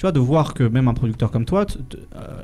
[0.00, 1.66] tu vois, de voir que même un producteur comme toi,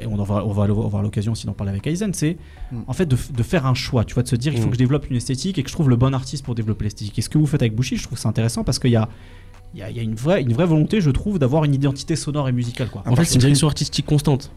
[0.02, 2.36] et on va, on va avoir l'occasion aussi d'en parler avec Aizen, c'est
[2.70, 2.82] mm.
[2.86, 4.70] en fait de, de, faire un choix, tu vois, de se dire il faut mm.
[4.72, 7.18] que je développe une esthétique et que je trouve le bon artiste pour développer l'esthétique.
[7.18, 9.08] Et ce que vous faites avec Bushi, je trouve c'est intéressant parce qu'il y a
[9.74, 12.52] il y, a, une, vraie, une vraie volonté, je trouve, d'avoir une identité sonore et
[12.52, 12.88] musicale.
[12.88, 13.02] Quoi.
[13.04, 14.50] En fait, c'est une direction artistique constante.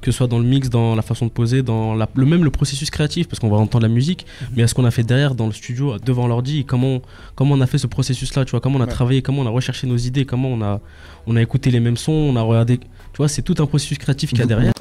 [0.00, 2.50] Que ce soit dans le mix, dans la façon de poser, dans le même le
[2.50, 4.48] processus créatif, parce qu'on va entendre la musique, mhm.
[4.56, 7.00] mais à ce qu'on a fait derrière dans le studio, devant l'ordi, comment,
[7.34, 9.50] comment on a fait ce processus-là, tu vois, comment on a travaillé, comment on a
[9.50, 10.80] recherché nos idées, comment on a,
[11.26, 12.78] on a écouté les mêmes sons, on a regardé.
[12.78, 14.73] Tu vois, c'est tout un processus créatif qu'il y a derrière.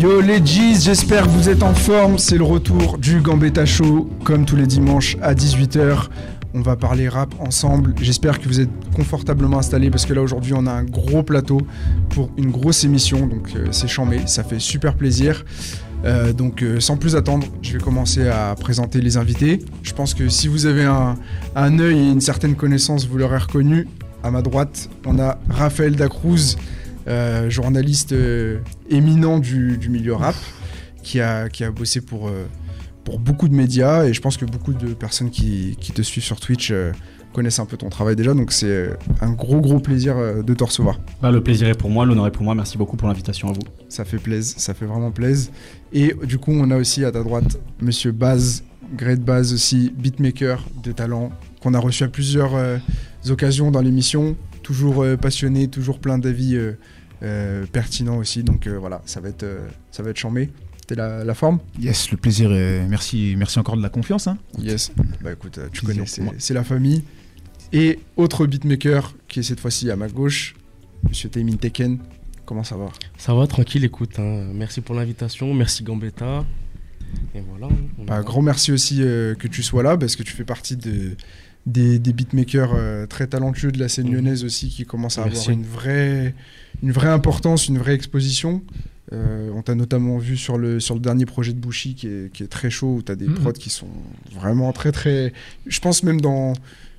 [0.00, 2.16] Yo les G's, j'espère que vous êtes en forme.
[2.16, 6.06] C'est le retour du Gambetta Show, comme tous les dimanches à 18h.
[6.54, 7.92] On va parler rap ensemble.
[8.00, 11.60] J'espère que vous êtes confortablement installés parce que là aujourd'hui on a un gros plateau
[12.08, 13.26] pour une grosse émission.
[13.26, 15.44] Donc euh, c'est chambé, ça fait super plaisir.
[16.06, 19.58] Euh, donc euh, sans plus attendre, je vais commencer à présenter les invités.
[19.82, 21.16] Je pense que si vous avez un,
[21.56, 23.86] un œil et une certaine connaissance, vous l'aurez reconnu.
[24.22, 26.56] À ma droite, on a Raphaël Dacruz.
[27.08, 30.34] Euh, journaliste euh, éminent du, milieu rap,
[31.02, 32.46] qui a, qui a bossé pour, euh,
[33.04, 36.38] pour beaucoup de médias et je pense que beaucoup de personnes qui, te suivent sur
[36.40, 36.72] Twitch
[37.32, 41.00] connaissent un peu ton travail déjà, donc c'est un gros gros plaisir de te recevoir.
[41.22, 43.52] Bah, le plaisir est pour moi, l'honneur est pour moi, merci beaucoup pour l'invitation à
[43.52, 43.62] vous.
[43.88, 45.52] Ça fait plaisir, ça fait vraiment plaisir.
[45.92, 48.64] Et du coup, on a aussi à ta droite Monsieur Baz,
[48.94, 51.30] Great Baz aussi, beatmaker de talent,
[51.62, 52.52] qu'on a reçu à plusieurs
[53.28, 54.36] occasions dans l'émission,
[54.70, 56.56] toujours passionné, toujours plein d'avis
[57.22, 58.42] euh, pertinent aussi.
[58.42, 60.48] Donc euh, voilà, ça va être, euh, ça va être chambé.
[60.86, 61.58] T'es la, la forme?
[61.78, 62.50] Yes, le plaisir.
[62.50, 64.26] Et merci, merci encore de la confiance.
[64.26, 64.38] Hein.
[64.58, 64.90] Yes.
[65.22, 67.04] Bah écoute, tu connais, c'est la famille.
[67.72, 70.54] Et autre beatmaker qui est cette fois-ci à ma gauche,
[71.08, 71.98] Monsieur Taimin Teken.
[72.46, 72.86] Comment ça va?
[73.18, 74.18] Ça va, tranquille, écoute.
[74.18, 74.46] Hein.
[74.54, 76.46] Merci pour l'invitation, merci Gambetta.
[77.34, 77.66] Et voilà.
[77.66, 81.16] Hein, bah, grand merci aussi que tu sois là parce que tu fais partie de,
[81.66, 84.14] des, beatmakers euh, très talentueux de la scène mhm.
[84.14, 86.34] lyonnaise aussi qui commencent à avoir une vraie,
[86.82, 88.62] une vraie importance, une vraie exposition.
[89.12, 92.32] Euh, on t'a notamment vu sur le, sur le dernier projet de Bushi qui est,
[92.32, 93.34] qui est très chaud, où tu as des mhm.
[93.34, 93.88] prods qui sont
[94.32, 95.32] vraiment très très...
[95.66, 96.54] Je pense même dans...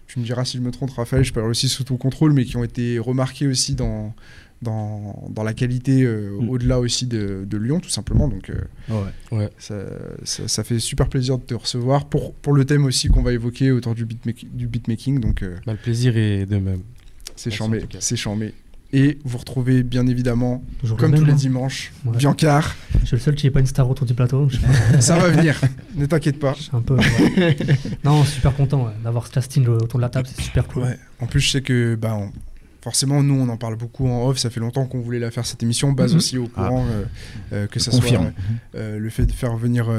[0.08, 2.44] Tu me diras si je me trompe Raphaël, je parle aussi sous ton contrôle, mais
[2.44, 4.14] qui ont été remarqués aussi dans,
[4.62, 6.50] dans, dans la qualité euh, mm.
[6.50, 8.28] au-delà aussi de, de, Lyon, tout simplement.
[8.28, 9.50] Donc, euh, ouais.
[9.58, 9.76] Ça,
[10.24, 13.72] ça, fait super plaisir de te recevoir pour, pour le thème aussi qu'on va évoquer
[13.72, 14.50] autour du, beatmaking.
[14.54, 16.82] Du beatmaking donc, euh, bah, le plaisir est de même.
[17.36, 18.54] C'est charmé, c'est charmé.
[18.94, 20.62] Et vous retrouvez bien évidemment,
[20.98, 21.36] comme tous les hein.
[21.36, 22.76] dimanches, Biancar.
[23.00, 24.50] Je suis le seul qui n'est pas une star autour du plateau.
[25.00, 25.60] ça va venir,
[25.96, 26.54] ne t'inquiète pas.
[26.58, 26.98] Je suis un peu.
[28.04, 30.98] non, super content d'avoir ce casting autour de la table, c'est super cool.
[31.22, 32.20] En plus, je sais que bah,
[32.82, 34.38] forcément, nous, on en parle beaucoup en off.
[34.40, 35.92] Ça fait longtemps qu'on voulait la faire cette émission.
[35.92, 36.18] Base mhm.
[36.18, 36.92] aussi au courant ah.
[36.92, 37.04] euh,
[37.54, 38.04] euh, que ça soit
[38.76, 39.90] euh, le fait de faire venir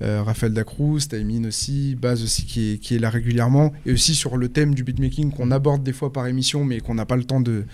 [0.00, 4.36] Raphaël Dacruz, Taimin aussi, Base aussi qui est, qui est là régulièrement, et aussi sur
[4.36, 7.24] le thème du beatmaking qu'on aborde des fois par émission, mais qu'on n'a pas le
[7.24, 7.64] temps de,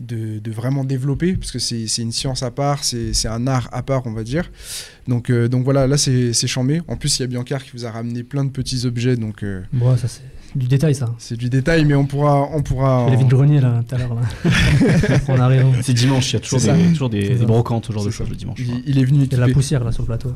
[0.00, 4.06] de, vraiment développer, parce que c'est une science à part, c'est un art à part,
[4.06, 4.50] on va dire.
[5.08, 6.80] Donc, donc voilà, là c'est chambé.
[6.88, 9.16] En plus, il y a Biancar qui vous a ramené plein de petits objets.
[9.16, 10.22] Donc, bon, ça c'est
[10.54, 11.12] du détail, ça.
[11.18, 12.48] C'est du détail, mais on pourra.
[12.52, 14.16] On pourra Il y avait grenier, là, tout à l'heure.
[15.28, 15.66] on arrive.
[15.82, 18.60] C'est dimanche, il y a toujours, des, toujours des, brocantes, toujours de choses le dimanche.
[18.86, 19.36] Il, est venu équipé.
[19.36, 20.32] Il y a la poussière, là, sur le plateau.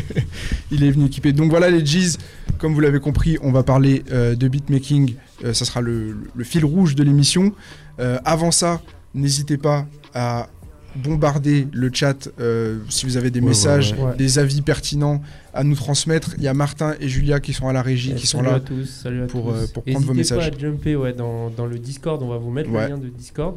[0.70, 1.32] il est venu équipé.
[1.32, 2.18] Donc voilà, les G's,
[2.58, 5.14] comme vous l'avez compris, on va parler euh, de beatmaking.
[5.44, 7.52] Euh, ça sera le, fil rouge de l'émission.
[7.98, 8.82] Euh, avant ça,
[9.14, 10.48] n'hésitez pas à
[10.96, 15.22] bombarder le chat euh, si vous avez des messages, des avis pertinents
[15.54, 16.34] à nous transmettre.
[16.38, 18.60] Il y a Martin et Julia qui sont à la régie, qui sont là
[19.28, 20.38] pour, euh, pour prendre vos messages.
[20.38, 22.98] N'hésitez pas à jumper ouais, dans, dans, le Discord, on va vous mettre le lien
[22.98, 23.56] de Discord.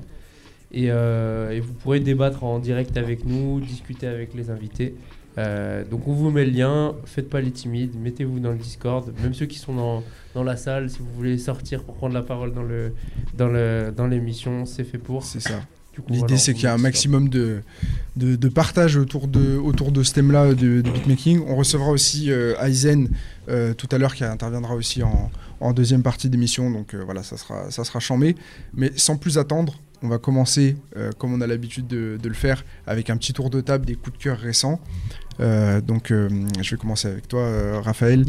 [0.72, 4.94] Et, euh, et, vous pourrez débattre en direct avec nous, discuter avec les invités.
[5.38, 9.34] donc on vous met le lien, faites pas les timides, mettez-vous dans le Discord, même
[9.34, 10.04] ceux qui sont dans,
[10.36, 12.94] dans, la salle, si vous voulez sortir pour prendre la parole dans le
[13.36, 15.24] dans l'émission, dans c'est fait pour.
[15.24, 15.62] C'est ça.
[16.10, 17.62] L'idée, c'est qu'il y a un maximum de,
[18.16, 21.42] de, partage autour de, autour de ce thème-là de, beatmaking.
[21.48, 23.10] On recevra aussi euh, Aizen
[23.50, 26.70] euh, tout à l'heure qui interviendra aussi en, en deuxième partie d'émission.
[26.72, 28.36] Donc euh, voilà, ça sera, ça sera chambé.
[28.74, 30.78] Mais sans plus attendre, on va commencer,
[31.18, 34.18] comme on a l'habitude de, le faire, avec un petit tour de table des coups
[34.18, 34.80] de cœur récents.
[35.40, 38.24] donc je vais commencer avec toi, Raphaël.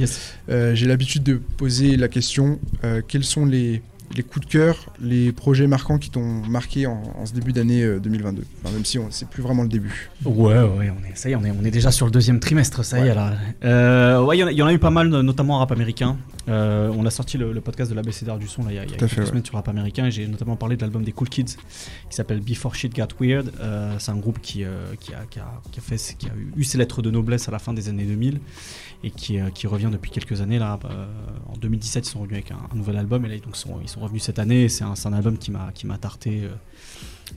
[0.48, 2.58] J'ai l'habitude de poser la question
[3.06, 3.82] quels sont les
[4.14, 8.42] les coups de cœur, les projets marquants qui t'ont marqué en, ce début d'année 2022
[8.42, 10.10] euh, Même si c'est plus vraiment le début.
[10.24, 12.40] Ouais, ouais, on est, ça y est, on est, on est déjà sur le deuxième
[12.40, 13.34] trimestre, ça y est là.
[13.64, 16.16] Euh, ouais, il y, en a eu pas mal, notamment en rap américain.
[16.48, 19.54] on a sorti le, podcast de l'ABCDR du son il y a, quelques semaines sur
[19.54, 21.56] rap américain et j'ai notamment parlé de l'album des Cool Kids
[22.08, 23.52] qui s'appelle Before Shit Got Weird.
[23.98, 24.64] c'est un groupe qui,
[24.98, 27.72] qui, a, qui, a, fait, qui a eu ses lettres de noblesse à la fin
[27.72, 28.40] des années 2000
[29.02, 30.58] et qui, qui revient depuis quelques années.
[30.58, 30.78] Là,
[31.48, 34.00] en 2017, ils sont revenus avec un, nouvel album et là donc, sont, ils sont
[34.00, 34.68] revenus cette année.
[34.68, 36.48] C'est un, un, album qui m'a tarté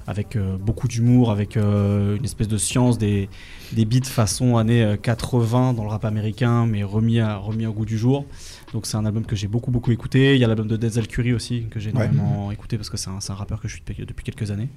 [0.07, 3.30] avec euh, beaucoup d'humour, avec euh, une espèce de science, des,
[3.71, 7.74] des beats façon années 80 euh, dans le rap américain, mais remis, à, remis au
[7.74, 8.25] goût du jour.
[8.74, 10.36] Donc c'est un album que j'ai beaucoup beaucoup écouté.
[10.36, 13.09] Il y a l'album de Denzel Curry aussi que j'ai énormément écouté parce que c'est
[13.09, 14.69] un, un, rappeur que je suis depuis, depuis quelques années.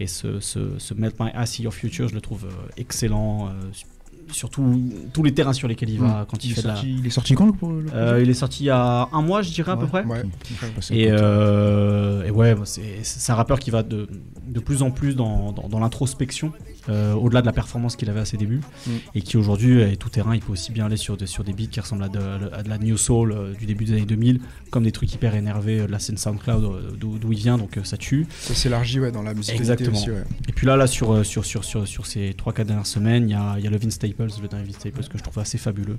[0.00, 2.46] Et ce, ce, ce Melt My Ass Your Future, je le trouve
[2.76, 3.50] excellent,
[4.30, 4.80] surtout
[5.12, 6.26] tous les terrains sur lesquels il va mm.
[6.30, 6.98] quand il, fait sorti, la...
[6.98, 9.50] Il est sorti quand le, euh, Il est sorti il y a un mois, je
[9.50, 10.04] dirais à peu près.
[10.90, 14.08] Et, euh, et, ouais, c'est un rappeur qui va de,
[14.46, 16.52] de plus en plus dans, dans, l'introspection,
[16.88, 18.90] euh, au-delà de la performance qu'il avait à ses débuts, mm.
[19.14, 20.34] et qui aujourd'hui est tout terrain.
[20.34, 22.20] Il peut aussi bien aller sur, de, sur des beats qui ressemblent à de,
[22.52, 24.40] à de la New Soul du début des années 2000,
[24.70, 28.26] comme des trucs hyper énervés de la scène SoundCloud d'où il vient, donc ça tue.
[28.40, 29.54] Ça s'élargit ouais, dans la musique.
[29.54, 29.98] Exactement.
[30.48, 33.34] Et puis là, là sur, sur, sur, sur, sur ces 3-4 dernières semaines, il y
[33.34, 35.98] a, y a le Vince Staples, le dernier Staples que je trouve assez fabuleux,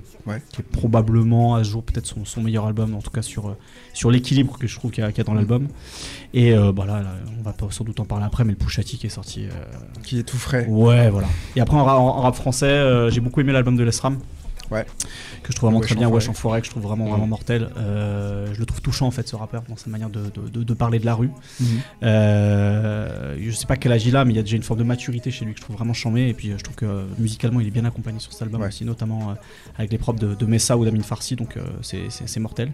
[0.50, 3.48] qui est probablement à ce jour peut-être son, son, meilleur album, en tout cas sur,
[3.48, 3.56] euh,
[3.92, 5.68] sur l'équilibre que je trouve qu'il y, a dans l'album.
[6.32, 6.86] Et euh, bah
[7.38, 9.46] on va sans doute en parler après, mais le Pushati qui est sorti.
[9.46, 9.50] Euh,
[10.02, 10.66] qui est tout frais.
[10.74, 11.28] Ouais, voilà.
[11.54, 14.18] Et après en, rap français, j'ai beaucoup aimé l'album de Lesram.
[14.70, 14.86] Ouais.
[15.42, 17.68] Que je trouve vraiment très bien, Wesh en forêt, que je trouve vraiment, vraiment mortel.
[17.76, 20.22] Euh, je le trouve touchant en fait, ce rappeur, dans sa manière de,
[20.52, 21.30] de, de, parler de la rue.
[21.60, 21.66] Mhm.
[22.02, 24.80] euh, je sais pas quel âge il a, mais il y a déjà une forme
[24.80, 26.28] de maturité chez lui que je trouve vraiment chambé.
[26.28, 28.84] Et puis euh, je trouve que musicalement, il est bien accompagné sur cet album aussi,
[28.84, 29.34] notamment euh,
[29.78, 32.72] avec les propres de, Messa ou d'Amin Farsi, donc c'est mortel.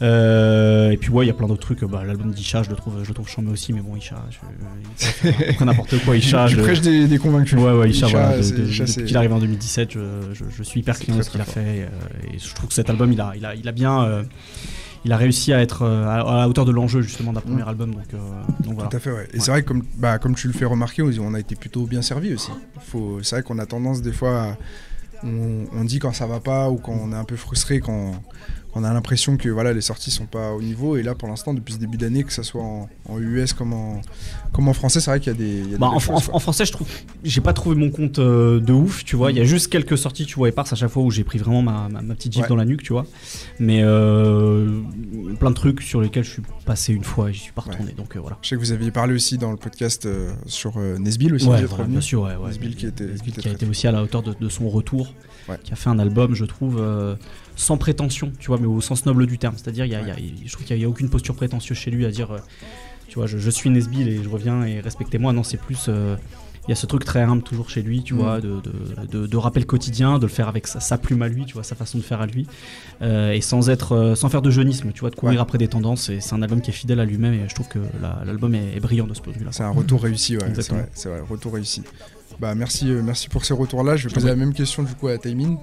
[0.00, 1.84] et puis ouais, il y a plein d'autres trucs.
[1.84, 5.64] Bah, L'album d'Isha, je le trouve, je le trouve chambé aussi, mais bon, Isha, je,
[5.64, 6.16] n'importe quoi.
[6.22, 7.58] Isha, je prêche des, des, convaincus.
[7.58, 10.00] Ouais, ouais, Isha, voilà, depuis qu'il arrive en 2017, je,
[10.56, 11.82] je, suis hyper client ce qu'il a fait.
[11.82, 11.88] Euh,
[12.32, 14.22] et je trouve que cet album, il a, il a, il a bien euh,
[15.04, 17.68] il a réussi à être euh, à, la hauteur de l'enjeu justement d'un premier mm.
[17.68, 17.94] album.
[17.94, 18.88] Donc, voilà.
[18.88, 19.28] Tout à fait, ouais.
[19.32, 21.86] Et c'est vrai que comme, bah, comme tu le fais remarquer, on a été plutôt
[21.86, 22.52] bien servi aussi.
[23.22, 24.56] C'est vrai qu'on a tendance des fois,
[25.24, 28.12] on, on, dit quand ça va pas ou quand on est un peu frustré, quand,
[28.74, 30.96] on a l'impression que voilà, les sorties sont pas au niveau.
[30.96, 32.88] Et là, pour l'instant, depuis ce début d'année, que ce soit en,
[33.18, 34.00] US comme en,
[34.52, 35.76] comme en français, c'est vrai qu'il y a des.
[35.76, 36.88] bah, en, français, je trouve,
[37.22, 39.30] j'ai pas trouvé mon compte euh, de ouf, tu vois.
[39.30, 41.38] Il y a juste quelques sorties, tu vois, et à chaque fois où j'ai pris
[41.38, 43.04] vraiment ma, ma, petite gifle dans la nuque, tu vois.
[43.58, 44.80] Mais euh,
[45.38, 47.92] plein de trucs sur lesquels je suis passé une fois et j'y suis pas retourné.
[47.92, 48.38] Donc euh, voilà.
[48.40, 50.08] Je sais que vous aviez parlé aussi dans le podcast
[50.46, 51.46] sur Nesbill aussi.
[51.46, 54.34] Ouais, bien sûr, ouais, Nesbill qui, était, qui, a été aussi à la hauteur de,
[54.38, 55.12] de son retour,
[55.64, 56.80] qui a fait un album, je trouve
[57.56, 59.54] sans prétention, tu vois, mais au sens noble du terme.
[59.56, 60.02] C'est-à-dire, y a,
[60.44, 62.38] je trouve qu'il n'y a, aucune posture prétentieuse chez lui à dire, euh,
[63.08, 65.32] tu vois, je, suis Nesbill et je reviens et respectez-moi.
[65.32, 65.86] Non, c'est plus.
[65.88, 66.16] Euh,
[66.68, 68.18] il y a ce truc très humble toujours chez lui, tu mm.
[68.18, 68.60] vois, de,
[69.10, 71.74] de, de, rappel quotidien, de le faire avec sa, plume à lui, tu vois, sa
[71.74, 72.46] façon de faire à lui,
[73.02, 76.08] euh, et sans être, sans faire de jeunisme, tu vois, de courir après des tendances.
[76.08, 77.80] Et c'est un album qui est fidèle à lui-même, et je trouve que
[78.24, 79.50] l'album est, brillant de ce point de vue-là.
[79.50, 80.52] C'est un retour réussi, ouais.
[80.54, 81.82] C'est vrai, vrai, retour réussi.
[82.40, 83.96] Bah merci, merci pour ces retours-là.
[83.96, 85.58] Je vais poser la même question du coup à Taimin.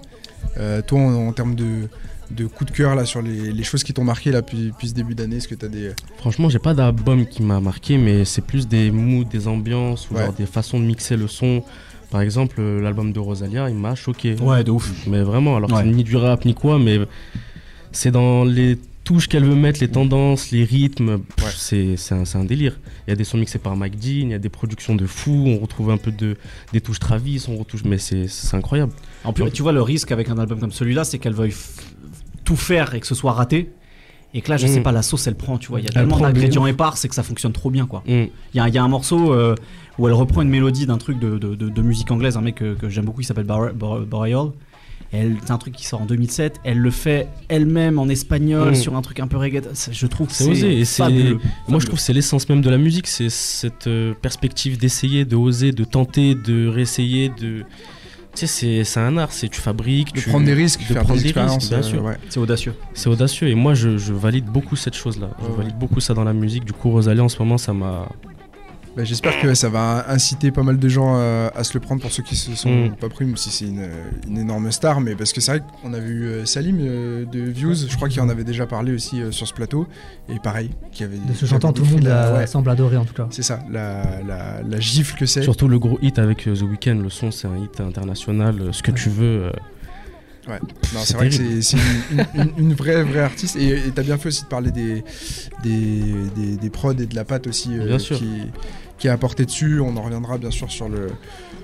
[0.57, 1.88] Euh, toi, en, termes de,
[2.31, 5.16] de coup de cœur là sur les, choses qui t'ont marqué là depuis, ce début
[5.16, 8.44] d'année Est-ce que tu as des Franchement, j'ai pas d'album qui m'a marqué, mais c'est
[8.44, 11.63] plus des moods, des ambiances ou des façons de mixer le son.
[12.12, 14.36] Par exemple, l'album de Rosalia, il m'a choqué.
[14.36, 14.92] Ouais, de ouf.
[15.07, 17.00] Mais vraiment, alors c'est ni du rap ni quoi, mais
[17.92, 18.77] c'est dans les
[19.09, 21.21] touches qu'elle veut mettre, les tendances, les rythmes,
[21.56, 22.79] c'est un, un, délire.
[23.07, 25.07] Il y a des sons mixés par Mike Dean, il y a des productions de
[25.07, 26.38] fou, on retrouve un peu de,
[26.73, 28.91] des touches Travis, on retouche, mais c'est incroyable.
[29.23, 31.56] En plus, tu vois, le risque avec un album comme celui-là, c'est qu'elle veuille
[32.44, 33.71] tout faire et que ce soit raté.
[34.35, 34.83] Et que là, je sais mm.
[34.83, 35.80] pas, la sauce, elle prend, tu vois.
[35.80, 38.04] Il y a tellement d'ingrédients épars, c'est que ça fonctionne trop bien, quoi.
[38.06, 38.25] Mm.
[38.54, 39.56] Il y, a, y, a, un morceau euh,
[39.97, 42.89] où elle reprend une mélodie d'un truc de, de, de, musique anglaise, un mec que,
[42.89, 44.51] j'aime beaucoup, il s'appelle Boreal.
[45.11, 46.59] C'est un truc qui sort en 2007.
[46.63, 48.75] Elle le fait elle-même en espagnol mm.
[48.75, 49.61] sur un truc un peu reggae.
[49.92, 50.83] Je trouve que c'est osé.
[51.68, 53.07] Moi, je trouve que c'est l'essence même de la musique.
[53.07, 57.63] C'est cette euh, perspective d'essayer, de oser, de tenter, de réessayer, de
[58.35, 61.19] tu sais, c'est un art, c'est tu fabriques, de tu prendre des risques, de prendre
[61.19, 62.04] des, risques, bien sûr.
[62.30, 62.75] C'est audacieux.
[62.94, 65.31] C'est audacieux et moi je, je, valide beaucoup cette chose-là.
[65.42, 66.63] je valide beaucoup ça dans la musique.
[66.63, 68.07] Du coup, Rosalie en ce moment, ça m'a
[68.99, 72.01] bah, j'espère que ça va inciter pas mal de gens euh, à, se le prendre
[72.01, 72.95] pour ceux qui se sont mm.
[72.97, 74.99] pas pris, même si c'est une, énorme star.
[74.99, 78.09] Mais parce que c'est vrai qu'on a vu euh, Salim euh, de Views, je crois
[78.09, 79.87] qu'il en avait déjà parlé aussi sur ce plateau.
[80.27, 81.15] Et pareil, qui avait.
[81.15, 83.27] De ce chantant, tout le monde semble adorer en tout cas.
[83.29, 84.03] C'est ça, la,
[84.68, 85.44] la, gifle que c'est.
[85.44, 88.91] Surtout le gros hit avec The Weeknd, le son c'est un hit international, ce que
[88.91, 89.49] tu veux.
[90.49, 90.59] Ouais,
[91.03, 91.77] c'est vrai que c'est
[92.57, 93.56] une, vraie, vraie artiste.
[93.56, 95.03] Et t'as bien fait aussi de parler des,
[95.63, 98.47] des, des, prods et de la patte aussi euh, qui,
[98.99, 99.79] qui est apporté dessus.
[99.79, 101.07] On en reviendra bien sûr sur le,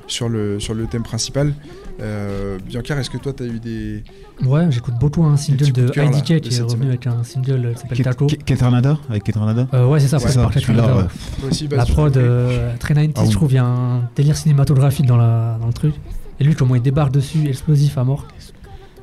[0.08, 1.54] sur le, sur le thème principal.
[2.02, 4.04] Euh, Biancar, est-ce que toi, tu as eu des.
[4.44, 8.02] Ouais, j'écoute beaucoup un single de IDK qui est revenu avec un single qui s'appelle
[8.04, 8.28] Taco.
[8.46, 10.50] Ketranada Avec Ketranada euh, Ouais, c'est ça, ouais, ça.
[11.72, 15.18] la prod euh, très 90, ah je trouve, il y a un délire cinématographique dans,
[15.18, 15.94] la, dans le truc.
[16.40, 18.28] Et lui, comment il débarque dessus, explosif à mort.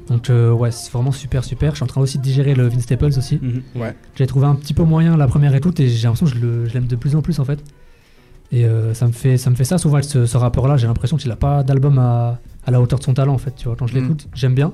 [0.09, 1.71] Donc euh, ouais, c'est vraiment super super.
[1.71, 3.39] Je suis en train aussi de digérer le Vince Staples aussi.
[3.41, 3.63] Mhm.
[3.77, 3.97] Ouais.
[4.17, 6.87] J'ai trouvé un petit peu moyen la première écoute et j'ai l'impression que je l'aime
[6.87, 7.61] de plus en plus en fait.
[8.53, 10.77] Et euh, ça, me fait, ça me fait ça souvent avec ce, rappeur-là.
[10.77, 13.55] J'ai l'impression qu'il n'a pas d'album à, à, la hauteur de son talent en fait.
[13.57, 14.03] Tu vois, quand je mm.
[14.03, 14.73] l'écoute, j'aime bien.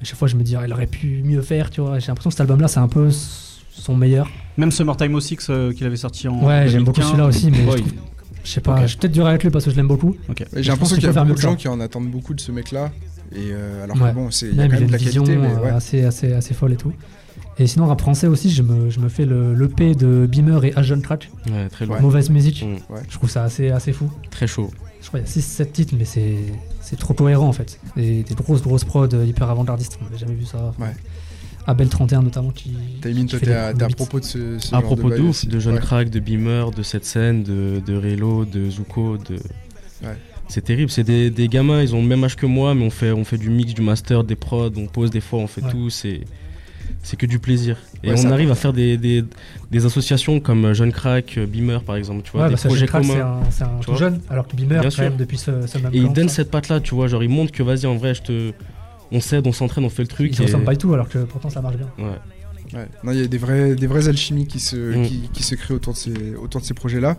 [0.00, 1.70] À chaque fois, je me dis, ah, il aurait pu mieux faire.
[1.70, 4.28] Tu vois, j'ai l'impression que cet album-là, c'est un peu son meilleur.
[4.56, 6.42] Même Summertime 06 euh, qu'il avait sorti en.
[6.42, 7.66] Ouais, j'aime beaucoup celui-là aussi, mais
[8.42, 8.80] je, sais pas.
[8.82, 10.16] Je suis peut-être dur avec lui parce que je l'aime beaucoup.
[10.54, 12.90] J'ai l'impression qu'il y a beaucoup de gens qui en attendent beaucoup de ce mec-là.
[13.32, 15.54] Et euh, alors que bon, c'est il y a quand même de la qualité, mais
[15.54, 15.68] ouais.
[15.70, 16.92] assez, assez, assez folle et tout.
[17.58, 20.76] Et sinon, rap français aussi, je me, je me fais le l'EP de Beamer et
[20.76, 21.30] Agent Track.
[21.50, 21.86] Ouais, très.
[21.86, 22.64] Mauvaise musique.
[22.64, 22.76] Mm.
[23.08, 24.10] Je trouve ça assez, assez fou.
[24.30, 24.70] Très chaud.
[25.00, 27.80] Je crois qu'il y a 6-7 titres, mais c'est trop cohérent en fait.
[27.96, 29.98] Et des grosses, grosses prods hyper avant-gardistes.
[30.00, 30.74] On n'avait jamais vu ça.
[30.78, 30.94] Ouais.
[31.66, 32.72] Abel 31 notamment qui.
[33.00, 34.58] T'as mis toi, t'es à, propos de ce.
[34.58, 37.96] ce à propos de, ouf, de John Crack, de Beamer, de cette scène, de, de
[37.96, 39.34] Relo, de Zuko, de.
[40.02, 40.16] Ouais.
[40.48, 42.90] C'est terrible, c'est des, des, gamins, ils ont le même âge que moi, mais on
[42.90, 45.62] fait, on fait du mix, du master, des prods, on pose des fois, on fait
[45.62, 45.90] tout.
[45.90, 46.20] C'est
[47.06, 47.76] c'est que du plaisir.
[48.02, 49.24] Et on arrive à faire des, des,
[49.70, 53.42] des, associations comme Jeune Crack, euh, Beamer par exemple, tu vois, des bah projets communs.
[53.50, 56.12] C'est un, tout jeune, alors que Beamer, quand même, depuis ce, ce même Et il
[56.12, 58.52] donne cette patte-là, tu vois, genre il montre que vas-y, en vrai, je te...
[59.12, 60.32] on s'aide, on s'entraîne, on fait le truc.
[60.34, 60.46] Il et...
[60.46, 61.88] ressemble pas du tout, alors que pourtant ça marche bien.
[61.96, 62.74] Ouais.
[62.74, 62.88] Ouais.
[63.04, 65.06] Non, il y a des vraies, des vraies alchimies qui se, mm.
[65.06, 67.16] qui, qui, se créent autour de ces, autour de ces projets-là.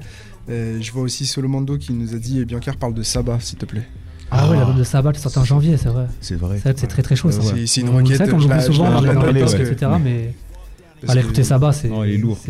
[0.49, 3.87] je vois aussi Solomando qui nous a dit, Biancar parle de Sabah, s'il te plaît.
[4.31, 6.05] Ah, ouais, l'album de Sabbath est sorti en janvier, c'est vrai.
[6.21, 6.59] C'est vrai.
[6.63, 7.41] C'est très très chaud ça.
[7.65, 8.17] C'est une requête.
[8.17, 9.91] C'est qu'on l'oublie souvent dans les posts, etc.
[10.03, 10.33] Mais
[11.07, 11.87] allez écouter Sabbath, c'est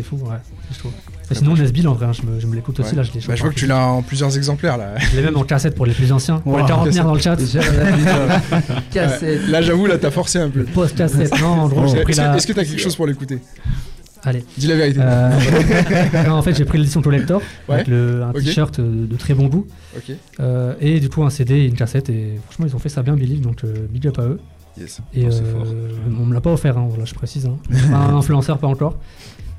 [0.02, 0.36] fou, ouais.
[0.70, 0.92] C'est chaud.
[1.32, 2.94] sinon, Nesbill, en vrai, hein, je me, je me l'écoute aussi.
[2.94, 4.76] Là, je, bah, je vois que tu l'as en plusieurs exemplaires.
[4.78, 4.94] là.
[4.98, 6.38] Je l'ai même en cassette pour les plus anciens.
[6.38, 7.36] Pour les quarantenaires dans le chat.
[8.90, 9.46] cassette.
[9.48, 10.64] Là, j'avoue, là, t'as forcé un peu.
[10.64, 11.38] Post-cassette.
[11.40, 12.36] Non, en gros, j'ai pris la.
[12.36, 13.38] Est-ce que t'as quelque chose pour l'écouter?
[14.24, 14.44] Allez.
[14.56, 15.00] Dis la vérité.
[15.02, 15.30] Euh,
[16.26, 19.66] non, en fait, j'ai pris l'édition collector avec le, un t-shirt de, très bon goût.
[20.40, 22.08] Euh, et du coup, un CD et une cassette.
[22.10, 23.40] Et franchement, ils ont fait ça bien, Billy.
[23.40, 24.40] Donc, euh, big up à eux.
[24.78, 25.00] Yes.
[25.14, 25.34] Et oh,
[26.20, 27.46] on me l'a pas offert, hein, voilà, je précise.
[27.46, 27.58] Hein.
[27.92, 28.96] un influenceur, pas encore.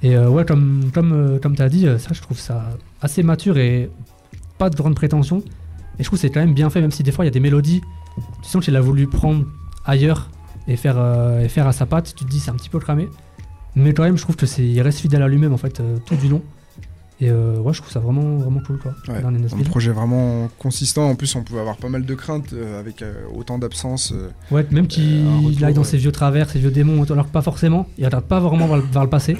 [0.01, 2.70] Et ouais, comme, comme, comme tu as dit, ça, je trouve ça
[3.01, 3.89] assez mature et
[4.58, 5.39] pas de grande prétention.
[6.00, 7.30] Et je trouve que c'est quand même bien fait, même si des fois, il y
[7.30, 7.82] a des mélodies.
[8.42, 9.46] Tu sens qu'il a voulu prendre
[9.84, 10.30] ailleurs
[10.70, 10.98] et faire,
[11.42, 12.13] et faire à sa patte.
[12.16, 13.10] Tu te dis, c'est un petit peu cramé.
[13.76, 15.98] Mais quand même, je trouve que c'est, il reste fidèle à lui-même en fait euh,
[16.06, 16.42] tout du long.
[17.22, 18.94] Et euh, ouais, je trouve ça vraiment, vraiment cool quoi.
[19.10, 21.10] un projet vraiment consistant.
[21.10, 23.04] En plus, on pouvait avoir pas mal de craintes euh, avec
[23.36, 24.14] autant d'absence.
[24.52, 27.88] ouais, même qu'il aille dans ses vieux travers, ses vieux démons, alors que pas forcément.
[27.98, 29.38] Il regarde pas vraiment vers le, passé.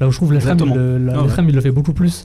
[0.00, 2.24] Là où je trouve il, le, ah il le fait beaucoup plus.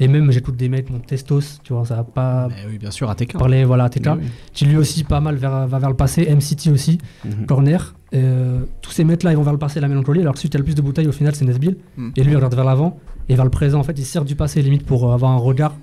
[0.00, 2.48] Et même, j'écoute des mecs, mon Testos, tu vois, ça va pas.
[2.68, 3.36] oui, bien sûr, ATK.
[3.36, 4.08] Parler, voilà, ATK.
[4.54, 6.26] Qui lui aussi, pas mal vers, va vers le passé.
[6.34, 7.46] MCT aussi, mhm.
[7.46, 7.94] Corner.
[8.14, 10.22] Euh, tous ces mecs-là, ils vont vers le passé la mélancolie.
[10.22, 11.76] Alors que celui qui a le plus de bouteilles, au final, c'est Nesbill.
[11.98, 12.12] Mhm.
[12.16, 13.78] Et lui, il regarde vers l'avant et vers le présent.
[13.78, 15.76] En fait, il sert du passé, limite, pour avoir un regard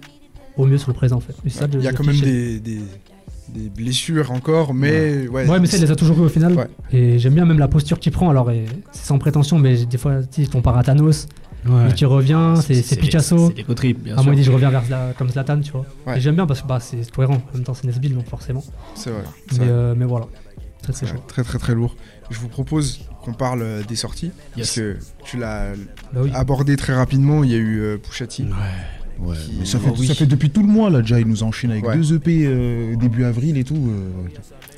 [0.57, 1.35] au mieux sur le présent, en fait.
[1.45, 2.79] il y a quand même des, des,
[3.69, 5.27] blessures encore, mais.
[5.27, 6.67] Ouais, ouais, mais ça, il les a toujours eu au final.
[6.91, 8.31] Et j'aime bien même la posture qu'il prend.
[8.31, 8.51] Alors,
[8.91, 11.27] c'est sans prétention, mais des fois, il compare à Thanos.
[11.69, 11.93] Ouais.
[11.93, 13.53] tu reviens, c'est Picasso.
[13.55, 15.85] C'est des bien ah, Moi, il dit je reviens vers comme Zlatan, tu vois.
[16.15, 17.41] Et j'aime bien parce que bah, c'est cohérent.
[17.51, 18.63] En même temps, c'est Nesbill, donc forcément.
[18.95, 19.23] C'est vrai.
[19.53, 20.27] Mais, euh, mais, voilà.
[20.81, 21.17] Très très, chaud.
[21.27, 21.95] très très très lourd.
[22.29, 24.31] Je vous propose qu'on parle euh, des sorties.
[24.55, 25.73] Parce que tu l'as
[26.13, 27.43] bah abordé très rapidement.
[27.43, 28.43] Il y a eu euh, Pouchati.
[28.43, 28.49] Ouais.
[29.19, 31.71] Ouais, mais ça, fait, ça fait depuis tout le mois là déjà, il nous enchaîne
[31.71, 33.91] avec deux EP début avril et tout.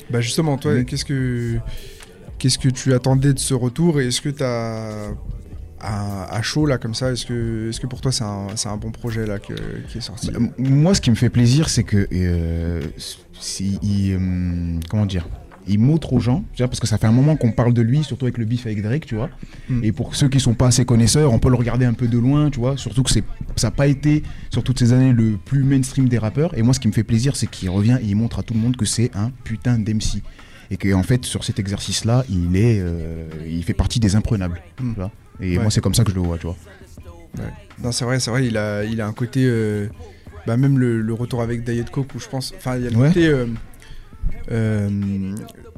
[0.09, 1.59] Bah justement, toi, qu'est-ce que
[2.37, 5.09] qu'est-ce que tu attendais de ce retour et est-ce que tu as
[5.81, 8.91] à, chaud là comme ça Est-ce que, est que pour toi c'est un, un, bon
[8.91, 10.31] projet là qui est sorti?
[10.31, 12.81] Bah, Moi ce qui me fait plaisir c'est que euh,
[13.59, 15.27] il, euh, comment dire
[15.69, 18.25] il montre aux gens, parce que ça fait un moment qu'on parle de lui, surtout
[18.25, 19.29] avec le bif avec Drake, tu vois.
[19.69, 19.83] Hmm.
[19.83, 22.17] Et pour ceux qui sont pas assez connaisseurs, on peut le regarder un peu de
[22.17, 22.75] loin, tu vois.
[22.75, 23.23] Surtout que c'est,
[23.55, 26.57] ça n'a pas été, sur toutes ces années, le plus mainstream des rappeurs.
[26.57, 28.55] Et moi, ce qui me fait plaisir, c'est qu'il revient et il montre à tout
[28.55, 30.23] le monde que c'est un putain d'MC.
[30.71, 34.61] Et qu'en en fait, sur cet exercice-là, il est, euh, il fait partie des imprenables.
[34.81, 34.93] Hmm.
[34.93, 36.55] Tu vois et moi, c'est comme ça que je le vois, tu vois.
[37.83, 39.41] Non, c'est vrai, c'est vrai, il a, il a un côté.
[39.45, 39.87] Euh,
[40.45, 42.53] bah, même le, retour avec Diet Coke, où je pense.
[42.57, 43.27] Enfin, il y a le côté.
[43.27, 43.45] Euh,
[44.51, 44.89] euh,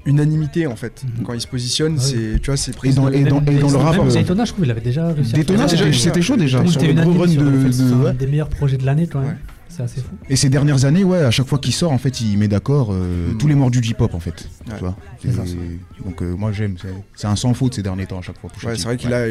[0.06, 1.24] unanimité en fait mhm.
[1.24, 4.46] quand il se positionne c'est tu vois c'est et dans, et dans, le rapport Daytona
[4.46, 8.08] je trouve il avait déjà réussi Daytona c'était chaud déjà c'était une run de, de,
[8.08, 9.38] un des meilleurs projets de l'année quand même
[9.72, 10.10] C'est assez fou.
[10.30, 12.90] Et ces dernières années, ouais, à chaque fois qu'il sort, en fait, il met d'accord
[12.92, 13.38] euh, mm.
[13.38, 14.48] tous les morts du hip-hop, en fait.
[14.66, 14.96] Tu vois
[16.04, 16.76] donc euh, moi j'aime,
[17.16, 18.50] c'est un sans faute ces derniers temps à chaque fois.
[18.64, 19.26] Ouais, c'est vrai qu'il a,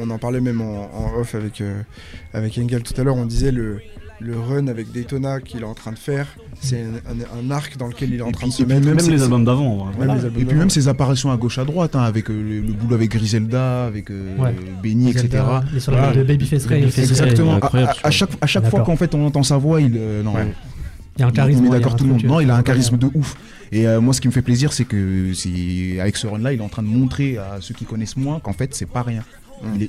[0.00, 1.82] on, en parlait même en, off avec, euh,
[2.32, 3.80] avec Engel tout à l'heure, on disait le,
[4.20, 6.26] le run avec Daytona qu'il est en train de faire,
[6.60, 8.86] c'est un, arc dans lequel il est en train de se mettre.
[8.86, 9.90] Même, les albums d'avant.
[9.90, 13.10] et puis même ses apparitions à gauche à droite, hein, avec euh, le, boulot avec
[13.10, 14.36] Griselda, avec euh,
[14.82, 15.42] Benny, etc.
[15.72, 16.12] Les voilà.
[16.12, 16.84] de Babyface Ray.
[16.84, 17.58] Exactement.
[18.02, 20.34] À, chaque, à chaque fois qu'en fait on entend sa voix, il, euh, non,
[21.16, 21.68] il y a un charisme.
[21.68, 22.24] d'accord tout le monde.
[22.24, 23.36] Non, il a un charisme de ouf.
[23.74, 25.32] Et moi, ce qui me fait plaisir, c'est que
[26.00, 28.52] avec ce run-là, il est en train de montrer à ceux qui connaissent moins qu'en
[28.52, 29.24] fait, c'est pas rien.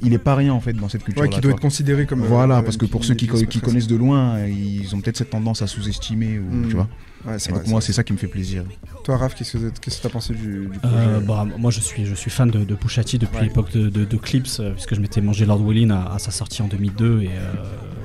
[0.01, 1.23] Il est, pas rien en fait dans cette culture.
[1.23, 2.21] Ouais, qui doit être considéré comme.
[2.21, 5.67] Voilà, parce que pour ceux qui, connaissent de loin, ils ont peut-être cette tendance à
[5.67, 6.87] sous-estimer, ou, tu vois.
[7.25, 8.63] Ouais, donc moi, c'est ça qui me fait plaisir.
[9.03, 12.15] Toi, Raph, qu'est-ce que tu as pensé du, projet euh, bah, Moi, je suis, je
[12.15, 15.45] suis fan de, de Pushati depuis l'époque de, de, Clips, euh, puisque je m'étais mangé
[15.45, 17.53] Lord Wallin à, sa sortie en 2002, et euh,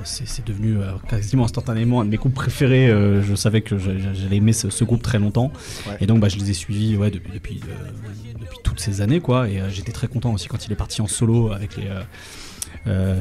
[0.03, 0.77] c'est devenu
[1.09, 2.87] quasiment instantanément un de mes groupes préférés.
[2.87, 5.51] je savais que j'allais aimer ce, groupe très longtemps,
[5.99, 7.61] et donc bah, je les ai suivis ouais, depuis, depuis,
[8.39, 9.49] depuis toutes ces années, quoi.
[9.49, 11.89] Et j'étais très content aussi quand il est parti en solo avec les.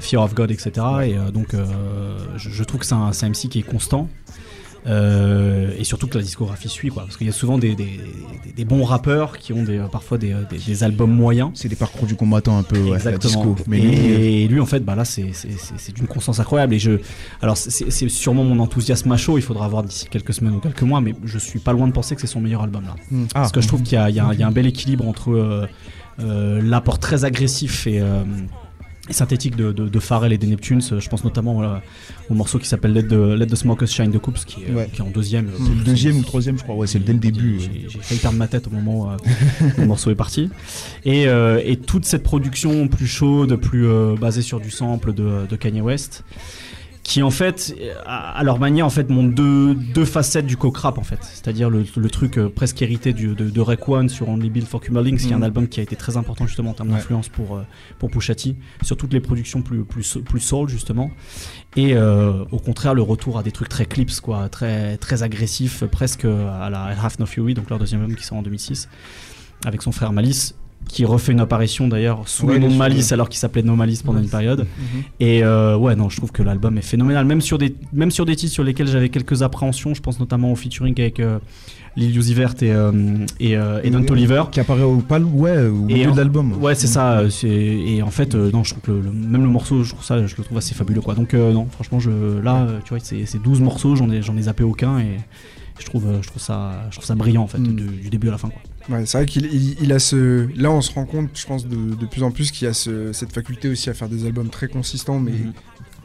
[0.01, 0.71] Fear of God, etc.
[1.05, 1.55] Et donc,
[2.37, 4.09] je, je, trouve que c'est un, un, MC qui est constant,
[4.87, 7.05] euh, et surtout que la discographie suit, quoi.
[7.05, 10.35] Parce qu'il y a souvent des, des, bons rappeurs qui ont des, parfois des,
[10.83, 11.51] albums moyens.
[11.55, 13.57] C'est des parcours du combattant un peu, Exactement.
[13.67, 15.33] Mais et, lui, en fait, bah là, c'est
[15.95, 16.75] d'une constance incroyable.
[16.75, 16.93] Et je,
[17.43, 19.39] alors, c'est sûrement mon enthousiasme à chaud.
[19.39, 21.93] Il faudra voir d'ici quelques semaines ou quelques mois, mais je suis pas loin de
[21.93, 22.95] penser que c'est son meilleur album là.
[23.11, 23.27] Hmm.
[23.33, 25.67] Parce que je trouve qu'il y, y, a un bel équilibre entre euh,
[26.21, 28.03] euh, l'apport très agressif et
[29.11, 30.81] synthétique de, de, Pharrell et des Neptunes.
[30.81, 31.63] Je pense notamment
[32.29, 35.11] au morceau qui s'appelle Let the, Let the Smokers Shine the Coops, qui, est, en
[35.11, 35.47] deuxième.
[35.47, 36.75] Le deuxième ou troisième, je crois.
[36.75, 37.61] Ouais, c'est dès le début.
[37.61, 39.17] J'ai failli perdre ma tête au moment où euh,
[39.79, 40.51] le morceau est parti.
[41.05, 45.47] Et, euh, et, toute cette production plus chaude, plus euh, basée sur du sample de,
[45.49, 46.25] de Kanye West
[47.09, 47.75] qui en fait,
[48.05, 51.21] à leur manière, en fait, montrent deux, deux facettes du coke rap en fait.
[51.23, 54.69] C'est-à-dire le, le, truc euh, presque hérité du, de, de Rec One sur Only Build
[54.69, 55.43] for Cumberlings, qui est un mm.
[55.43, 57.63] album qui a été très important justement en termes d'influence pour, euh,
[57.99, 58.35] pour Pusha
[58.83, 61.11] sur toutes les productions plus, plus, plus soul justement.
[61.77, 65.85] Et euh, au contraire, le retour à des trucs très clips, quoi, très, très agressifs,
[65.85, 68.91] presque à la Half No Fury, donc leur deuxième album qui sort en 2006,
[69.65, 70.57] avec son frère Malice
[70.89, 74.03] qui refait une apparition d'ailleurs sous le nom de Malice alors qu'il s'appelait No Malice
[74.03, 74.61] pendant une période.
[74.61, 75.03] Mhm.
[75.21, 77.25] Et euh, ouais, non, je trouve que l'album est phénoménal.
[77.27, 80.51] Même sur, des, même sur des titres sur lesquels j'avais quelques appréhensions, je pense notamment
[80.51, 81.39] au featuring avec euh,
[81.97, 82.93] Lil Uzi Vert et, euh,
[83.39, 84.45] et, euh, et Don Oliver.
[84.51, 86.55] Qui apparaît au, pal, ouais, au milieu de l'album.
[86.61, 87.23] Ouais, c'est ça.
[87.45, 90.35] Et en fait, non, je trouve que le, même le morceau, je trouve, ça, je
[90.37, 91.03] le trouve assez fabuleux.
[91.03, 91.15] Quoi.
[91.15, 94.99] Donc, non, franchement, je, là, tu vois, c'est 12 morceaux, j'en ai, ai zappé aucun.
[94.99, 95.19] Et
[95.79, 97.75] je trouve, je trouve, ça, je trouve ça brillant en fait, mm.
[97.75, 98.49] du, début à la fin.
[98.49, 98.61] Quoi
[99.05, 99.47] c'est vrai qu'il
[99.83, 100.49] il, a ce.
[100.59, 103.13] Là, on se rend compte, je pense, de, de plus en plus qu'il a ce,
[103.13, 105.53] cette faculté aussi à faire des albums très consistants, mais mhm.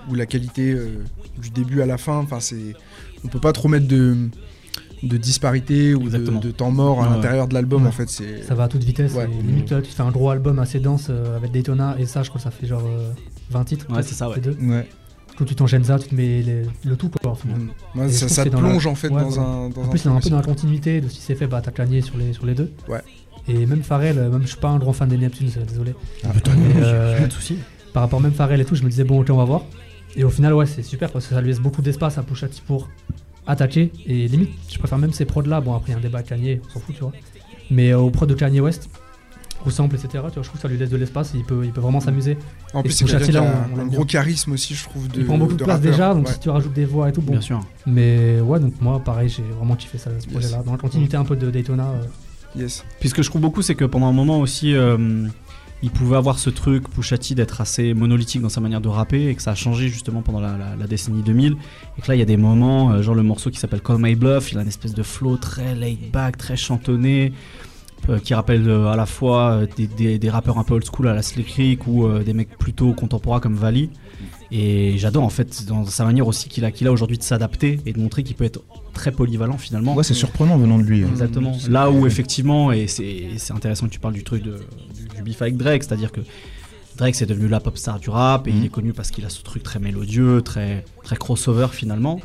[0.10, 1.04] où la qualité euh,
[1.42, 2.76] du début à la fin, enfin, c'est.
[3.24, 4.18] On peut pas trop mettre de,
[5.02, 8.10] de disparité ou de, temps mort à l'intérieur de l'album, en fait.
[8.10, 9.16] c'est Ça va à toute vitesse.
[9.16, 12.40] Limite, tu fais un gros album assez dense euh, avec Daytona, et ça, je crois
[12.40, 12.84] que ça fait genre
[13.50, 13.86] 20 euh, titres.
[13.90, 14.42] Ouais, c'est ça, ouais.
[14.42, 14.58] Deux.
[15.38, 16.44] Quand tu t'enchaînes ça, tu te mets
[16.86, 17.36] le tout quoi.
[17.46, 18.10] Mm.
[18.10, 19.66] ça, te plonge en fait dans, un.
[19.66, 21.72] en plus, c'est un peu dans la continuité de ce qui s'est fait, bah t'as
[21.72, 22.72] Kanye sur les, sur les deux.
[22.88, 23.02] Ouais.
[23.48, 25.94] Et même Pharrell, euh, même je suis pas un grand fan des Neptunes, euh, désolé.
[26.24, 27.58] Ah, mais euh, de soucis.
[27.92, 29.64] Par rapport même Pharrell et tout, je me disais bon ok on va voir.
[30.16, 32.62] Et au final ouais c'est super parce que ça lui laisse beaucoup d'espace à Pushati
[32.62, 32.90] pour
[33.46, 33.92] attaquer.
[34.06, 36.24] Et limite je préfère même ces prods là, bon après il y a un débat
[36.24, 37.12] Kanye, on s'en fout tu vois.
[37.70, 38.90] Mais au prod de Kanye West,
[39.68, 40.10] au sample, etc.
[40.12, 42.00] Tu vois, je trouve que ça lui laisse de l'espace, il peut, il peut vraiment
[42.00, 42.38] s'amuser.
[42.74, 45.08] En plus, c'est qui a un, gros charisme aussi, je trouve.
[45.08, 47.22] De, il prend beaucoup de, place déjà, donc si tu rajoutes des voix et tout,
[47.22, 47.34] bon.
[47.34, 47.62] Bien sûr.
[47.86, 50.64] Mais ouais, donc moi, pareil, j'ai vraiment kiffé ça, ce projet-là.
[50.64, 51.88] Dans la continuité un peu de Daytona.
[51.88, 52.60] Euh.
[52.60, 52.86] Yes.
[53.00, 54.76] Puis ce que je trouve beaucoup, c'est que pendant un moment aussi.
[54.76, 55.28] Euh,
[55.84, 59.36] il pouvait avoir ce truc, Pushati, d'être assez monolithique dans sa manière de rapper et
[59.36, 61.58] que ça a changé justement pendant la, décennie 2000.
[61.98, 63.98] Et que là, il y a des moments, euh, genre le morceau qui s'appelle Call
[64.00, 67.34] My Bluff, il a une espèce de flow très laid back, très chantonné.
[68.10, 71.14] Euh, qui rappelle euh, à la fois euh, des, rappeurs un peu old school à
[71.14, 73.90] la Slick Rick ou des mecs plutôt contemporains comme Valley.
[74.52, 77.80] Et j'adore en fait dans sa manière aussi qu'il a, qu'il a aujourd'hui de s'adapter
[77.86, 78.62] et de montrer qu'il peut être
[78.94, 79.96] très polyvalent finalement.
[79.96, 81.04] Ouais, c'est surprenant venant de lui.
[81.04, 81.08] Hein.
[81.12, 81.54] Exactement.
[81.70, 84.60] Là où effectivement, et c'est, intéressant que tu parles du truc de,
[84.94, 86.22] du, du avec Drake, c'est-à-dire que
[86.98, 88.66] Drake c'est devenu la pop star du rap et il mhm.
[88.66, 92.20] est connu parce qu'il a ce truc très mélodieux, très, très crossover finalement.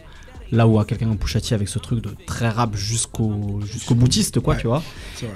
[0.51, 4.41] Là où à quelqu'un comme Pushati avec ce truc de très rap jusqu'au jusqu'au boutiste,
[4.41, 4.83] quoi, tu vois.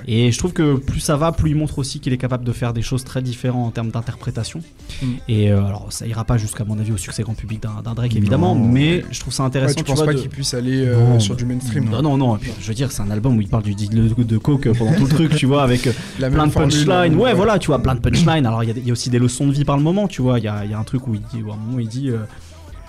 [0.06, 2.52] Et je trouve que plus ça va, plus il montre aussi qu'il est capable de
[2.52, 4.60] faire des choses très différentes en termes d'interprétation.
[5.02, 5.06] Mm.
[5.28, 8.16] Et euh, alors, ça ira pas jusqu'à mon avis au succès grand public d'un Drake,
[8.16, 9.74] évidemment, mais je trouve ça intéressant.
[9.74, 12.38] tu, penses pas qu'il puisse aller euh, sur du mainstream Non, non, non.
[12.60, 15.04] je veux dire, c'est un album où il parle du deal de, coke pendant tout
[15.04, 15.92] le truc, tu vois, avec euh,
[16.30, 17.16] plein de punchlines.
[17.16, 18.46] Ouais, voilà, tu vois, plein de punchlines.
[18.46, 20.38] Alors, il y, a aussi des leçons de vie par le moment, tu vois.
[20.38, 22.10] Il y a, un truc où il dit, où à un moment, il dit.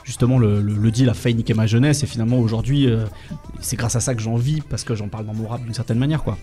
[0.04, 2.88] Justement le, le, deal a failli niquer ma jeunesse et finalement aujourd'hui
[3.62, 5.74] c'est grâce à ça que j'en vis parce que j'en parle dans mon rap d'une
[5.74, 6.38] certaine manière quoi.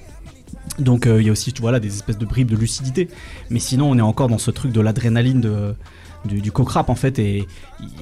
[0.78, 3.08] Donc il y a aussi voilà des espèces de bribes de lucidité,
[3.50, 5.74] mais sinon on est encore dans ce truc de l'adrénaline de
[6.24, 7.46] du, du en fait et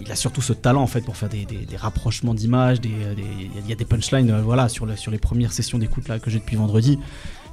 [0.01, 3.77] il a surtout ce talent en fait pour faire des, rapprochements d'images il y a
[3.77, 6.99] des punchlines euh, voilà sur, sur les premières sessions d'écoute là que j'ai depuis vendredi.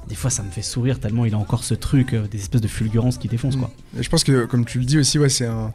[0.08, 2.60] Des fois ça me fait sourire tellement il a encore ce truc euh, des espèces
[2.60, 3.70] de fulgurances qui défoncent quoi.
[3.98, 5.72] Et je pense que comme tu le dis aussi ouais c'est un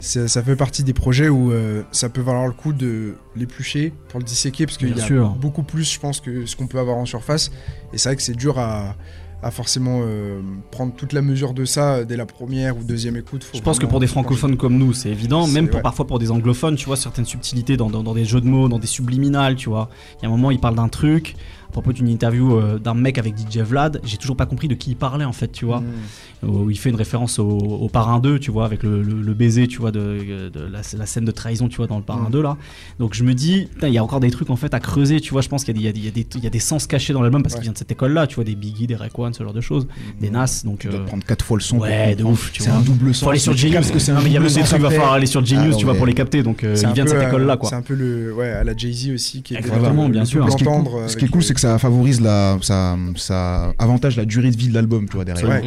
[0.00, 4.20] ça fait partie des projets où euh, ça peut valoir le coup de l'éplucher pour
[4.20, 6.96] le disséquer parce qu'il y a beaucoup plus je pense que ce qu'on peut avoir
[6.96, 7.50] en surface
[7.92, 8.96] et c'est vrai que c'est dur à
[9.42, 13.46] à forcément euh, prendre toute la mesure de ça dès la première ou deuxième écoute.
[13.54, 16.30] je pense que pour des francophones comme nous, c'est évident, même pour, parfois pour des
[16.30, 19.68] anglophones, tu vois, certaines subtilités dans, dans, des jeux de mots, dans des subliminales, tu
[19.68, 19.90] vois.
[20.18, 21.36] Il y a un moment, il parle d'un truc,
[21.68, 24.74] à propos d'une interview euh, d'un mec avec DJ Vlad, j'ai toujours pas compris de
[24.74, 25.80] qui il parlait en fait, tu vois.
[25.80, 26.37] Hmm.
[26.46, 29.90] Où il fait une référence au, Parrain 2, tu vois, avec le, baiser, tu vois,
[29.90, 32.42] de, la, scène de trahison, tu vois, dans le Parrain 2 hmm.
[32.42, 32.56] là.
[32.98, 35.32] Donc je me dis, il y a encore des trucs en fait à creuser, tu
[35.32, 35.42] vois.
[35.42, 37.72] Je pense qu'il y, y, y, a des sens cachés dans l'album parce qu'il vient
[37.72, 40.20] de cette école là, tu vois, des Biggie, des Rayquan, ce genre de choses, hmm.
[40.20, 40.62] des Nas.
[40.64, 41.78] Donc tu dois euh, prendre quatre fois le son.
[41.78, 43.26] Ouais, de ouf, C'est un double son.
[43.26, 44.20] Faut aller sur Genius, que c'est un.
[44.20, 45.94] Il y a même des trucs, il va falloir aller sur Genius, ah tu vois,
[45.94, 46.42] pour les capter.
[46.42, 47.68] Donc euh, il vient de cette école là, quoi.
[47.68, 49.58] C'est un peu le, ouais, à la Jay Z aussi qui est.
[49.58, 50.46] Exactement, bien sûr.
[50.50, 54.68] Ce qui est cool, c'est que ça favorise la ça, avantage la durée de vie
[54.68, 55.62] de l'album, tu vois, derrière.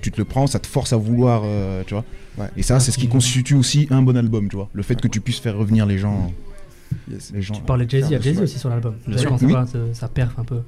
[0.00, 2.04] Tu te le prends, ça te force à vouloir, euh, tu vois.
[2.56, 4.68] Et ça, c'est ce qui constitue aussi un bon album, tu vois.
[4.72, 6.32] Le fait que tu puisses faire revenir les gens.
[7.32, 8.94] Les gens tu parlais de Jay-Z, il y a Jay-Z aussi sur l'album.
[9.06, 10.60] D'ailleurs, ça, ça perf un peu.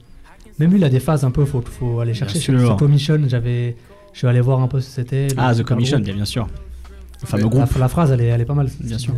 [0.59, 2.39] Même lui, il a des phases un peu, faut, faut aller chercher.
[2.39, 3.77] Sur Commission, j'avais,
[4.13, 5.29] je suis allé voir un peu ce que c'était.
[5.37, 6.49] Ah, The Commission, bien, sûr.
[7.23, 7.77] Le fameux groupe.
[7.79, 8.69] La, phrase, elle est, elle est pas mal.
[8.81, 9.15] Bien sûr.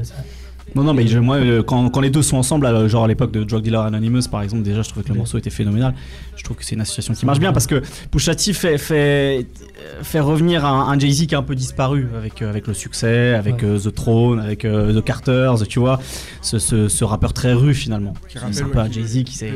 [0.75, 3.45] Non, non, mais moi, euh, quand, quand, les deux sont ensemble, genre à l'époque de
[3.45, 5.95] Drug Dealer Anonymous, par exemple, déjà, je trouvais que le morceau était phénoménal.
[6.37, 9.47] Je trouve que c'est une association qui marche bien parce que Pusha T fait, fait,
[10.03, 13.63] fait revenir un, Jay-Z qui a un peu disparu avec, euh, avec le succès, avec
[13.63, 16.01] euh, The Throne, avec The Carters, tu vois,
[16.41, 18.15] ce, ce, ce, rappeur très rue finalement.
[18.29, 19.53] C'est un peu un Jay-Z qui s'est.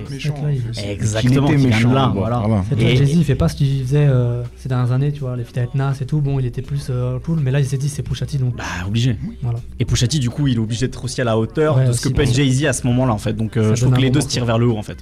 [0.87, 2.13] Exactement, qui de là.
[2.15, 2.43] Voilà.
[2.79, 4.09] Et Jay-Z, il fait pas ce qu'il faisait
[4.57, 6.21] ces dernières années, tu vois, les feats avec Nas et tout.
[6.21, 6.91] Bon, il était plus
[7.25, 8.57] cool, mais là, il s'est dit, c'est Pusha T donc.
[8.57, 9.17] Bah, obligé.
[9.43, 9.59] Voilà.
[9.81, 12.09] Et Pusha T, du coup, il est obligé d'être aussi à la hauteur de ce
[12.09, 13.35] que peut être Jay-Z à ce moment-là en fait.
[13.35, 14.99] Donc euh, je trouve que les deux se tirent vers le haut en fait.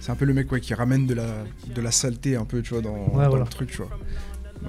[0.00, 1.26] C'est un peu le mec ouais, qui ramène de la,
[1.74, 3.90] de la saleté un peu tu vois dans, le truc tu vois.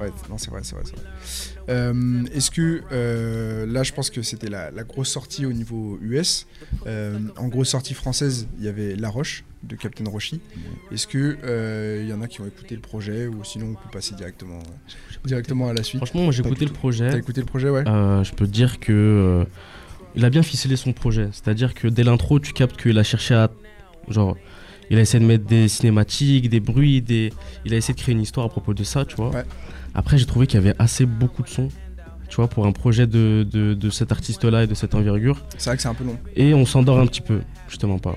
[0.01, 0.83] Ouais, non, c'est vrai, c'est vrai.
[1.69, 6.47] Euh, est-ce que euh, là, je pense que c'était la, grosse sortie au niveau US.
[6.85, 10.41] en grosse sortie française, il y avait La Roche de Captain Roshi.
[10.91, 13.89] Est-ce que il y en a qui ont écouté le projet ou sinon on peut
[13.93, 14.59] passer directement,
[15.23, 15.99] directement à la suite?
[15.99, 17.09] Franchement, moi j'ai écouté le projet.
[17.11, 17.83] T'as écouté le projet, ouais?
[17.85, 19.45] je peux te dire que
[20.15, 21.29] il a bien ficelé son projet.
[21.31, 23.49] C'est-à-dire que dès l'intro, tu captes qu'il a cherché à.
[24.07, 24.35] Genre,
[24.89, 27.33] il a essayé de mettre des cinématiques, des bruits, des...
[27.65, 29.31] il a essayé de créer une histoire à propos de ça, tu vois.
[29.93, 31.69] Après, j'ai trouvé qu'il y avait assez beaucoup de sons,
[32.29, 35.41] tu vois, pour un projet de, de, cet artiste-là et de cette envergure.
[35.57, 36.17] C'est vrai que c'est un peu long.
[36.35, 38.15] Et on s'endort un petit peu, justement pas.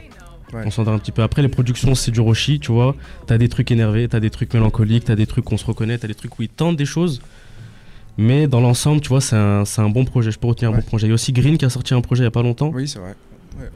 [0.53, 1.23] On s'endort un petit peu.
[1.23, 2.97] Après, les productions, c'est du Roshi, tu vois.
[3.27, 6.09] T'as des trucs énervés, t'as des trucs mélancoliques, t'as des trucs qu'on se reconnaît, t'as
[6.09, 7.21] des trucs où il tente des choses.
[8.19, 10.31] Mais dans l'ensemble, tu vois, c'est un, un, bon projet.
[10.31, 11.07] Je peux retenir un bon projet.
[11.07, 12.71] Il y a aussi Green qui a sorti un projet il n'y a pas longtemps.
[12.75, 13.15] Oui, c'est vrai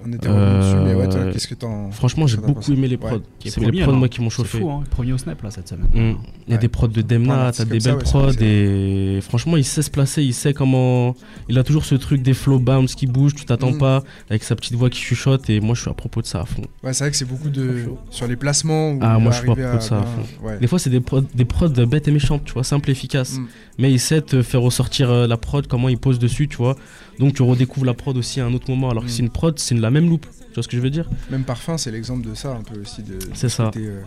[0.04, 1.90] on était dessus, mais ouais, euh, qu'est-ce que t'en.
[1.90, 3.22] Franchement, j'ai beaucoup aimé les prods.
[3.44, 4.58] C'est les prods, moi, qui m'ont chauffé.
[4.58, 5.88] C'est fou, hein, premier au snap, là, cette semaine.
[5.92, 6.16] Mm.
[6.46, 9.82] Il y a des prods de Demna, t'as des belles prods, et franchement, il sait
[9.82, 11.16] se placer, il sait comment.
[11.48, 13.78] Il a toujours ce truc des flow bounce qui bouge, tu t'attends mm.
[13.78, 16.40] pas, avec sa petite voix qui chuchote, et moi, je suis à propos de ça
[16.40, 16.62] à fond.
[16.82, 17.86] Ouais, c'est vrai que c'est beaucoup de.
[18.10, 18.98] Sur les placements.
[19.00, 20.58] Ah, moi, je suis à propos de ça à fond.
[20.60, 23.38] Des fois, c'est des prods, des prods bêtes et méchantes, tu vois, simple et efficace.
[23.78, 23.82] Mm.
[23.82, 26.76] Mais il sait te faire ressortir euh, la prod, comment il pose dessus, tu vois.
[27.18, 29.58] Donc, tu redécouvres la prod aussi à un autre moment, alors que c'est une prod,
[29.58, 30.26] c'est la même loupe.
[30.52, 31.08] Tu vois ce que je veux dire?
[31.30, 33.02] Même Parfum, c'est l'exemple de ça, un peu aussi.
[33.02, 33.70] De, c'est ça.
[33.76, 34.02] Euh,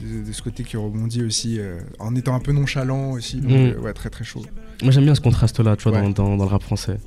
[0.00, 3.36] de, ce côté qui rebondit aussi, euh, en étant un peu nonchalant aussi.
[3.36, 3.54] Donc, mm.
[3.54, 4.44] euh, ouais, très très chaud.
[4.82, 6.98] Moi j'aime bien ce contraste-là, tu vois, dans, dans, le rap français.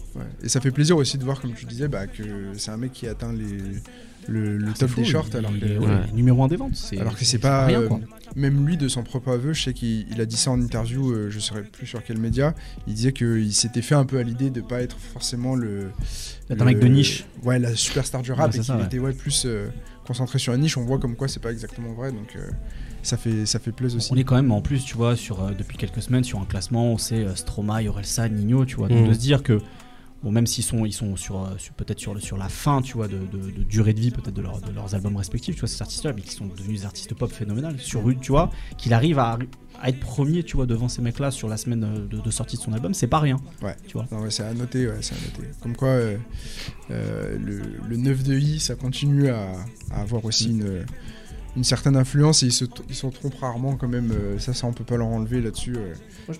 [0.42, 2.94] Et ça fait plaisir aussi de voir, comme tu disais, bah, que c'est un mec
[2.94, 3.82] qui atteint les,
[4.28, 5.30] le, ah, top des shorts.
[5.34, 6.94] alors que, numéro 1 des ventes.
[7.00, 7.66] Alors que c'est pas.
[7.66, 7.82] Rien,
[8.36, 11.36] même lui, de son propre aveu, je sais qu'il a dit ça en interview, je
[11.36, 12.54] ne saurais plus sur quel média.
[12.88, 15.92] Il disait qu'il s'était fait un peu à l'idée de pas être forcément le.
[16.50, 17.26] un mec de niche.
[17.44, 19.48] Ouais, la superstar du rap et qu'il était ouais, plus
[20.06, 22.12] concentré sur la niche, on voit comme quoi c'est pas exactement vrai.
[22.12, 22.50] Donc euh,
[23.04, 24.14] ça fait ça fait plaisir aussi.
[24.14, 26.46] On est quand même en plus, tu vois, sur euh, depuis quelques semaines sur un
[26.46, 28.88] classement, on sait euh, Stromae, Orelsan, Nino, tu vois.
[28.88, 29.08] Donc mm.
[29.10, 29.60] de se dire que
[30.26, 33.20] bon, même s'ils sont ils sont sur, peut-être sur sur la fin, tu vois, de,
[33.70, 36.48] durée de vie peut-être de, leurs albums respectifs, tu vois, ces artistes-là, mais qui sont
[36.48, 39.38] devenus des artistes pop phénoménales sur rue, tu vois, qu'il arrive à
[39.86, 42.94] être premier, tu vois, devant ces mecs-là sur la semaine de, sortie de son album,
[42.94, 43.38] c'est pas rien.
[43.62, 43.76] Ouais.
[43.88, 44.08] Tu vois.
[44.30, 45.52] c'est à noter, ouais, c'est à noter.
[45.62, 46.00] Comme quoi,
[46.90, 49.54] le, le, 9 de I, ça continue à,
[49.92, 50.86] avoir aussi une,
[51.56, 54.12] une certaine influence et ils se, ils se trompent rarement quand même.
[54.12, 55.76] Euh, ça, ça on peut pas leur enlever là-dessus.
[55.76, 55.94] Euh.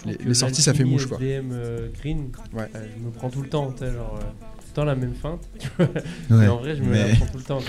[0.06, 1.18] les, sorties, ça fait mouche quoi.
[1.18, 2.70] SDM euh, Green, ouais.
[2.74, 4.20] je me prends tout le temps, genre.
[4.20, 5.50] le temps la même feinte.
[6.30, 7.60] mais en vrai, je me la prends tout le temps.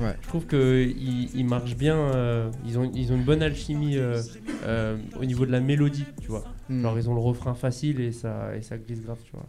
[0.00, 1.96] Euh, je trouve qu'ils ils marchent bien.
[1.96, 6.28] Euh, ils, ont, ils ont une bonne alchimie euh, au niveau de la mélodie, tu
[6.28, 6.44] vois.
[6.68, 6.82] Hmm.
[6.82, 9.46] Genre, ils ont le refrain facile et ça, et ça glisse grave, tu vois.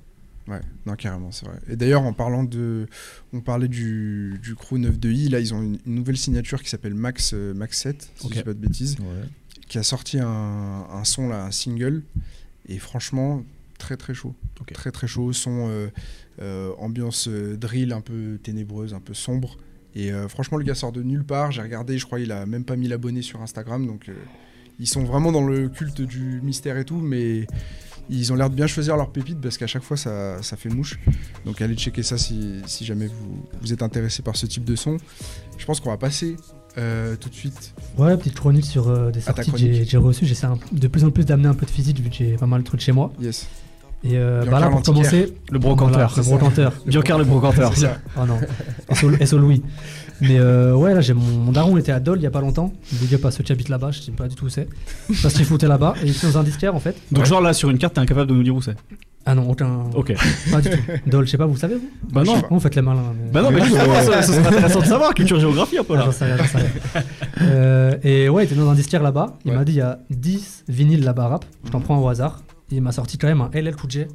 [0.50, 1.60] Ouais, non, carrément, c'est vrai.
[1.70, 2.88] Et d'ailleurs, en parlant de.
[3.34, 6.70] On parlait du, du crew 9 de I, là, ils ont une, nouvelle signature qui
[6.70, 8.98] s'appelle Max, Max 7, si je dis pas de bêtises,
[9.68, 12.04] qui a sorti un, un, son, là, un single.
[12.68, 13.44] Et franchement,
[13.80, 14.36] très très chaud.
[14.72, 15.34] Très très chaud.
[15.34, 15.88] Son euh,
[16.42, 19.58] euh, ambiance euh, drill un peu ténébreuse, un peu sombre.
[19.96, 21.52] Et franchement, le gars sort de nulle part.
[21.52, 23.88] J'ai regardé, je crois, il a même pas mis l'abonné sur Instagram.
[23.88, 24.10] Donc,
[24.80, 27.00] ils sont vraiment dans le culte du mystère et tout.
[27.00, 27.48] Mais
[28.10, 30.70] ils ont l'air de bien choisir leurs pépites parce qu'à chaque fois, ça, ça, fait
[30.70, 31.00] mouche.
[31.46, 34.76] Donc, allez checker ça si, si jamais vous, vous, êtes intéressé par ce type de
[34.76, 34.98] son.
[35.58, 36.36] Je pense qu'on va passer
[36.76, 37.74] tout de suite.
[37.98, 40.26] Ouais, petite chronique sur des sorties que j'ai reçues.
[40.26, 42.62] J'essaie de plus en plus d'amener un peu de physique vu que j'ai pas mal
[42.62, 43.12] de trucs chez moi.
[43.20, 43.48] Yes.
[44.04, 46.14] Et euh, bah là, pour commencer, le brocanteur.
[46.16, 46.74] le brocanteur.
[46.86, 47.74] Biocar le brocanteur.
[48.18, 48.40] oh non,
[49.26, 49.62] SO Louis.
[50.22, 52.42] Mais euh, ouais, là, j'ai mon, daron, il était à Dole il y a pas
[52.42, 52.74] longtemps.
[52.94, 54.68] Big up à ceux qui habitent là-bas, je sais pas du tout où c'est.
[55.22, 56.96] Parce qu'il foutait là-bas et il était dans un disquaire en fait.
[57.12, 58.76] Donc, genre là, sur une carte, t'es incapable de nous dire où c'est
[59.26, 59.86] Ah non, aucun.
[59.96, 60.14] Ok.
[60.52, 60.78] Pas du tout.
[61.08, 62.42] Dole, je sais pas, vous savez vous Bah non.
[62.50, 63.14] Vous faites les malins.
[63.32, 66.06] Bah non, mais justement, ça, serait intéressant de savoir, culture géographie un peu là.
[66.08, 67.04] Ah, sais rien, sais rien.
[67.42, 69.38] Euh, et ouais, il était dans un disquaire là-bas.
[69.46, 71.46] Il m'a dit il y a 10 vinyles là-bas rap.
[71.66, 72.42] Je t'en prends au hasard.
[72.72, 74.06] Il m'a sorti quand même un LL Cool J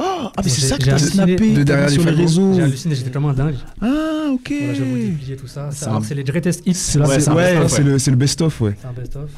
[0.00, 2.54] Oh, ah, mais c'est ça que t'as snappé de derrière sur les réseaux.
[2.54, 3.56] J'ai halluciné, j'étais comme un dingue.
[3.80, 4.52] Ah, ok.
[4.58, 5.70] Voilà, je vais vous déplier tout ça.
[6.02, 6.74] C'est les greatest hits.
[6.74, 7.06] C'est le,
[8.16, 8.76] best-of, ouais.
[8.80, 9.30] C'est un best-of.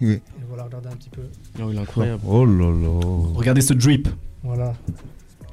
[0.00, 0.12] Oui.
[0.12, 1.22] Et voilà, regardez un petit peu.
[1.60, 2.20] Oh, il est incroyable.
[2.26, 3.00] Oh là là.
[3.34, 4.08] Regardez ce drip.
[4.42, 4.74] Voilà.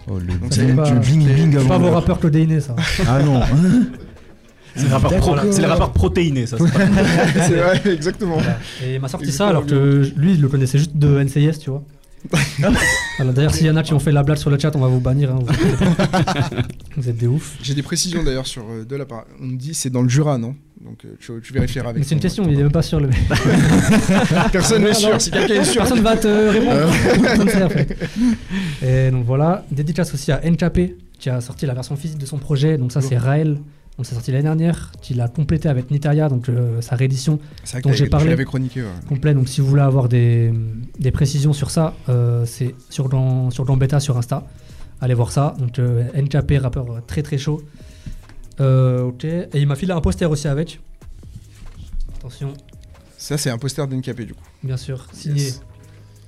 [0.10, 1.68] Oh, le du bling bling avant.
[1.68, 2.76] pas vos rappeurs codéinés, ça.
[3.08, 3.42] Ah non.
[4.76, 6.58] C'est les rappeurs, pro, rappeurs protéinés, ça.
[6.58, 8.38] C'est vrai, exactement.
[8.84, 11.70] Et il m'a sorti ça alors que lui, il le connaissait juste de NCIS, tu
[11.70, 11.84] vois.
[13.20, 14.88] D'ailleurs, s'il y en a qui ont fait la blague sur le chat, on va
[14.88, 15.32] vous bannir.
[15.32, 15.40] Hein,
[16.96, 17.18] vous, êtes...
[17.18, 17.58] des ouf.
[17.62, 19.26] J'ai des précisions d'ailleurs sur euh, de la part.
[19.42, 20.56] On me dit c'est dans le Jura, non?
[20.84, 22.04] Donc euh, tu, tu, vérifieras avec.
[22.04, 23.00] C'est une question, il est même pas sûr.
[23.00, 23.10] Le...
[24.52, 25.20] Personne n'est sûr.
[25.22, 25.82] Si quelqu'un est sûr.
[25.82, 26.92] Personne va te répondre.
[28.86, 32.38] Et donc voilà, dédicace aussi à NKP qui a sorti la version physique de son
[32.38, 32.78] projet.
[32.78, 33.60] Donc ça, c'est Raël.
[33.98, 37.40] Donc c'est sorti l'année dernière, qu'il a complété avec Nitaria, donc euh, sa réédition
[37.84, 38.36] dont j'ai parlé.
[38.46, 38.84] chroniqué.
[39.08, 40.52] Complet, donc si vous voulez avoir des,
[40.98, 44.48] des précisions sur ça, euh, c'est sur, dans, sur Gambetta sur Insta.
[45.02, 45.56] Allez voir ça.
[45.60, 47.62] Donc euh, NKP, rappeur très très chaud.
[48.60, 49.24] ok.
[49.26, 50.80] Et il m'a filé un poster aussi avec.
[52.18, 52.54] Attention.
[53.18, 54.44] Ça c'est un poster d'NKP du coup.
[54.64, 55.52] Bien sûr, signé.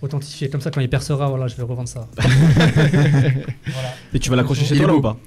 [0.02, 2.10] Authentifié, comme ça quand il percera, voilà, je vais revendre ça.
[2.18, 3.94] voilà.
[4.14, 5.18] Et tu vas l'accrocher chez toi là ou pas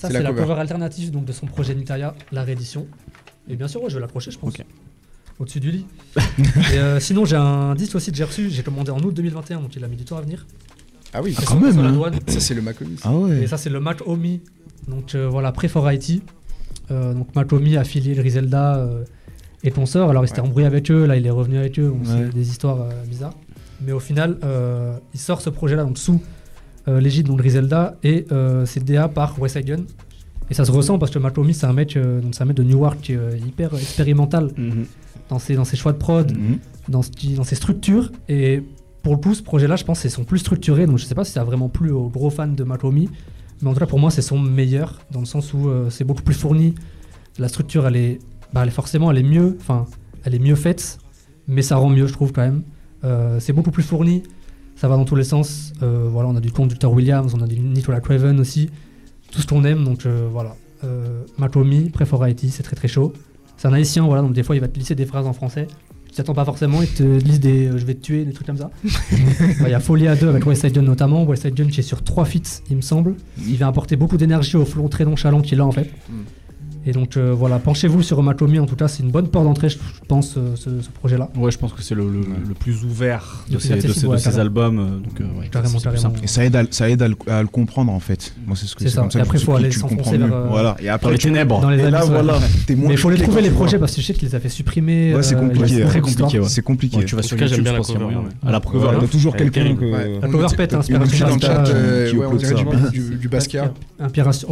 [0.00, 0.54] ça, c'est la, cover.
[0.54, 2.86] alternative donc, de son projet Nitaria, la réédition.
[3.50, 4.54] Et bien sûr, je vais l'accrocher, je pense.
[5.38, 5.86] Au-dessus du lit.
[6.72, 8.48] et euh, sinon, j'ai un disque aussi que j'ai reçu.
[8.48, 10.46] J'ai commandé en août 2021, donc il a mis du temps à venir.
[11.12, 11.78] Ah oui, ah, quand même.
[11.78, 12.12] Hein.
[12.28, 12.96] Ça, c'est le Mac Omi.
[13.02, 13.42] Ah ouais.
[13.42, 14.40] Et ça, c'est le Mac Omi.
[14.88, 16.22] Donc euh, voilà, pré for IT.
[16.90, 18.88] Euh, donc Mac Omi affilié le Rizelda
[19.62, 20.08] et ton sort.
[20.08, 21.88] Alors il s'était embrouillé avec eux, là il est revenu avec eux.
[21.88, 23.34] Donc c'est des histoires bizarres.
[23.82, 24.38] Mais au final,
[25.12, 26.18] il sort ce projet-là donc sous euh,
[26.98, 29.82] l'égide donc Griselda et euh, c'est DA par West Side Gun.
[30.50, 32.56] Et ça se ressent parce que Matomi c'est un mec, euh, donc c'est un mec
[32.56, 34.86] de Newark qui est hyper expérimental mhm.
[35.28, 36.58] dans, ses, dans ses choix de prod, mhm.
[36.88, 37.02] dans,
[37.36, 38.10] dans ses structures.
[38.28, 38.62] Et
[39.02, 40.86] pour le coup, ce projet-là, je pense, c'est son plus structuré.
[40.86, 43.08] Donc je sais pas si ça a vraiment plu aux gros fans de Matomi.
[43.62, 46.22] Mais en tout cas, pour moi, c'est son meilleur, dans le sens où c'est beaucoup
[46.22, 46.74] plus fourni.
[47.38, 48.18] La structure, elle est,
[48.54, 49.84] bah, elle est forcément, elle est mieux, enfin,
[50.24, 50.98] elle est mieux faite,
[51.46, 52.62] mais ça rend mieux, je trouve, quand même.
[53.38, 54.22] c'est beaucoup plus fourni
[54.80, 55.74] ça va dans tous les sens.
[55.82, 58.70] Euh, voilà, on a du conducteur Williams, on a du Nicolas Craven aussi,
[59.30, 59.84] tout ce qu'on aime.
[59.84, 63.12] Donc euh, voilà, euh, Matomi, IT, c'est très très chaud.
[63.58, 65.66] C'est un haïtien, voilà, donc des fois il va te lisser des phrases en français.
[66.08, 68.56] Tu t'attends pas forcément, il te lise des je vais te tuer, des trucs comme
[68.56, 68.70] ça.
[68.82, 71.24] Il y a à deux avec West Side Gun notamment.
[71.24, 73.14] West Side Gun qui est sur trois feats, il me semble.
[73.46, 75.92] Il va apporter beaucoup d'énergie au flot très nonchalant qu'il a en fait.
[76.08, 76.14] Mm.
[76.86, 79.68] Et donc euh, voilà, penchez-vous sur Matomi, en tout cas, c'est une bonne porte d'entrée,
[79.68, 79.76] je
[80.08, 81.28] pense, euh, ce, projet-là.
[81.36, 82.10] Ouais, je pense que c'est le,
[82.58, 84.78] plus ouvert de, ces, de ces, albums.
[84.78, 86.12] Euh, donc, ouais, carrément, carrément.
[86.22, 88.32] Et ça aide, à, ça aide à, le, comprendre, en fait.
[88.46, 89.06] Moi, c'est ce que c'est ça.
[89.14, 90.46] et après, il faut aller s'enfoncer vers.
[90.48, 91.60] voilà, et après, les ténèbres.
[91.60, 92.38] Dans les et là, voilà.
[92.68, 94.48] Mais il faut les trouver, les projets, parce que je sais qu'il les a fait
[94.48, 95.14] supprimer.
[95.14, 95.84] Ouais, c'est compliqué.
[95.84, 96.40] très compliqué.
[96.48, 97.04] C'est compliqué.
[97.04, 98.06] Tu vas sur j'aime bien la cover.
[98.46, 98.88] À la cover.
[98.96, 100.20] Il y a toujours quelqu'un que.
[100.22, 101.36] La cover pète, inspiration
[103.20, 103.72] Du Basquiat.
[103.98, 104.48] Inspiration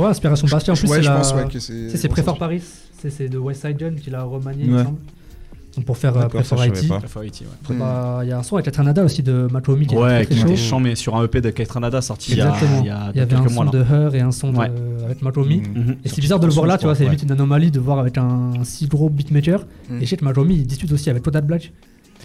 [0.47, 0.75] Basquiat.
[0.75, 2.63] En plus, c'est Préfort Paris.
[3.01, 4.99] C'est de West Side Gun qui l'a remanié, il me semble.
[5.77, 6.57] Donc pour faire Prefer
[7.27, 7.45] IT.
[7.71, 7.83] Il y
[8.33, 9.47] a un son avec Katranada aussi de
[9.87, 10.81] qui ouais, est très, très chaud.
[10.81, 13.21] mais sur un EP de Katranada sorti il y, a, il y a, il y
[13.21, 14.59] avait un son de Her et un son de,
[15.05, 15.61] avec Matomi.
[15.61, 15.97] Mm-hmm.
[16.05, 18.01] Et c'est bizarre de le voir là, tu vois, c'est limite une anomalie de voir
[18.01, 19.61] avec un si gros beatmaker.
[19.89, 19.99] Mm.
[19.99, 21.73] Et je sais que Matomi il dispute aussi avec Total Black.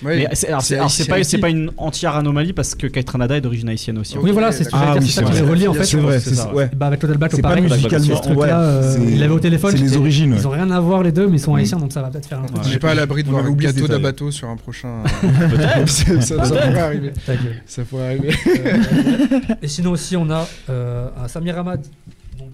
[0.03, 4.17] Mais c'est pas, pas une entière anomalie parce que Kate Ranada est d'origine haïtienne aussi.
[4.17, 5.85] Oui, voilà, c'est ah, ça qui les relie en fait.
[5.85, 6.35] C'est vrai, c'est
[6.75, 7.67] Bah, avec Total Battle, pareil.
[7.67, 8.21] Pas musicalement.
[8.27, 9.71] Euh, il avait au téléphone.
[9.71, 10.35] C'est les origines.
[10.37, 12.27] Ils ont rien à voir les deux, mais ils sont haïtiens donc ça va peut-être
[12.27, 12.63] faire un truc.
[12.69, 15.03] J'ai pas à l'abri de voir un gâteau d'abato sur un prochain.
[15.85, 17.13] Ça pourrait arriver.
[17.65, 18.29] Ça pourrait arriver.
[19.61, 20.47] Et sinon aussi, on a
[21.27, 21.81] Samir Ahmad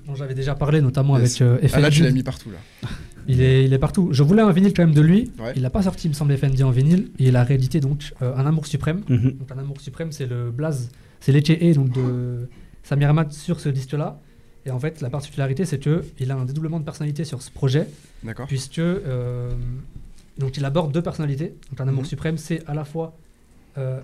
[0.09, 1.69] dont j'avais déjà parlé, notamment avec FND.
[1.73, 2.89] Ah là, tu l'as mis partout là.
[3.27, 4.09] Il est, il est partout.
[4.11, 5.31] Je voulais un vinyle quand même de lui.
[5.55, 7.09] Il n'a pas sorti, il me semble, FND en vinyle.
[7.19, 9.01] Et il a réédité donc euh, Un Amour Suprême.
[9.07, 9.31] Mhm.
[9.33, 12.47] Donc, un Amour Suprême, c'est le blaze, c'est l'ETE donc de
[12.83, 14.19] Samir Ahmad sur ce disque-là.
[14.65, 17.87] Et en fait, la particularité, c'est qu'il a un dédoublement de personnalité sur ce projet.
[18.23, 18.47] D'accord.
[18.47, 19.49] Puisque euh,
[20.37, 21.55] donc il aborde deux personnalités.
[21.69, 22.09] Donc Un Amour mhm.
[22.09, 23.15] Suprême, c'est à la fois
[23.77, 23.99] euh,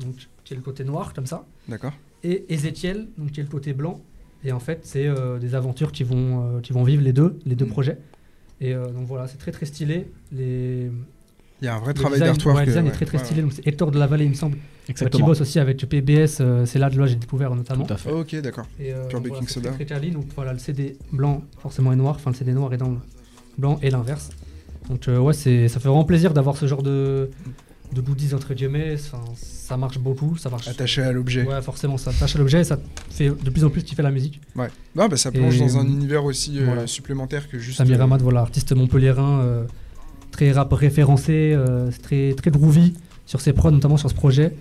[0.00, 1.44] donc qui est le côté noir, comme ça.
[1.68, 1.92] D'accord.
[2.24, 4.00] Et Ezekiel, donc qui est le côté blanc.
[4.44, 7.38] Et en fait, c'est euh, des aventures qui vont, euh, qui vont vivre les deux,
[7.44, 7.70] les deux mm.
[7.70, 7.98] projets.
[8.60, 10.06] Et euh, donc voilà, c'est très très stylé.
[10.32, 10.90] Les...
[11.62, 12.58] Il y a un vrai travail d'artwork.
[12.60, 13.42] le design est très très stylé.
[13.42, 14.56] Donc c'est Hector de la Vallée, il me semble.
[14.88, 15.24] Exactement.
[15.24, 16.42] Qui bosse aussi avec PBS.
[16.64, 17.84] c'est là que j'ai découvert notamment.
[17.84, 18.10] Tout à fait.
[18.10, 18.66] ok, d'accord.
[19.08, 19.70] Pure Baking Soda.
[19.72, 22.16] Très donc voilà, le CD blanc forcément est noir.
[22.16, 22.98] Enfin, le CD noir est dans le
[23.58, 24.30] blanc et l'inverse.
[24.88, 27.30] Donc ouais, ça fait vraiment plaisir d'avoir ce genre de
[27.92, 28.96] de goodies entre guillemets,
[29.34, 30.68] ça marche beaucoup, ça marche.
[30.68, 31.44] Attaché à l'objet.
[31.44, 32.78] Ouais, forcément, ça attache à l'objet, ça
[33.10, 34.40] fait de plus en plus kiffer la musique.
[34.54, 34.68] Ouais.
[34.94, 37.78] Non, bah ça plonge dans un univers aussi euh, supplémentaire que juste.
[37.78, 39.64] Samir Hamad, voilà, artiste montpelliérain, euh,
[40.30, 42.94] très rap référencé, euh, très très groovy
[43.26, 44.54] sur ses prods, notamment sur ce projet.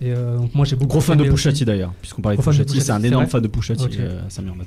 [0.00, 0.90] Et donc moi j'ai beaucoup.
[0.90, 3.98] Gros fan de Pushati d'ailleurs, puisqu'on parlait de Pushati, c'est un énorme fan de Pushati,
[4.28, 4.66] Samir Hamad.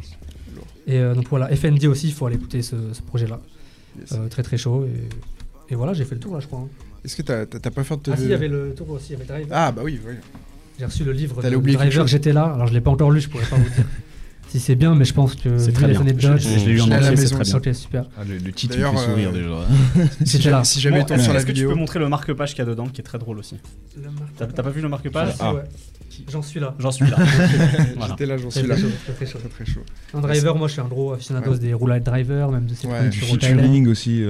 [0.88, 2.75] Et donc voilà, FND aussi, il faut aller écouter ce,
[3.06, 3.39] projet-là.
[4.30, 4.86] très très chaud.
[4.86, 6.60] Et, et voilà, j'ai fait le tour là, je crois.
[6.60, 6.87] Hein.
[7.08, 8.12] Est-ce que t'as pas fait de te...
[8.12, 9.48] Ah si, il y avait le tour aussi, il y avait Driver.
[9.50, 10.15] Ah bah oui, oui.
[10.78, 12.52] J'ai reçu le livre de Driver, j'étais là.
[12.54, 13.86] Alors je l'ai pas encore lu, je pourrais pas vous dire
[14.58, 16.02] si c'est bien, mais je pense que c'est très bien.
[16.38, 17.56] Je, je, l'ai lu en entier, c'est très bien.
[17.56, 18.06] Ok, super.
[18.17, 20.08] Ah, le, le, titre fait sourire euh, déjà.
[20.26, 20.63] C'était là.
[20.63, 21.54] Si jamais bon, tombe sur la vidéo.
[21.54, 23.39] Est-ce que tu peux montrer le marque-page qu'il y a dedans, qui est très drôle
[23.39, 23.58] aussi
[24.38, 25.54] T'as pas vu le marque-page ah.
[25.54, 25.63] ouais.
[26.32, 26.74] J'en suis là.
[26.80, 27.17] J'en suis là.
[28.08, 28.76] J'étais là, j'en suis là.
[29.15, 29.39] Très chaud.
[29.54, 29.82] Très chaud.
[30.13, 33.88] Un driver, moi je suis un gros aficionado des roulades driver, même de ces featuring
[33.88, 34.24] aussi.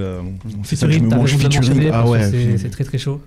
[0.64, 2.58] Featuring, t'as raison de Ah ouais.
[2.58, 3.20] C'est très très chaud.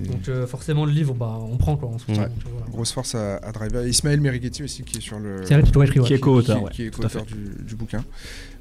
[0.00, 1.88] Donc euh, forcément le livre, bah, on prend quoi.
[1.88, 2.28] En ouais.
[2.70, 3.86] Grosse force à, à Driver.
[3.86, 5.44] Ismaël Merighetti aussi qui est sur le.
[5.46, 8.04] C'est qui, qui est co-auteur, qui, est co-auteur du, du, bouquin.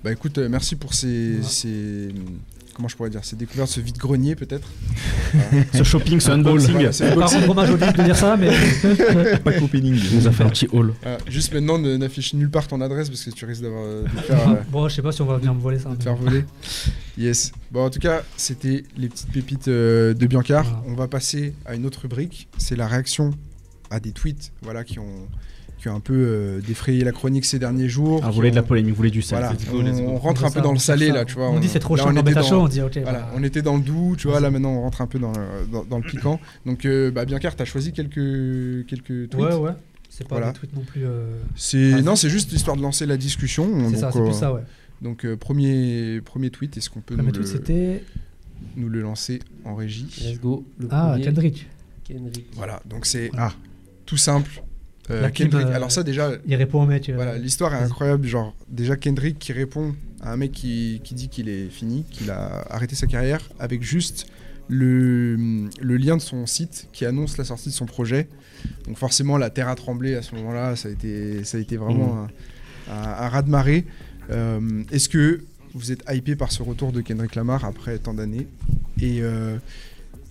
[0.04, 2.14] Bah écoute, euh, merci pour ces, ces
[2.74, 4.68] comment je pourrais dire, c'est découvert ce vide-grenier peut-être.
[5.74, 6.74] ce shopping, ce unboxing.
[6.74, 8.48] Voilà, c'est pas rendre hommage au de dire ça, mais.
[9.44, 9.52] pas.
[9.74, 10.94] Il nous a fait un petit haul.
[11.06, 13.84] Euh, juste maintenant, n'affiche nulle part ton adresse parce que tu risques d'avoir.
[13.84, 14.36] Euh, euh,
[14.70, 15.90] bon, je sais pas si on va venir me voler ça.
[15.90, 16.46] De faire voler.
[17.18, 17.52] yes.
[17.72, 20.84] Bon, en tout cas, c'était les petites pépites de Biancar.
[20.88, 22.48] On va passer à une autre rubrique.
[22.58, 23.32] C'est la réaction
[23.90, 25.28] à des tweets voilà, qui ont
[25.84, 28.22] qui a un peu euh, défrayé la chronique ces derniers jours.
[28.24, 29.46] Ah, vous voulez de la polémique, vous voulez du sel.
[29.74, 31.50] on, rentre un peu dans le salé là, tu vois.
[31.50, 33.00] On, dit c'est trop chaud, on, était dans, on dit ok.
[33.04, 34.40] Voilà, on était dans le doux, tu vois.
[34.40, 35.34] Là maintenant, on rentre un peu dans,
[35.90, 36.40] dans, le piquant.
[36.66, 39.36] Donc, euh, bah, Biancar, t'as choisi quelques quelques tweets.
[39.36, 39.72] Ouais, ouais.
[40.10, 41.06] C'est pas des tweets non plus.
[41.06, 43.68] Euh, c'est non, c'est juste histoire de lancer la discussion.
[43.90, 44.62] C'est ça, c'est plus ça, ouais.
[45.02, 48.04] Donc premier premier tweet, est-ce qu'on peut nous le, c'était
[48.78, 50.08] nous le lancer en régie?
[50.24, 50.66] Let's go.
[50.90, 51.68] ah, Kendrick.
[52.06, 52.46] Kendrick.
[52.54, 53.52] Voilà, donc c'est ah,
[54.06, 54.64] tout simple.
[55.10, 56.32] Euh, Kendrick, euh, alors ça déjà.
[56.46, 57.10] Il répond au mec.
[57.10, 58.26] Euh, voilà, l'histoire est incroyable.
[58.26, 62.32] Genre, déjà Kendrick qui répond à un mec qui, qui dit qu'il est fini, qu'il
[62.32, 64.28] a arrêté sa carrière, avec juste
[64.70, 65.36] le,
[65.82, 68.30] le, lien de son site qui annonce la sortie de son projet.
[68.88, 70.76] Donc forcément, la terre a tremblé à ce moment-là.
[70.78, 72.92] Ça a été, ça a été vraiment mmh.
[72.92, 73.86] un, un, raz-de-marée.
[74.92, 75.42] Est-ce que
[75.74, 78.48] vous êtes hypé par ce retour de Kendrick Lamar après tant d'années?
[79.02, 79.22] Et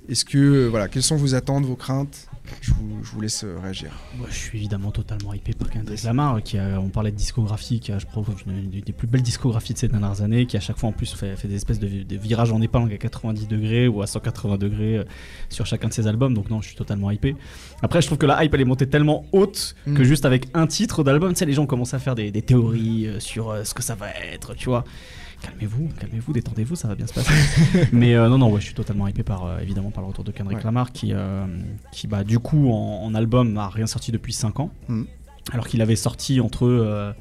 [0.09, 2.29] est-ce que, voilà, quelles sont vos attentes, vos craintes?
[2.61, 3.91] Je vous, laisse euh, réagir.
[4.17, 7.81] Moi, je suis évidemment totalement hypé par Kendrick Lamar, qui a, on parlait de discographie,
[7.81, 8.07] qui a, je
[8.47, 11.13] une, des plus belles discographies de ces dernières années, qui à chaque fois en plus
[11.15, 14.99] fait, fait des espèces de, virages en épingle à 90 degrés ou à 180 degrés
[14.99, 15.05] euh,
[15.49, 16.35] sur chacun de ses albums.
[16.35, 17.37] Donc non, je suis totalement hypé.
[17.81, 20.05] Après, je trouve que la hype elle est montée tellement haute que mm.
[20.05, 23.07] juste avec un titre d'album, tu sais, les gens commencent à faire des, des théories
[23.07, 24.85] euh, sur ce que ça va être, tu vois
[25.43, 27.33] calmez-vous, calmez-vous, détendez-vous, ça va bien se passer.
[27.93, 30.25] Mais euh, non, non, ouais, je suis totalement hypé par, euh, évidemment par le retour
[30.25, 31.47] de Kendrick Lamar qui, euh,
[31.93, 34.71] qui bah, du coup, en, album, n'a rien sorti depuis 5 ans.
[34.89, 35.03] Mm.
[35.53, 37.15] Alors qu'il avait sorti entre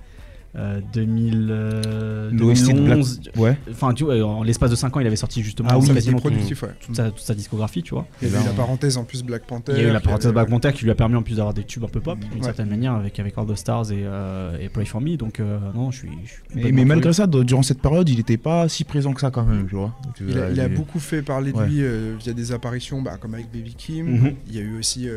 [0.54, 3.22] 2000, euh, 2011.
[3.26, 3.58] Euh, ouais.
[3.70, 6.20] Enfin, tu vois, en l'espace de 5 ans, il avait sorti justement ah, oui, quasiment
[6.20, 8.06] productif, toute, sa, toute, sa, discographie, tu vois.
[8.22, 9.74] Il y a eu la parenthèse en plus Black Panther.
[9.76, 11.54] Il y a eu la parenthèse Black Panther qui lui a permis en plus d'avoir
[11.54, 14.58] des tubes un peu pop, d'une certaine manière, avec, avec All the Stars et, euh,
[14.60, 15.16] et Play for Me.
[15.16, 16.10] Donc, euh, non, je suis.
[16.54, 19.46] mais, mais malgré ça, durant cette période, il n'était pas si présent que ça quand
[19.46, 19.96] même, tu vois.
[20.20, 23.52] Il a, il a beaucoup fait parler de lui via des apparitions, bah, comme avec
[23.52, 24.06] Baby Kim.
[24.06, 24.34] Mhm.
[24.48, 25.08] Il y a eu aussi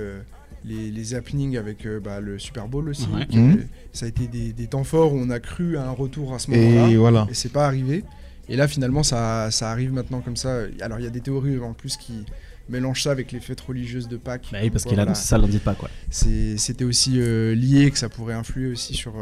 [0.64, 3.08] les, les happenings avec euh, bah, le Super Bowl aussi.
[3.32, 3.66] Mhm.
[3.92, 6.50] Ça a été des, temps forts où on a cru à un retour à ce
[6.50, 6.88] moment-là.
[6.88, 7.26] Et, voilà.
[7.30, 8.04] et c'est pas arrivé.
[8.48, 10.62] Et là, finalement, ça, ça, arrive maintenant comme ça.
[10.80, 12.24] Alors, il y a des théories en plus qui,
[12.66, 14.48] mélange ça avec les fêtes religieuses de Pâques.
[14.50, 15.84] Bah oui, parce qu'il a annoncé ça lundi de Pâques.
[16.10, 19.14] C'était aussi lié, que ça pourrait influer aussi sur,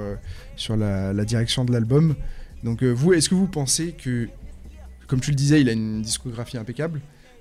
[0.55, 2.15] sur la, la, direction de l'album.
[2.63, 4.29] Donc vous, est-ce que vous pensez que,
[5.09, 7.01] comme tu le disais, il a une discographie impeccable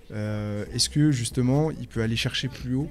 [0.10, 2.90] Est-ce que justement, il peut aller chercher plus haut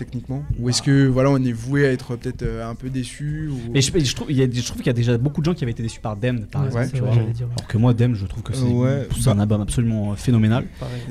[0.00, 3.50] techniquement Ou est-ce que voilà, on est voué à être peut-être euh, un peu déçu
[3.72, 5.54] Mais je, trouve, il y a, je trouve qu'il y a déjà beaucoup de gens
[5.54, 6.96] qui avaient été déçus par Dem, par exemple.
[6.96, 10.64] Alors que moi, Dem, je trouve que c'est un bah album absolument euh, phénoménal.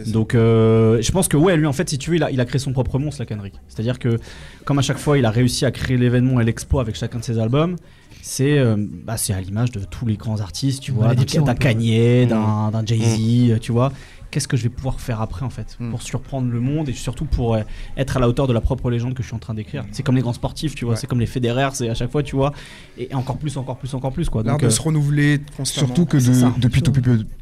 [0.07, 2.41] Donc, euh, je pense que ouais, lui, en fait, si tu veux, il a, il
[2.41, 3.53] a créé son propre monstre, la Kendrick.
[3.67, 4.19] C'est-à-dire que,
[4.65, 7.23] comme à chaque fois, il a réussi à créer l'événement et l'exploit avec chacun de
[7.23, 7.75] ses albums
[8.21, 8.61] c'est
[9.05, 12.85] bah, à l'image de tous les grands artistes, tu vois, d'un Kanye, d'un mm.
[12.85, 13.59] Jay-Z, mm.
[13.59, 13.91] tu vois
[14.31, 15.89] qu'est-ce que je vais pouvoir faire après en fait hmm.
[15.89, 17.61] pour surprendre le monde et surtout pour euh,
[17.97, 19.85] être à la hauteur de la propre légende que je suis en train d'écrire.
[19.91, 22.23] C'est comme les grands sportifs, tu vois, c'est comme les Federer, c'est à chaque fois,
[22.23, 22.53] tu vois,
[22.97, 24.43] et encore plus, encore plus, encore plus quoi.
[24.43, 25.87] Donc, de euh, se renouveler constamment.
[25.87, 26.17] Surtout que
[26.59, 27.01] depuis Topi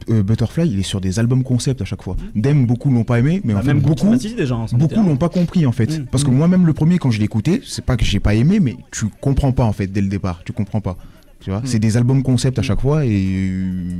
[0.10, 2.16] euh, Butterfly, il est sur des albums concept à chaque fois.
[2.16, 2.42] Hmm.
[2.42, 5.66] Dem, beaucoup l'ont pas aimé, mais bah, même beaucoup, déjà, hein, beaucoup l'ont pas compris
[5.66, 6.00] en fait.
[6.00, 6.06] Hmm.
[6.06, 8.60] Parce que moi-même le premier quand je l'ai écouté, c'est pas que j'ai pas aimé,
[8.60, 10.98] mais tu comprends pas en fait dès le départ, tu comprends pas.
[11.46, 11.62] Hmm.
[11.64, 13.52] C'est des albums concept à chaque fois et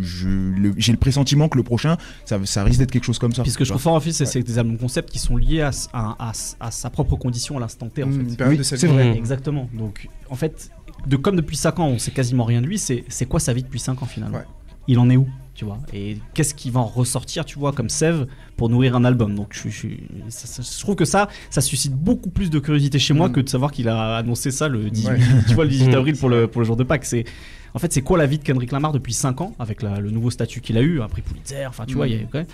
[0.02, 3.44] j'ai le pressentiment que le prochain, ça, ça risque d'être quelque chose comme ça.
[3.44, 6.32] Puisque je trouve fort en fait, c'est des albums concept qui sont liés à, à,
[6.60, 8.04] à, sa propre condition à l'instant T.
[8.04, 8.64] En hmm, fait.
[8.64, 9.16] c'est vrai.
[9.16, 9.70] Exactement.
[9.74, 10.72] Donc en fait,
[11.06, 13.64] de, comme depuis 5 ans, on sait quasiment rien de lui, c'est quoi sa vie
[13.64, 14.40] depuis 5 ans finalement?
[14.88, 15.28] Il en est où?
[15.58, 15.80] Tu vois.
[15.92, 19.34] Et qu'est-ce qui va en ressortir tu vois comme sève pour nourrir un album.
[19.36, 23.28] Donc je, je, je, trouve que ça ça suscite beaucoup plus de curiosité chez moi
[23.28, 23.32] mm.
[23.34, 26.30] que de savoir qu'il a annoncé ça le 18 tu vois le 18 avril pour
[26.30, 27.06] le pour le jour de Pâques.
[27.06, 27.26] C'est
[27.74, 30.30] en fait c'est quoi la vie de Kendrick Lamar depuis 5 ans avec le nouveau
[30.30, 32.10] statut qu'il a eu un prix Pulitzer enfin tu vois mm.
[32.10, 32.46] il y a,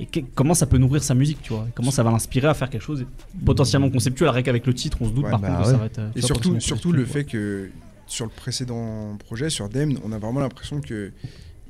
[0.00, 1.66] et comment ça peut nourrir sa musique, tu vois?
[1.74, 3.04] Comment ça va l'inspirer à faire quelque chose
[3.44, 5.86] potentiellement conceptuel Avec avec le titre, on se doute par bah contre que ça va
[5.86, 6.00] être.
[6.14, 7.70] Et surtout, surtout le fait que
[8.06, 11.12] sur le précédent projet, sur Dem, on a vraiment l'impression que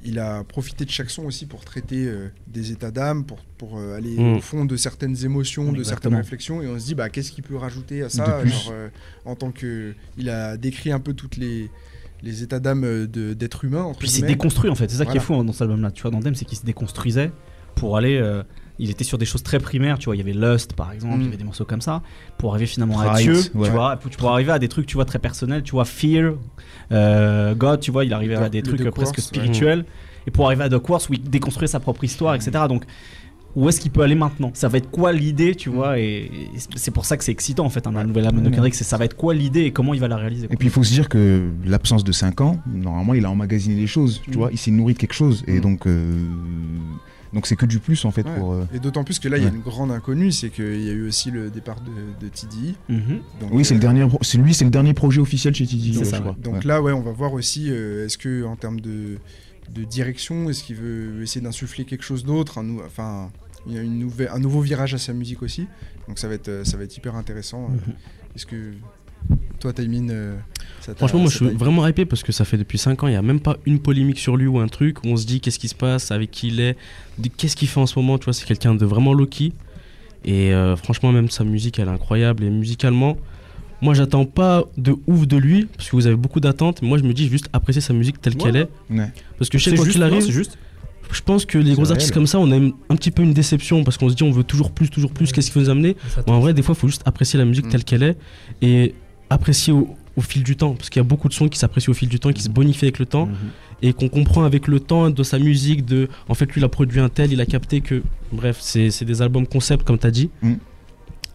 [0.04, 3.78] il a profité de chaque son aussi pour traiter euh, des états d'âme, pour, pour
[3.78, 4.36] euh, aller mm.
[4.36, 6.62] au fond de certaines émotions, de certaines réflexions.
[6.62, 8.40] Et on se dit, bah, qu'est-ce qu'il peut rajouter à ça?
[8.70, 8.88] Euh,
[9.24, 9.94] En tant que.
[10.16, 11.70] Il a décrit un peu toutes les,
[12.22, 13.92] les états d'âme d'être humain.
[13.98, 14.90] Puis il s'est déconstruit en fait.
[14.90, 15.90] C'est ça qui est fou hein, dans cet album-là.
[15.90, 17.32] Tu vois, dans Dem, c'est qu'il se déconstruisait
[17.74, 18.20] pour aller.
[18.78, 21.16] Il était sur des choses très primaires, tu vois, il y avait Lust par exemple,
[21.18, 21.28] il y mm.
[21.28, 22.02] avait des morceaux comme ça,
[22.38, 25.18] pour arriver finalement à Dieu, tu vois, pour, arriver à des trucs, tu vois, très
[25.18, 26.34] personnels, tu vois, Fear,
[26.92, 29.84] euh, God, tu vois, il arrivait à des trucs presque spirituels.
[30.26, 32.50] Et pour arriver à Duckworth, où il déconstruire sa propre histoire, etc.
[32.68, 32.84] Donc,
[33.56, 34.50] où est-ce qu'il peut aller maintenant?
[34.54, 35.98] Ça va être quoi l'idée, tu vois?
[35.98, 36.30] Et
[36.76, 38.98] c'est pour ça que c'est excitant en fait, un nouvel album de Kendrick, c'est ça
[38.98, 40.46] va être quoi l'idée et comment il va la réaliser.
[40.50, 43.74] Et puis il faut se dire que l'absence de 5 ans, normalement il a emmagasiné
[43.74, 44.34] les choses, tu mm.
[44.34, 45.44] vois, il s'est nourri de quelque chose.
[45.46, 45.60] Et mm.
[45.60, 45.86] donc.
[45.86, 46.24] Euh,
[47.32, 48.52] donc c'est que du plus en fait pour.
[48.52, 50.88] Euh, et d'autant plus que là il y a une grande inconnue, c'est qu'il y
[50.88, 52.74] a eu aussi le départ de, de TDI.
[52.88, 53.20] Mhm.
[53.50, 55.94] oui, c'est le dernier, c'est lui, c'est le dernier projet officiel chez TDI.
[55.94, 56.36] je crois.
[56.42, 59.18] Donc là, ouais, on va voir aussi, euh, est-ce que en termes de,
[59.74, 63.30] de direction, est-ce qu'il veut essayer d'insuffler quelque chose d'autre, enfin,
[63.66, 65.66] il y a une nouvelle, un nouveau virage à sa musique aussi.
[66.06, 67.68] Donc ça va être, ça va être hyper intéressant.
[67.68, 67.94] Mhm.
[68.34, 68.72] Est-ce que
[69.60, 70.36] toi, Taimine, euh,
[70.96, 73.16] Franchement, moi je suis vraiment hypé parce que ça fait depuis 5 ans, il n'y
[73.16, 75.04] a même pas une polémique sur lui ou un truc.
[75.04, 76.76] Où on se dit qu'est-ce qui se passe, avec qui il est,
[77.36, 78.18] qu'est-ce qu'il fait en ce moment.
[78.18, 79.52] Tu vois, c'est quelqu'un de vraiment low-key.
[80.24, 82.44] Et euh, franchement, même sa musique, elle est incroyable.
[82.44, 83.16] Et musicalement,
[83.82, 86.82] moi j'attends pas de ouf de lui parce que vous avez beaucoup d'attentes.
[86.82, 88.68] Moi je me dis juste apprécier sa musique telle qu'elle est.
[89.38, 90.30] Parce que je sais quoi qu'il arrive.
[90.30, 90.56] juste.
[91.10, 93.82] Je pense que les gros artistes comme ça, on a un petit peu une déception
[93.82, 95.96] parce qu'on se dit on veut toujours plus, toujours plus, qu'est-ce qu'il faut nous amener
[96.26, 97.70] En vrai, des fois, il faut juste apprécier la musique mm.
[97.70, 98.16] telle qu'elle est.
[98.60, 98.94] Et
[99.30, 101.94] apprécier au, fil du temps, parce qu'il y a beaucoup de sons qui s'apprécient au
[101.94, 103.34] fil du temps, qui se bonifient avec le temps, mhm.
[103.82, 106.68] et qu'on comprend avec le temps de sa musique, de en fait lui il a
[106.68, 108.02] produit un tel, il a capté que,
[108.32, 110.30] bref, c'est des albums concept comme tu as dit.
[110.42, 110.58] Mhm.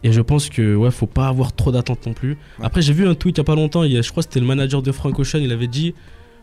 [0.05, 2.37] Et je pense que ouais, faut pas avoir trop d'attentes non plus.
[2.61, 4.21] Après, j'ai vu un tweet il y a pas longtemps, il y a, je crois
[4.21, 5.93] que c'était le manager de Frank Ocean, il avait dit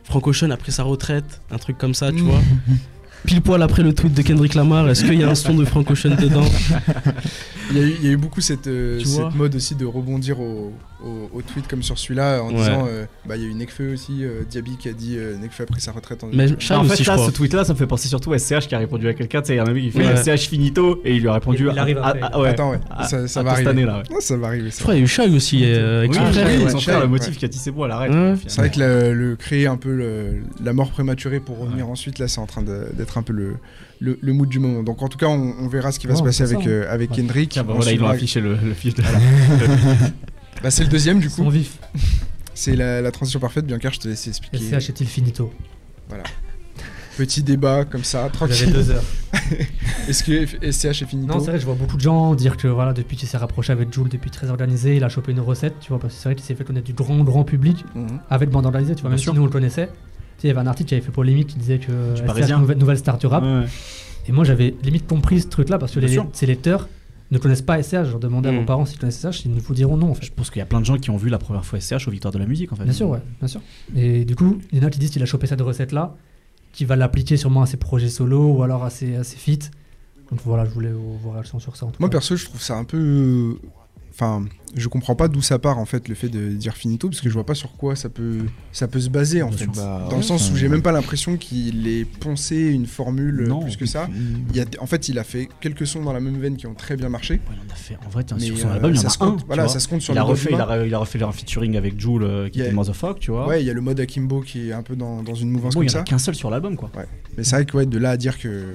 [0.05, 2.40] Frank Ocean a pris sa retraite, un truc comme ça, tu vois.
[3.26, 5.66] pile poil après le tweet de Kendrick Lamar, est-ce qu'il y a un son de
[5.66, 6.44] Frank Ocean dedans?
[7.70, 9.84] Il y, a eu, il y, a eu, beaucoup cette, euh, cette mode aussi de
[9.84, 10.72] rebondir au,
[11.05, 14.24] au, tweet comme sur celui-là en disant euh, bah il y a eu Nekfeu aussi
[14.24, 17.18] euh, Diaby qui a dit Nekfeu a pris sa retraite en mais en fait là
[17.18, 19.40] ce tweet là ça me fait penser surtout à SCH qui a répondu à quelqu'un
[19.40, 21.34] tu sais il y a un mec qui fait SCH finito et il lui a
[21.34, 23.70] répondu il, arrive à, à, ouais, attends ouais ça, ça va arriver.
[23.70, 24.20] année, là, ouais.
[24.20, 27.09] ça va arriver je crois il y a eu Shag aussi avec son frère le
[27.09, 28.11] motif qui a tissé bon à l'arrêt
[28.46, 32.40] c'est vrai que le créer un peu la mort prématurée pour revenir ensuite là c'est
[32.40, 33.57] en train d'être un peu le
[34.01, 34.82] le, le, mood du moment.
[34.82, 37.11] Donc en tout cas, on, on verra ce qui va se passer avec, euh, avec
[37.11, 37.57] Kendrick.
[37.57, 38.94] bah voilà, ils vont afficher le, le fil.
[38.94, 39.03] De...
[40.62, 41.42] bah, c'est le deuxième du coup.
[41.42, 41.78] Son vif.
[42.54, 43.66] C'est la, la, transition parfaite.
[43.66, 44.58] Bien car je te laisse expliquer.
[44.58, 45.52] SCH est-il finito
[46.08, 46.24] Voilà.
[47.16, 48.56] Petit débat comme ça, tranquille.
[48.56, 49.04] J'avais deux heures.
[50.08, 52.68] Est-ce que SCH est finito Non, c'est vrai, je vois beaucoup de gens dire que
[52.68, 55.74] voilà, depuis qu'il s'est rapproché avec Jules, depuis très organisé, il a chopé une recette,
[55.80, 58.20] tu vois, parce que c'est vrai qu'il s'est fait connaître du grand, grand public mhm.
[58.30, 59.90] avec bande organisée, tu vois, même si nous on le connaissait
[60.44, 62.78] il y avait un article qui avait fait polémique qui disait que c'était une nouvelle,
[62.78, 63.44] nouvelle star du rap.
[64.28, 66.88] Et moi, j'avais limite compris ce truc-là parce que les, ces lecteurs,
[67.30, 68.04] ne connaissent pas SCH.
[68.04, 70.24] Je leur demandais à vos parents s'ils connaissent SCH, ils vous diront non en fait.
[70.26, 72.08] Je pense qu'il y a plein de gens qui ont vu la première fois SCH
[72.08, 72.84] aux Victoires de la musique en fait.
[72.84, 73.60] Bien sûr, ouais, bien sûr.
[73.96, 76.16] Et du coup, il y en a qui disent qu'il a chopé cette recette-là,
[76.72, 79.70] qu'il va l'appliquer sûrement à ses projets solo ou alors à ses, à ses feats.
[80.30, 81.86] Donc voilà, je voulais vos, vos réactions sur ça.
[81.86, 82.18] En tout Moi cas.
[82.18, 83.58] perso, je trouve ça un peu.
[84.22, 84.44] Enfin,
[84.76, 87.30] je comprends pas d'où ça part en fait le fait de dire finito parce que
[87.30, 88.40] je vois pas sur quoi ça peut
[88.70, 89.66] ça peut se baser en fait.
[89.74, 93.62] Bah, Dans le sens où j'ai même pas l'impression qu'il ait poncé une formule Non.
[93.62, 94.08] plus que ça.
[94.50, 96.66] Il y a, en fait, il a fait quelques sons dans la même veine qui
[96.66, 97.34] ont très bien marché.
[97.34, 97.96] Ouais, il en a fait.
[98.06, 99.36] En vrai, tiens, Mais, sur son euh, album, il y en ça a se un.
[99.38, 99.72] tu voilà, vois.
[99.72, 101.76] ça se compte sur il a le refait, il a, il a refait un featuring
[101.78, 103.48] avec Jules euh, qui Il a- était Motherfuck, tu vois.
[103.48, 105.74] Ouais, il y a le mode Akimbo qui est un peu dans, dans une mouvance
[105.74, 106.04] Bon, il comme y en a ça.
[106.04, 106.90] qu'un seul sur l'album, quoi.
[107.38, 108.66] Mais c'est vrai que ouais, de là à dire que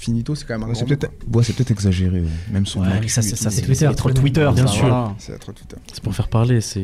[0.00, 2.26] finito, c'est quand même un Ouais, c'est grand peut-être ouais, c'est peut-être exagéré, ouais.
[2.52, 3.36] même son Ouais, ça, c'est tout.
[3.36, 4.86] ça, c'est Twitter, c'est trop le très Twitter, bien sûr.
[4.86, 5.14] voilà.
[5.18, 5.76] C'est trop Twitter.
[5.92, 6.80] C'est pour faire parler, c'est.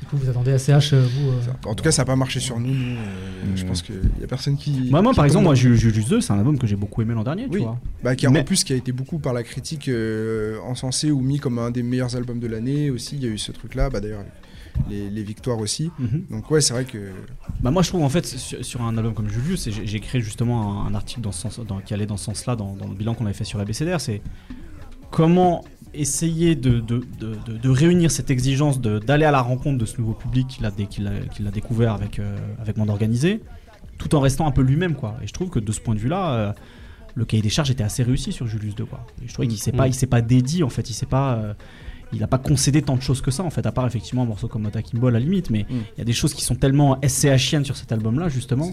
[0.00, 1.40] Du coup, vous attendez SCH, euh, vous euh,
[1.70, 2.68] En tout cas, ça n'a pas marché sur nous.
[2.72, 4.88] nous, euh, Je pense qu'il y a personne qui.
[4.90, 7.02] Moi, moi, qui par exemple, moi, Julius Julius 2, c'est un album que j'ai beaucoup
[7.02, 7.78] aimé l'an dernier, tu vois.
[8.04, 11.10] Bah, qui a, Mais- En plus, qui a été beaucoup par la critique euh, encensé
[11.10, 13.16] ou mis comme un des meilleurs albums de l'année aussi.
[13.16, 13.90] Il y a eu ce truc-là.
[13.90, 14.24] Bah, D'ailleurs,
[14.90, 15.90] les, les victoires aussi.
[15.98, 16.24] Mhm.
[16.30, 17.10] Donc, ouais, c'est vrai que.
[17.60, 20.82] Bah moi je trouve en fait sur, sur un album comme Julius, j'ai créé justement
[20.82, 22.94] un, un article dans ce sens, dans- qui allait dans ce sens-là dans, dans le
[22.94, 24.20] bilan qu'on avait fait sur ABCDR, c'est
[25.10, 25.64] comment
[25.94, 29.98] essayer de, de, de, de- de réunir cette exigence d'aller à la rencontre de ce
[29.98, 33.40] nouveau public qu'il a, dé- qu'il a, découvert avec, euh, avec Monde Organisé,
[33.98, 35.16] tout en restant un peu lui-même quoi.
[35.22, 36.52] Et je trouve que de ce point de vue-là, euh,
[37.14, 39.06] le cahier des charges était assez réussi sur Julius 2 quoi.
[39.24, 39.76] Et je trouvais qu'il s'est Mm.
[39.76, 41.54] pas, il s'est pas dédié en fait, il s'est pas euh,
[42.12, 44.26] il n'a pas concédé tant de choses que ça en fait, à part effectivement un
[44.26, 45.74] morceau comme Mota Kimbo à la limite, mais Mm.
[45.96, 48.70] il y a des choses qui sont tellement SCHiennes sur cet album-là justement,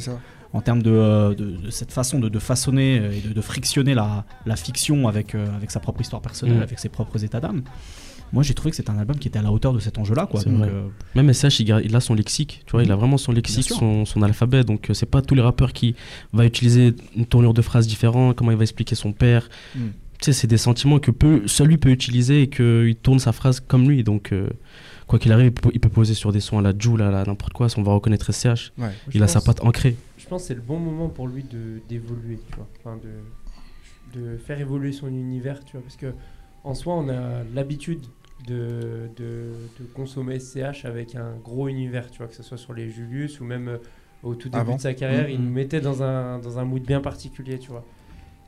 [0.54, 3.96] en termes de, euh, de, de cette façon de, de façonner et de, de frictionner
[3.96, 6.64] la, la fiction avec, euh, avec sa propre histoire personnelle, Mm.
[6.64, 7.64] avec ses propres états d'âme.
[8.32, 10.26] Moi j'ai trouvé que c'était un album qui était à la hauteur de cet enjeu-là.
[10.26, 10.42] quoi.
[10.44, 13.32] Donc, euh, Même SCH, il, il a son lexique, tu vois, il a vraiment son
[13.32, 15.96] lexique, son, son alphabet, donc euh, c'est pas tous les rappeurs qui
[16.34, 19.50] va utiliser une tournure de phrase différente, comment il va expliquer son père.
[20.24, 20.26] Mm.
[20.26, 23.32] Tu sais, c'est des sentiments que peut, seul lui peut utiliser et qu'il tourne sa
[23.32, 24.49] phrase comme lui, donc euh,
[25.07, 27.11] quoi qu'il arrive, il peut, il peut poser sur des sons à la Joule, à
[27.11, 28.71] la n'importe quoi, on va reconnaître SCH.
[28.78, 28.89] Ouais.
[29.13, 29.95] Il Je a sa patte ancrée.
[30.17, 32.67] Je pense que c'est le bon moment pour lui de d'évoluer, tu vois.
[32.80, 35.82] Enfin, de, de faire évoluer son univers, tu vois.
[35.82, 36.13] Parce que
[36.63, 38.01] en soi, on a l'habitude
[38.47, 42.74] de, de, de consommer SCH avec un gros univers, tu vois, que ce soit sur
[42.74, 43.78] les Julius ou même euh,
[44.21, 44.76] au tout début Avant.
[44.78, 45.45] de sa carrière, il Mhm.
[45.45, 47.86] nous mettait dans un, dans un mood bien particulier, tu vois.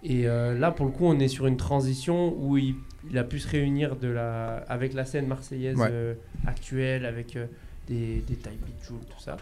[0.07, 2.75] Et euh, là, pour le coup, on est sur une transition où il,
[3.09, 5.87] il a pu se réunir de la, avec la scène marseillaise Ouais.
[5.91, 6.13] euh,
[6.45, 7.47] actuelle, avec euh,
[7.87, 9.37] des, des Type tout ça.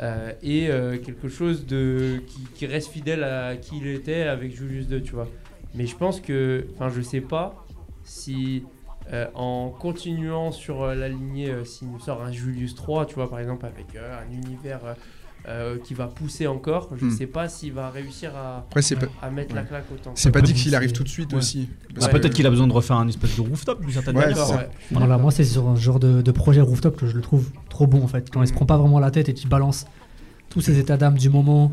[0.00, 0.68] Euh, et
[1.04, 5.12] quelque chose de, qui, qui reste fidèle à qui il était avec Julius 2, tu
[5.12, 5.28] vois.
[5.74, 7.64] Mais je pense que, enfin, je sais pas
[8.04, 8.64] si
[9.34, 13.64] en continuant sur la lignée, s'il nous sort un Julius 3, tu vois, par exemple,
[13.66, 14.80] avec un univers
[15.48, 17.10] euh, euh, qui va pousser encore, je Hmm.
[17.10, 20.12] sais pas s'il va réussir à, Après, c'est pas, à mettre la claque autant.
[20.14, 21.38] c'est pas dit qu'il arrive tout de suite ouais.
[21.38, 21.68] aussi.
[21.98, 24.66] bah, Peut-être qu'il a besoin de refaire une espèce de rooftop d'une certaine Ouais, manière.
[24.92, 27.86] Voilà, moi c'est sur un genre de, de projet rooftop que je le trouve trop
[27.86, 28.30] bon en fait.
[28.30, 29.84] Quand il se prend pas vraiment la tête et qu'il balance
[30.48, 31.72] tous ses états d'âme du moment,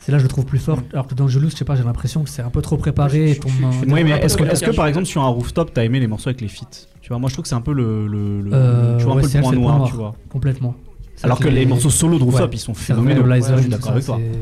[0.00, 0.80] c'est là que je le trouve plus fort.
[0.92, 3.30] Alors que dans Julius, je sais pas, j'ai l'impression que c'est un peu trop préparé.
[3.30, 5.22] et Je- ton je- je- main- je- Oui, mais un est-ce que, par exemple sur
[5.22, 6.86] un rooftop t'as aimé les morceaux avec les feats?
[7.00, 9.12] Tu vois, moi je trouve que c'est un peu le, le, le- Euh, tu vois,
[9.12, 10.14] un ouais, peu c'est le point noir, tu vois.
[10.30, 10.74] complètement.
[11.22, 12.56] Alors que les morceaux solo de rooftop Ouais.
[12.56, 13.26] ils sont phénoménaux.
[13.26, 14.18] Liza, je suis d'accord avec toi.
[14.20, 14.38] c'est-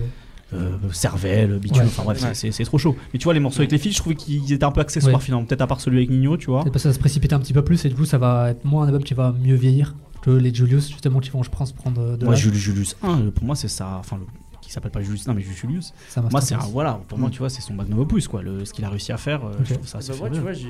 [0.55, 1.89] Euh, cervelle, bitume, Ouais.
[1.89, 2.33] enfin bref, Ouais.
[2.53, 2.95] c'est- trop chaud.
[3.13, 5.17] Mais tu vois, les morceaux avec les filles, je trouvais qu'ils étaient un peu accessoires
[5.17, 5.21] Ouais.
[5.21, 5.45] finalement.
[5.45, 6.61] Peut-être à part celui avec Nino, tu vois.
[6.63, 8.65] Parce que ça se précipite un petit peu plus et du coup ça va être
[8.65, 11.73] moins un album qui va mieux vieillir que les Julius justement qui vont je pense
[11.73, 12.37] prendre de Moi.
[12.37, 13.97] Julius, Julius 1, pour moi, c'est ça.
[13.99, 14.27] Enfin, le,
[14.67, 15.93] qui s'appelle pas Julius, non, mais Julius.
[16.09, 17.33] Ça Moi, c'est un, voilà, pour moi, Mm.
[17.33, 18.43] tu vois, c'est son magnum opus, quoi.
[18.43, 19.65] Le, ce qu'il a réussi à faire, euh, Ok.
[19.65, 20.69] je trouve ça Bah, assez moi, tu vois, j'ai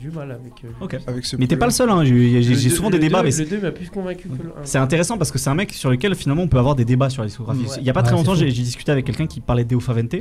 [0.00, 0.52] du mal avec.
[0.64, 0.96] euh, Ok.
[1.06, 2.04] avec ce Mais t'es pas le seul, hein.
[2.04, 4.64] J'ai souvent des débats, deux- mais Le c'est 2 m'a plus convaincu que le 1.
[4.64, 7.10] c'est intéressant parce que c'est un mec sur lequel finalement on peut avoir des débats
[7.10, 7.64] sur la discographie.
[7.78, 10.14] Il y a pas Ouais, très longtemps, j'ai discuté avec quelqu'un qui parlait d'Eo Favente,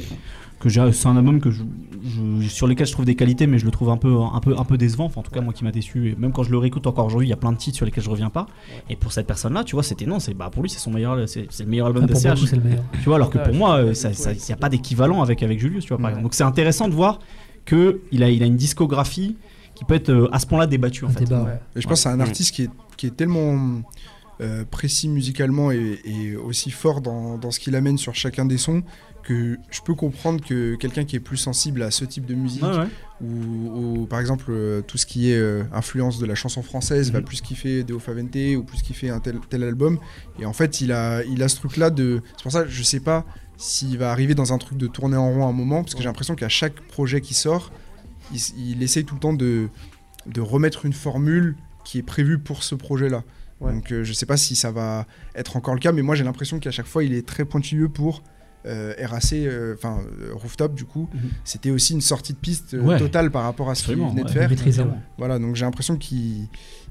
[0.59, 1.63] que c'est un album que je,
[2.41, 4.55] je- sur lequel je trouve des qualités, mais je le trouve un peu, un peu,
[4.57, 5.05] un peu décevant.
[5.05, 6.09] Enfin, en tout cas, moi qui m'a déçu.
[6.11, 7.85] Et même quand je le réécoute encore aujourd'hui, il y a plein de titres sur
[7.85, 8.45] lesquels je reviens pas.
[8.89, 11.27] Et pour cette personne-là, tu vois, c'était non, c'est bah pour lui, c'est son meilleur,
[11.29, 12.45] c'est le meilleur album Ah, de CH.
[12.45, 12.83] c'est le meilleur.
[12.93, 14.55] Tu vois, alors que Ouais, pour moi, euh, il n'y a ça.
[14.55, 16.11] pas d'équivalent avec, avec Julius, tu vois, par Ouais.
[16.11, 16.23] exemple.
[16.23, 17.19] Donc c'est intéressant de voir
[17.65, 19.37] que il a, il a une discographie
[19.75, 21.23] qui peut être euh, à ce point-là débattue, en Un fait.
[21.23, 21.45] débat, Ouais.
[21.51, 21.59] ouais.
[21.77, 22.23] Et je pense que c'est un Ouais.
[22.25, 23.81] artiste qui est, qui est tellement
[24.41, 28.57] euh, précis musicalement et, et aussi fort dans, dans ce qu'il amène sur chacun des
[28.57, 28.83] sons
[29.29, 32.63] que je peux comprendre que quelqu'un qui est plus sensible à ce type de musique
[32.63, 32.87] ouais.
[33.21, 37.11] ou, ou, par exemple euh, tout ce qui est euh, influence de la chanson française
[37.11, 37.25] va Mhm.
[37.25, 39.99] plus kiffer Deo Favente ou plus kiffer un tel, tel album
[40.39, 42.69] et en fait il a, il a ce truc là de c'est pour ça que
[42.69, 43.23] je sais pas
[43.57, 46.01] s'il va arriver dans un truc de tourner en rond à un moment parce que
[46.01, 47.71] j'ai l'impression qu'à chaque projet qui sort
[48.57, 49.69] il, essaye tout le temps de,
[50.25, 51.55] de remettre une formule
[51.85, 53.23] qui est prévue pour ce projet là
[53.61, 53.73] Ouais.
[53.73, 55.05] donc euh, je sais pas si ça va
[55.35, 57.89] être encore le cas mais moi j'ai l'impression qu'à chaque fois il est très pointilleux
[57.89, 58.23] pour
[58.65, 59.33] RAC,
[59.73, 59.99] enfin
[60.33, 61.29] Rooftop du coup, mhm.
[61.43, 64.49] c'était aussi une sortie de piste totale par rapport à ce qu'il venait de faire.
[65.17, 66.47] Voilà, donc j'ai l'impression qu'il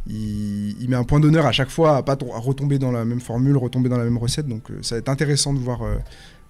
[0.06, 3.20] il, met un point d'honneur à chaque fois à pas à retomber dans la même
[3.20, 4.46] formule, retomber dans la même recette.
[4.46, 5.82] Donc ça va être intéressant de voir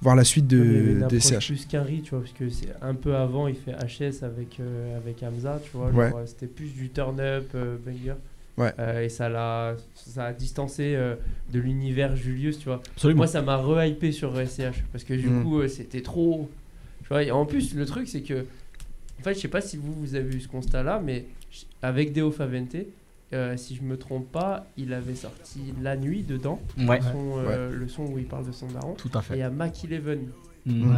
[0.00, 1.48] voir la suite de, des CH.
[1.48, 4.60] plus qu'Harry, tu vois, parce que c'est un peu avant, il fait HS avec,
[4.96, 5.90] avec Hamza, tu vois.
[6.26, 8.14] C'était plus du turn-up, banger.
[8.60, 11.14] Euh, et ça l'a ça a distancé euh,
[11.52, 12.82] de l'univers Julius, tu vois.
[13.14, 15.42] Moi, ça m'a re-hypé sur SCH parce que du mm.
[15.42, 16.50] coup, euh, c'était trop.
[17.02, 18.46] Tu vois, et en plus, le truc, c'est que.
[19.20, 21.24] En fait, je sais pas si vous, vous avez eu ce constat-là, mais
[21.82, 22.76] avec Deo Favente,
[23.56, 28.26] si je me trompe pas, il avait sorti La Nuit dedans, le son où il
[28.26, 28.94] parle de son daron.
[28.94, 29.34] Tout à fait.
[29.34, 30.28] Et il y a Mac Eleven.
[30.66, 30.92] Mm.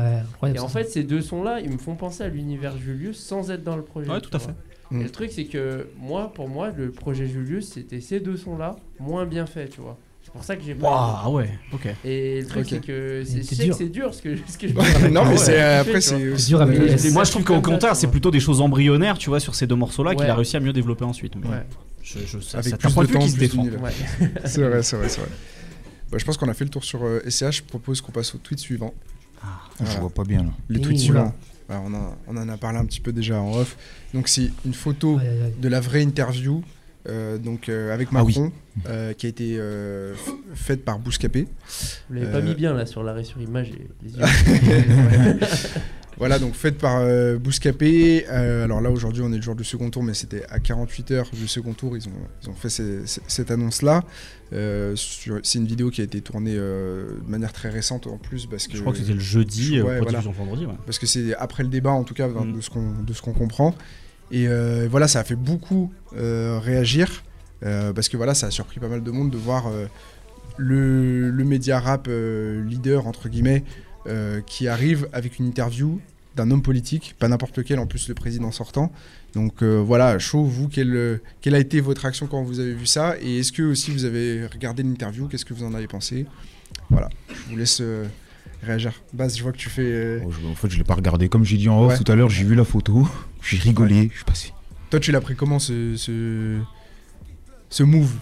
[0.55, 3.63] et en fait, ces deux sons-là, ils me font penser à l'univers Julius sans être
[3.63, 4.11] dans le projet.
[4.11, 4.53] Ouais, tout à fait.
[4.93, 5.11] Et le mm.
[5.11, 9.47] truc, c'est que moi, pour moi, le projet Julius, c'était ces deux sons-là, moins bien
[9.47, 9.99] faits, tu vois.
[10.22, 11.22] C'est pour ça que j'ai pas.
[11.24, 11.88] ah ouais, ok.
[12.05, 14.74] Et le truc, c'est que c'est dur ce que, ce que je
[15.09, 18.41] Non, mais c'est après, c'est dur à Moi, je trouve qu'au contraire, c'est plutôt des
[18.41, 21.34] choses embryonnaires, tu vois, sur ces deux morceaux-là qu'il a réussi à mieux développer ensuite.
[21.36, 21.66] Mais ouais.
[22.03, 23.64] je, je, Avec plus de temps, se défend.
[24.45, 25.30] c'est vrai, c'est vrai, c'est vrai.
[26.11, 27.43] Bah, je pense qu'on a fait le tour sur SCH.
[27.43, 28.93] Euh, je propose qu'on passe au tweet suivant.
[29.43, 30.51] Ah, Je vois pas bien là.
[30.68, 31.34] Les tweets suivants.
[31.71, 31.93] Bah, on,
[32.27, 33.77] on, en a parlé un petit peu déjà en off.
[34.12, 35.21] Donc c'est une photo
[35.59, 36.62] de la vraie interview
[37.09, 38.53] euh, donc, euh, avec ah Macron
[38.87, 39.59] euh, qui a été
[40.55, 41.47] faite par Bouscapé.
[42.09, 44.21] Vous l'avez pas mis bien là sur l'arrêt sur image et les yeux.
[46.21, 47.03] Voilà, donc faite par
[47.39, 48.27] Bouscapé.
[48.29, 51.31] alors là, aujourd'hui, on est le jour du second tour, mais c'était à 48 heures
[51.33, 51.97] du second tour.
[51.97, 52.12] Ils ont,
[52.43, 54.05] ils ont fait cette annonce-là.
[54.53, 58.47] c'est une vidéo qui a été tournée de manière très récente en plus.
[58.47, 60.66] Parce que, je crois que c'était le jeudi, ouais, vendredi.
[60.87, 62.53] Parce que c'est après le débat, en tout cas, mm.
[63.07, 63.75] de ce qu'on comprend.
[64.31, 67.25] Et euh, voilà, ça a fait beaucoup euh, réagir
[67.64, 69.71] euh, parce que voilà, ça a surpris pas mal de monde de voir
[70.57, 73.64] le, le, média rap leader entre guillemets
[74.47, 76.01] qui arrive avec une interview
[76.37, 78.93] d'un homme politique, pas n'importe lequel, en plus le président sortant.
[79.35, 83.17] Donc voilà, chaud, vous, quelle, quelle, a été votre action quand vous avez vu ça?
[83.21, 85.29] Et est-ce que aussi vous avez regardé l'interview?
[85.29, 86.27] Qu'est-ce que vous en avez pensé?
[86.89, 87.83] Voilà, je vous laisse
[88.63, 88.93] réagir.
[89.13, 89.83] Baz, je vois que tu fais.
[89.83, 91.29] Euh, oh, en fait, je l'ai pas regardé.
[91.29, 93.09] Comme j'ai dit en off tout à l'heure, j'ai vu la photo,
[93.43, 94.53] j'ai rigolé, je suis passé.
[94.91, 98.13] Toi, tu l'as pris comment ce, ce, move?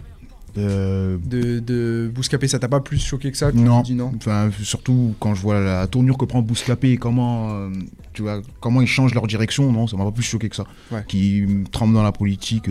[0.57, 3.83] Euh, de, de Bouscapé, ça t'a pas plus choqué que ça Non.
[3.91, 4.13] non?
[4.17, 7.71] Enfin, surtout quand je vois la tournure que prend Bouscapé et comment, euh,
[8.13, 10.65] tu vois, comment ils changent leur direction, non, ça m'a pas plus choqué que ça.
[11.07, 12.69] Qui tremblent dans la politique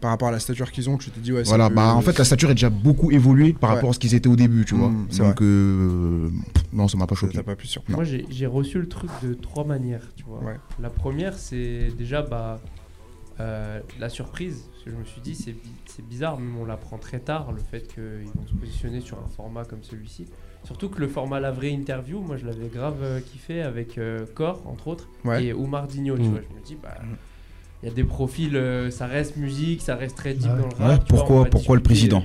[0.00, 1.42] par rapport à la stature qu'ils ont, tu te dis ouais.
[1.44, 4.14] Voilà, bah en fait la stature est déjà beaucoup évoluée par rapport à ce qu'ils
[4.14, 4.88] étaient au début, tu vois.
[4.88, 6.30] Mmh, Donc euh,
[6.72, 7.42] non, ça m'a pas choqué.
[7.42, 10.40] pas plus Moi j'ai reçu le truc de trois manières, tu vois.
[10.80, 12.60] La première c'est déjà bah
[13.40, 17.20] euh, la surprise, parce que je me suis dit c'est bizarre, mais on l'apprend très
[17.20, 20.26] tard le fait qu'ils vont se positionner sur un format comme celui-ci.
[20.64, 24.00] Surtout que le format la vraie interview, moi je l'avais grave euh, kiffé avec
[24.34, 25.08] Core entre autres
[25.38, 26.30] et Oumar Digno, tu mmh.
[26.30, 26.40] vois.
[26.40, 27.14] Je me dis bah mmh
[27.82, 30.84] il y a des profils, euh, ça reste musique, ça reste très deep dans le
[30.84, 31.04] rap.
[31.08, 32.24] pourquoi pourquoi le président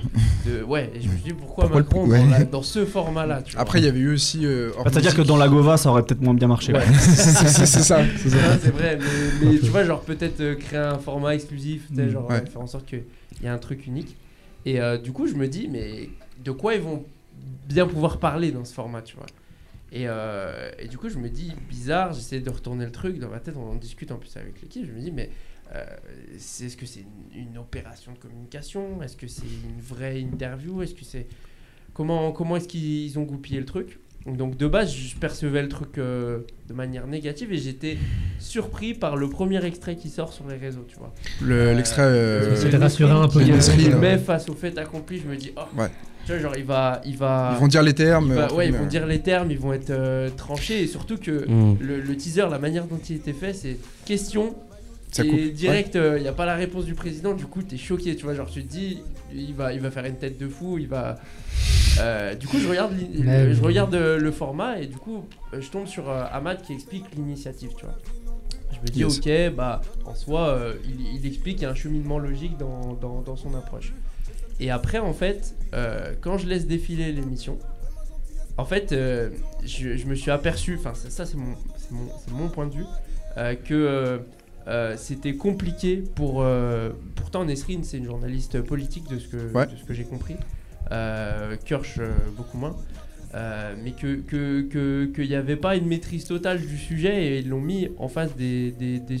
[0.66, 2.08] Ouais, et je me suis dit pourquoi, Macron
[2.50, 4.44] dans, ce format-là Après, il y avait eu aussi.
[4.44, 6.72] Euh, bah, C'est-à-dire que dans la Gova, ça aurait peut-être moins bien marché.
[6.98, 8.00] c'est ça.
[8.16, 8.98] C'est vrai,
[9.42, 12.08] mais, tu vois, genre peut-être euh, créer un format exclusif, mm.
[12.08, 13.04] genre faire en sorte qu'il
[13.42, 14.16] y ait un truc unique.
[14.66, 16.08] Et du coup, je me dis, mais
[16.44, 17.04] de quoi ils vont
[17.68, 19.26] bien pouvoir parler dans ce format, tu vois?
[19.94, 23.38] Euh, et, du coup, je me dis, bizarre, j'essaie de retourner le truc dans ma
[23.38, 25.30] tête, on en discute en plus avec l'équipe, je me dis, mais
[25.74, 25.84] euh,
[26.34, 29.02] est-ce que c'est une, opération de communication?
[29.02, 30.82] Est-ce que c'est une vraie interview?
[30.82, 31.26] Est-ce que c'est
[31.94, 33.98] comment comment est-ce qu'ils ont goupillé le truc?
[34.26, 37.98] Donc de base, je percevais le truc euh, de manière négative et j'étais
[38.38, 41.14] surpris par le premier extrait qui sort sur les réseaux, tu vois.
[41.72, 42.56] L'extrait.
[42.56, 43.42] C'était rassurant un peu.
[44.00, 45.90] Mais face au fait accompli, je me dis, oh, ouais.
[46.24, 47.52] Tu vois, genre, il va, il va.
[47.54, 48.32] Ils vont dire les termes.
[48.54, 50.82] ouais, ils vont dire les termes, ils vont être euh, tranchés.
[50.82, 51.78] Et surtout que mm.
[51.80, 54.54] le, teaser, la manière dont il était fait, c'est question.
[55.10, 57.76] Ça et direct, il n'y euh, a pas la réponse du président, du coup, t'es
[57.76, 58.34] choqué, tu vois.
[58.34, 59.02] Genre, tu te dis,
[59.32, 61.18] il va, il va faire une tête de fou, il va.
[62.00, 66.10] Euh, du coup, je regarde, je regarde le format et du coup, je tombe sur
[66.10, 67.94] Ahmad qui explique l'initiative, tu vois.
[68.72, 72.18] Je me dis, ok, bah, en soi, il, il, explique qu'il y a un cheminement
[72.18, 73.92] logique dans, dans, dans son approche.
[74.60, 77.58] Et après, en fait, euh, quand je laisse défiler l'émission,
[78.56, 79.30] en fait, euh,
[79.64, 81.54] je, me suis aperçu, enfin, ça, c'est mon,
[82.30, 82.84] mon, point de vue,
[83.36, 84.20] euh, que
[84.96, 86.44] c'était compliqué pour.
[87.16, 89.38] pourtant, Nesrine, c'est une journaliste politique de ce que,
[89.76, 90.36] ce que j'ai compris.
[91.64, 92.00] Kirsch,
[92.36, 92.76] beaucoup moins.
[93.82, 97.48] Mais que qu'il que, que, n'y avait pas une maîtrise totale du sujet et ils
[97.48, 99.18] l'ont mis en face des, des, des,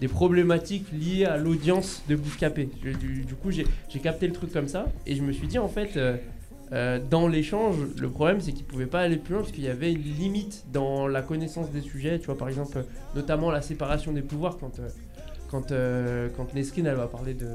[0.00, 2.68] des problématiques liées à l'audience de Bouscapé.
[2.82, 3.66] Du, du, coup, j'ai
[4.02, 6.16] capté le truc comme ça et je me suis dit, en fait, euh,
[6.72, 9.68] euh, dans l'échange, le problème c'est qu'il pouvait pas aller plus loin parce qu'il y
[9.68, 12.18] avait une limite dans la connaissance des sujets.
[12.18, 12.84] Tu vois, par exemple,
[13.14, 14.88] notamment la séparation des pouvoirs quand euh,
[15.48, 17.46] quand euh, quand Nesrine elle va parler de,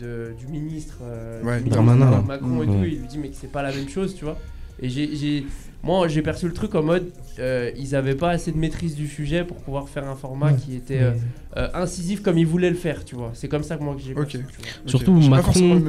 [0.00, 0.98] de du ministre,
[1.42, 3.88] ouais, du ministre Macron et tout, il lui dit mais que c'est pas la même
[3.88, 4.38] chose, tu vois.
[4.80, 5.44] Et j'ai
[5.84, 7.10] moi, j'ai perçu le truc en mode,
[7.40, 10.76] euh, ils avaient pas assez de maîtrise du sujet pour pouvoir faire un format qui
[10.76, 11.10] était euh,
[11.56, 13.32] euh, incisif comme ils voulaient le faire, tu vois.
[13.34, 14.14] C'est comme ça que moi que j'ai.
[14.14, 14.38] Ok.
[14.86, 15.82] Surtout Macron.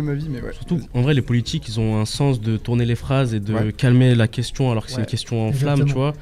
[0.53, 3.69] Surtout, en vrai, les politiques, ils ont un sens de tourner les phrases et de
[3.69, 6.13] calmer la question alors que c'est une question en flamme, tu vois.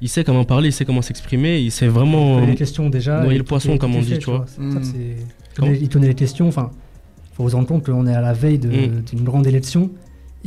[0.00, 2.46] Il sait comment parler, il sait comment s'exprimer, il sait vraiment.
[2.46, 3.20] Les questions déjà.
[3.20, 4.46] Noyer le poisson, comme on dit, tu vois.
[4.56, 4.80] Hmm.
[5.60, 6.46] Il tenait les questions.
[6.46, 6.70] Enfin,
[7.32, 9.02] faut vous rendre compte qu'on est à la veille hmm.
[9.02, 9.90] d'une grande élection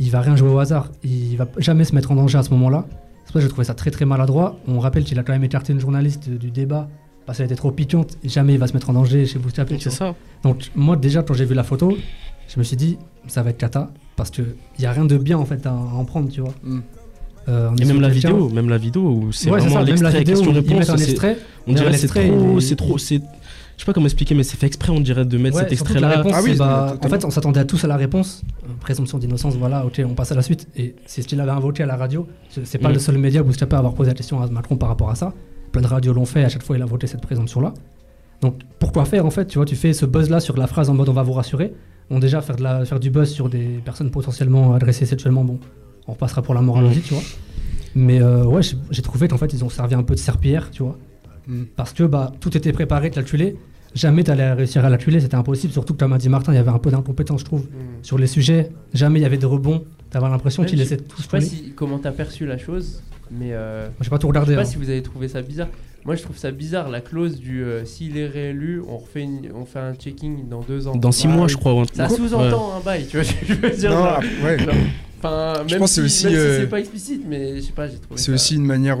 [0.02, 0.90] il va rien jouer au hasard.
[1.04, 2.84] Il va jamais se mettre en danger à ce moment-là.
[2.88, 4.58] C'est pour ça que j'ai trouvé ça très très maladroit.
[4.66, 6.88] On rappelle qu'il a quand même écarté une journaliste du débat
[7.24, 8.18] parce qu'elle était trop piquante.
[8.24, 9.78] Et jamais il va se mettre en danger chez Boustapé.
[9.78, 10.14] C'est ça.
[10.42, 11.96] Donc moi déjà quand j'ai vu la photo,
[12.48, 12.98] je me suis dit
[13.28, 14.42] ça va être cata parce que
[14.78, 16.54] il y a rien de bien en fait à, en prendre, tu vois.
[16.64, 16.80] Mm.
[17.48, 20.90] Euh, et même la vidéo, même la vidéo où c'est vraiment l'extrait question-réponse.
[21.66, 23.41] On dirait c'est trop, c'est trop, c'est je
[23.82, 26.22] sais pas comment expliquer, mais c'est fait exprès, on dirait, de mettre cet extrait-là.
[26.32, 28.42] Ah oui, bah, en fait, on s'attendait à tous à la réponse.
[28.80, 30.68] Présomption d'innocence, voilà, ok, on passe à la suite.
[30.76, 32.28] Et c'est ce qu'il avait invoqué à la radio.
[32.48, 32.94] C'est pas mm.
[32.94, 35.14] le seul média où je pas avoir posé la question à Macron par rapport à
[35.16, 35.34] ça.
[35.72, 37.74] Plein de radios l'ont fait, à chaque fois, il a voté cette présomption-là.
[38.40, 40.94] Donc, pourquoi faire, en fait Tu vois, tu fais ce buzz-là sur la phrase en
[40.94, 41.72] mode on va vous rassurer.
[42.08, 45.58] Bon, déjà, faire, de la, faire du buzz sur des personnes potentiellement adressées sexuellement, bon,
[46.06, 47.00] on repassera pour la morale mm.
[47.04, 47.22] tu vois.
[47.94, 50.84] Mais euh, ouais, j'ai trouvé qu'en fait, ils ont servi un peu de serpillière, tu
[50.84, 50.96] vois.
[51.48, 51.62] Mm.
[51.74, 53.56] Parce que bah, tout était préparé, calculé
[53.94, 55.72] jamais tu allais réussir à la tuer, c'était impossible.
[55.72, 58.02] Surtout que, comme a dit Martin, il y avait un peu d'incompétence, je trouve, mm.
[58.02, 58.70] sur les sujets.
[58.94, 59.84] Jamais il y avait de rebond.
[60.10, 63.52] T'avais l'impression qu'il laissait tout Je sais pas si, comment t'as perçu la chose, mais.
[63.52, 64.52] Euh, j'ai pas tout regardé.
[64.52, 64.70] Je sais pas hein.
[64.70, 65.68] si vous avez trouvé ça bizarre.
[66.04, 69.64] Moi, je trouve ça bizarre, la clause du euh, s'il est réélu, on, refait on
[69.64, 70.96] fait un checking dans deux ans.
[70.96, 71.84] Dans six mois, je crois.
[71.92, 73.90] Ça sous-entend un bail, tu vois ce que je veux dire.
[73.90, 74.56] Non, ouais.
[75.18, 77.86] Enfin, je pense si, aussi, même si euh, c'est pas explicite, mais je sais pas,
[77.86, 78.20] j'ai trouvé.
[78.20, 78.98] C'est aussi une manière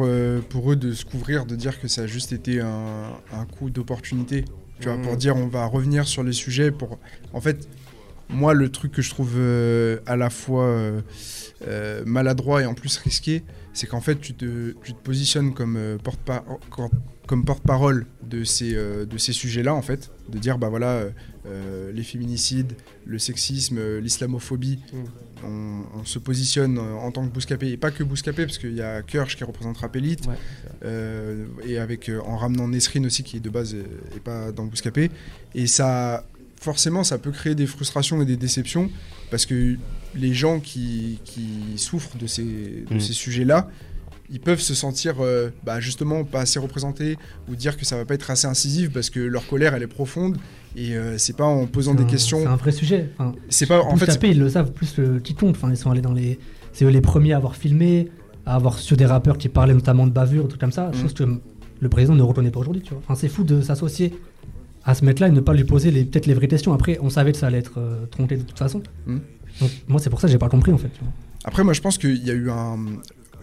[0.48, 3.68] pour eux de se couvrir, de dire que ça a juste été un, un coup
[3.68, 4.44] d'opportunité
[4.82, 5.16] tu vois, pour mm.
[5.16, 6.70] dire on va revenir sur les sujets.
[6.70, 6.98] Pour...
[7.32, 7.68] En fait,
[8.28, 11.00] moi, le truc que je trouve euh, à la fois euh,
[11.66, 15.98] euh, maladroit et en plus risqué, c'est qu'en fait, tu te, tu te positionnes comme
[16.02, 16.58] porte-parole
[17.26, 21.04] comme porte-parole de ces, de ces sujets-là, en fait, de dire, bah voilà,
[21.94, 22.74] les féminicides,
[23.06, 25.44] le sexisme, l'islamophobie, mm.
[25.44, 29.02] on, se positionne en tant que Bouscapé, et pas que Bouscapé, parce qu'il y a
[29.02, 30.24] Kirsch qui représente Rapélite,
[30.84, 35.10] et avec, en ramenant Nesrine aussi, qui est de base et pas dans Bouscapé,
[35.54, 36.24] et ça,
[36.60, 38.90] forcément, ça peut créer des frustrations et des déceptions,
[39.30, 39.76] parce que
[40.14, 43.00] les gens qui, qui souffrent de ces, de mm.
[43.00, 43.68] ces sujets-là,
[44.30, 47.18] ils peuvent se sentir euh, bah, justement pas assez représentés
[47.48, 49.88] ou dire que ça va pas être assez incisif parce que leur colère elle est
[49.88, 50.38] profonde
[50.76, 52.40] et euh, c'est pas en posant des questions.
[52.40, 53.10] C'est un vrai sujet.
[53.48, 54.06] c'est pas en fait.
[54.06, 55.56] Taper, ils le savent plus le qui compte.
[55.56, 56.38] Enfin, ils sont allés dans les.
[56.72, 58.08] C'est eux les premiers à avoir filmé,
[58.46, 60.88] à avoir sur des rappeurs qui parlaient notamment de bavure, tout comme ça.
[60.88, 60.94] Mm.
[60.94, 61.24] Chose que
[61.80, 62.82] le président ne reconnaît pas aujourd'hui.
[62.82, 63.02] Tu vois.
[63.04, 64.14] Enfin, c'est fou de s'associer
[64.84, 66.72] à ce mec-là et ne pas lui poser peut-être les vraies questions.
[66.72, 68.82] Après, on savait que ça allait être euh, tronqué de toute façon.
[69.06, 69.18] Mm.
[69.60, 70.90] Donc, moi, c'est pour ça que j'ai pas compris en fait.
[71.44, 72.78] Après, moi, je pense qu'il y a eu un,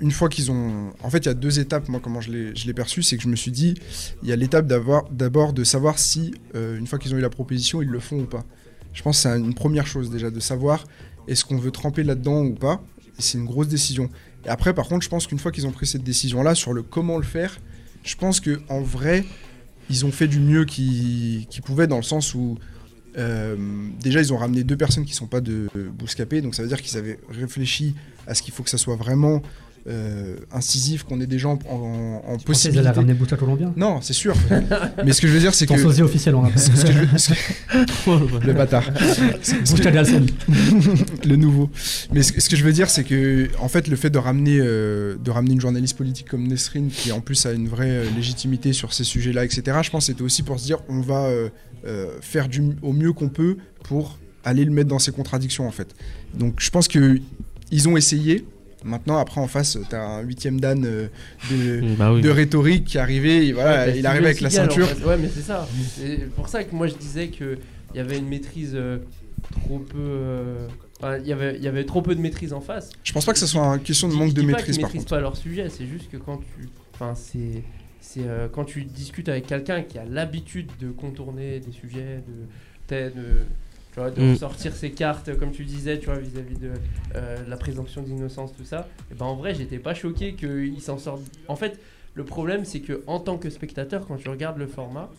[0.02, 0.91] une fois qu'ils ont.
[1.04, 3.28] En fait, il y a deux étapes, moi, comment je l'ai perçu, c'est que je
[3.28, 3.76] me suis dit,
[4.24, 7.30] il y a l'étape d'abord de savoir si, euh, une fois qu'ils ont eu la
[7.30, 8.45] proposition, ils le font ou pas.
[8.93, 10.86] Je pense que c'est une première chose déjà, de savoir
[11.28, 12.82] est-ce qu'on veut tremper là-dedans ou pas.
[13.18, 14.10] C'est une grosse décision.
[14.45, 16.82] Et après, par contre, je pense qu'une fois qu'ils ont pris cette décision-là sur le
[16.82, 17.60] comment le faire,
[18.04, 19.26] je pense que en vrai,
[19.89, 22.58] ils ont fait du mieux qu'ils pouvaient dans le sens où
[23.18, 23.58] euh,
[24.00, 26.68] déjà, ils ont ramené deux personnes qui ne sont pas de Bouscapé, donc ça veut
[26.68, 27.95] dire qu'ils avaient réfléchi
[28.28, 29.41] à ce qu'il faut que ça soit vraiment
[29.90, 32.86] euh, incisif, qu'on ait des gens en, en, possibilité.
[32.86, 34.36] Ils ramener Boucha Colombien Non, c'est sûr.
[35.04, 35.74] Mais ce que je veux dire, c'est que.
[35.74, 36.62] Ton sosie officiel, on rappelle.
[38.46, 38.84] le bâtard.
[39.70, 39.92] Boucha
[41.26, 41.72] Le nouveau.
[42.14, 45.16] Mais ce, que je veux dire, c'est que, en fait, le fait de ramener, euh,
[45.18, 48.74] de ramener une journaliste politique comme Nesrine, qui en plus a une vraie euh, légitimité
[48.74, 51.30] sur ces sujets-là, etc., je pense que c'était aussi pour se dire, on va
[52.22, 55.96] faire du, au mieux qu'on peut pour aller le mettre dans ses contradictions, en fait.
[56.36, 58.46] Donc, je pense qu'ils ont essayé
[58.84, 61.07] Maintenant, après, en face, tu as un huitième Dan euh,
[61.51, 63.51] de, bah de, rhétorique qui est arrivé.
[63.51, 64.88] voilà, bah, il arrive avec la ceinture.
[65.05, 65.67] Ouais, mais c'est ça.
[65.95, 67.57] C'est pour ça que moi je disais qu'il
[67.93, 68.99] y avait une maîtrise euh,
[69.51, 69.97] trop peu.
[69.97, 70.67] Euh,
[71.21, 72.89] il y, avait, y avait trop peu de maîtrise en face.
[73.03, 74.75] Je pense pas que ce soit une question de manque de maîtrise.
[74.77, 76.69] Ils maîtrisent pas leur sujet, c'est juste que quand tu.
[76.93, 77.63] Enfin, c'est.
[78.01, 83.45] C'est quand tu discutes avec quelqu'un qui a l'habitude de contourner des sujets, de, de,
[83.94, 84.36] tu vois, de mm.
[84.36, 86.72] sortir ses cartes, comme tu disais, tu vois, vis-à-vis de
[87.16, 88.88] euh, la présomption d'innocence, tout ça.
[89.12, 91.22] Et ben en vrai, j'étais pas choqué qu'il s'en sorte.
[91.48, 91.80] En fait,
[92.14, 95.10] le problème, c'est que en tant que spectateur, quand tu regardes le format,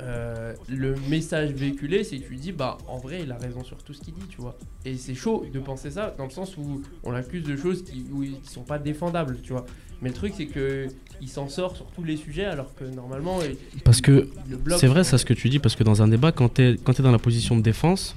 [0.00, 3.78] euh, le message véhiculé, c'est que tu dis, bah en vrai, il a raison sur
[3.78, 4.56] tout ce qu'il dit, tu vois.
[4.84, 8.06] Et c'est chaud de penser ça, dans le sens où on l'accuse de choses qui,
[8.12, 9.64] où, qui sont pas défendables, tu vois.
[10.02, 10.88] Mais le truc, c'est que
[11.22, 13.38] il s'en sort sur tous les sujets, alors que normalement.
[13.84, 14.28] Parce que
[14.76, 16.72] c'est vrai, ça, ce que tu dis, parce que dans un débat, quand tu es,
[16.74, 18.14] es dans la position de défense,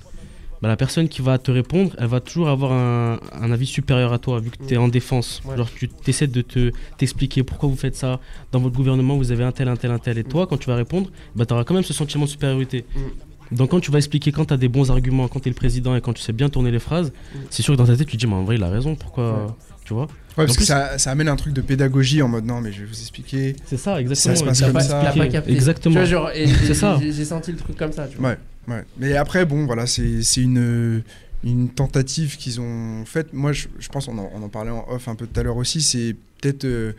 [0.62, 4.12] bah, la personne qui va te répondre, elle va toujours avoir un, un avis supérieur
[4.12, 5.42] à toi, vu que tu es en défense.
[5.56, 8.20] Genre, tu essaies de te, t'expliquer pourquoi vous faites ça.
[8.52, 10.18] Dans votre gouvernement, vous avez un tel, un tel, un tel.
[10.18, 12.86] Et toi, quand tu vas répondre, bah, tu auras quand même ce sentiment de supériorité.
[12.96, 13.56] Mm.
[13.56, 15.56] Donc, quand tu vas expliquer, quand tu as des bons arguments, quand tu es le
[15.56, 17.38] président et quand tu sais bien tourner les phrases, mm.
[17.50, 18.96] c'est sûr que dans ta tête, tu te dis, mais en vrai, il a raison,
[18.96, 19.56] pourquoi.
[19.86, 20.08] Tu vois?
[20.38, 22.82] Ouais, parce que ça, ça, amène un truc de pédagogie en mode non, mais je
[22.82, 23.56] vais vous expliquer.
[23.66, 24.36] C'est ça, exactement.
[24.36, 25.14] Ça se passe comme pas, ça.
[25.18, 25.52] Pas capté.
[25.52, 26.06] Exactement.
[26.06, 27.00] c'est ça.
[27.02, 28.08] J'ai senti le truc comme ça.
[28.08, 28.30] Tu vois.
[28.30, 28.38] Ouais,
[28.68, 28.84] ouais.
[28.98, 31.04] Mais après, bon, voilà, c'est une
[31.44, 33.34] une tentative qu'ils ont faite.
[33.34, 35.58] Moi, je, pense, on en, on en, parlait en off un peu tout à l'heure
[35.58, 36.92] aussi, c'est peut-être euh,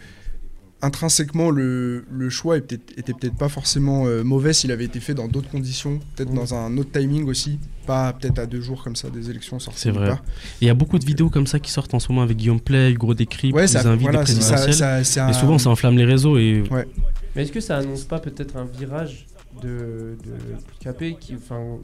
[0.83, 5.15] intrinsèquement le, le choix était, était peut-être pas forcément euh, mauvais s'il avait été fait
[5.15, 8.97] dans d'autres conditions, peut-être dans un autre timing aussi, pas peut-être à deux jours comme
[8.97, 9.81] ça des élections sorties.
[9.81, 10.13] C'est vrai.
[10.61, 12.61] Il y a beaucoup de vidéos comme ça qui sortent en ce moment avec Guillaume
[12.61, 15.03] Play, Hugo Décrypte, ouais, ça, invitent voilà, présidentielles.
[15.03, 16.39] et souvent, ça enflamme les réseaux.
[16.39, 16.65] Et...
[16.71, 16.89] Ouais.
[17.37, 19.27] Mais est-ce que ça annonce pas peut-être un virage
[19.61, 20.35] de, de
[20.81, 21.79] Capé, qui, enfin,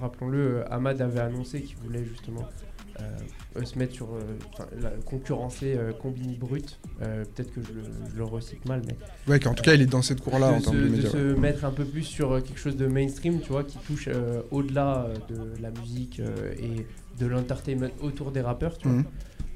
[0.00, 2.48] rappelons-le, Ahmad avait annoncé qu'il voulait justement
[3.00, 4.20] euh, se mettre sur euh,
[4.80, 6.78] la, concurrencer euh, Combini Brut.
[6.98, 7.82] Peut-être que je le,
[8.16, 8.96] je recycle mal, mais.
[9.30, 11.10] Ouais, qu'en tout cas, il est dans cette cour-là en termes de médias.
[11.10, 14.08] De se mettre un peu plus sur quelque chose de mainstream, tu vois, qui touche
[14.50, 16.86] au-delà de la musique et
[17.18, 18.98] de l'entertainment autour des rappeurs, tu vois.
[18.98, 19.04] Mhm.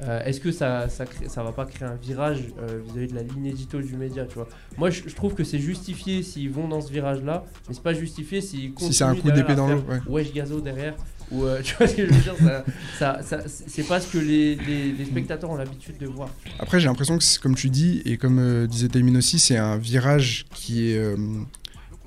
[0.03, 3.22] Euh, est-ce que ça, ça, ça va pas créer un virage euh, vis-à-vis de la
[3.22, 4.49] ligne édito du média, tu vois?
[4.76, 8.40] Moi, je, trouve que c'est justifié s'ils vont dans ce virage-là, mais c'est pas justifié
[8.40, 8.92] s'ils continuent.
[8.92, 10.01] Si c'est un coup d'épée dans l'eau, ouais.
[10.07, 10.94] Wesh Gazo derrière.
[11.30, 12.34] Ou euh, tu vois ce que je veux dire?
[12.99, 16.28] Ça, ça, C'est pas ce que les, les, spectateurs ont l'habitude de voir.
[16.59, 20.44] Après, j'ai l'impression que, comme tu dis, et comme disait Taimin aussi, c'est un virage
[20.55, 21.16] qui est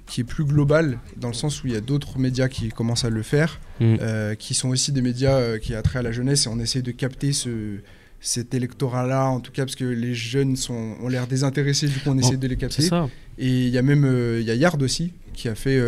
[0.10, 3.06] qui est plus global, dans le sens où il y a d'autres médias qui commencent
[3.06, 3.96] à le faire, mm.
[4.02, 6.82] euh, qui sont aussi des médias euh, qui attrait à la jeunesse, et on essaie
[6.82, 7.78] de capter ce,
[8.20, 12.10] cet électorat-là, en tout cas parce que les jeunes sont, ont l'air désintéressés, du coup
[12.10, 12.82] on essaie de les capter.
[12.82, 13.08] Ça.
[13.38, 15.80] Et il y a même euh, il y a Yard aussi, qui a fait,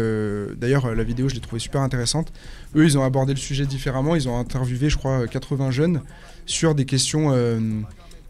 [0.56, 2.32] d'ailleurs la vidéo je l'ai trouvée super intéressante.
[2.76, 6.02] Eux ils ont abordé le sujet différemment, ils ont interviewé je crois 80 jeunes
[6.46, 7.32] sur des questions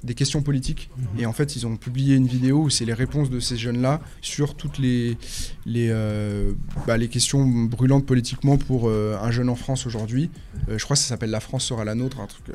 [0.03, 0.89] des questions politiques.
[1.17, 4.01] Et en fait, ils ont publié une vidéo où c'est les réponses de ces jeunes-là
[4.21, 5.17] sur toutes les,
[5.65, 6.53] les, euh,
[6.87, 10.29] bah, les questions brûlantes politiquement pour euh, un jeune en France aujourd'hui.
[10.69, 12.19] Euh, je crois que ça s'appelle La France sera la nôtre.
[12.19, 12.45] Un truc,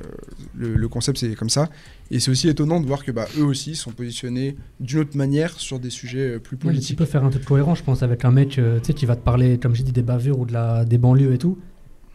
[0.56, 1.68] le, concept, c'est comme ça.
[2.10, 5.58] Et c'est aussi étonnant de voir que bah, eux aussi sont positionnés d'une autre manière
[5.60, 6.88] sur des sujets plus politiques.
[6.88, 9.58] tu peux faire un truc cohérent, je pense, avec un mec qui va te parler,
[9.58, 11.58] comme j'ai dit, des bavures ou de la, des banlieues et tout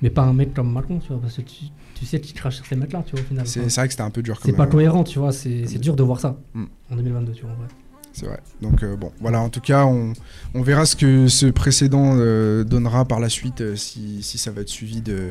[0.01, 1.65] mais pas un mec comme Macron, tu vois, parce que tu,
[2.01, 3.45] tu sais tu craches sur ces mecs-là, tu vois, au final.
[3.45, 4.39] C'est vrai que c'était un peu dur.
[4.43, 6.65] C'est pas cohérent, tu vois, c'est dur de voir ça mm.
[6.91, 7.51] en 2022, tu vois,
[8.11, 8.39] C'est vrai.
[8.59, 10.13] Donc euh, bon, voilà, en tout cas, on,
[10.55, 14.49] on, verra ce que ce précédent euh, donnera par la suite, euh, si, si, ça
[14.49, 15.29] va être suivi de,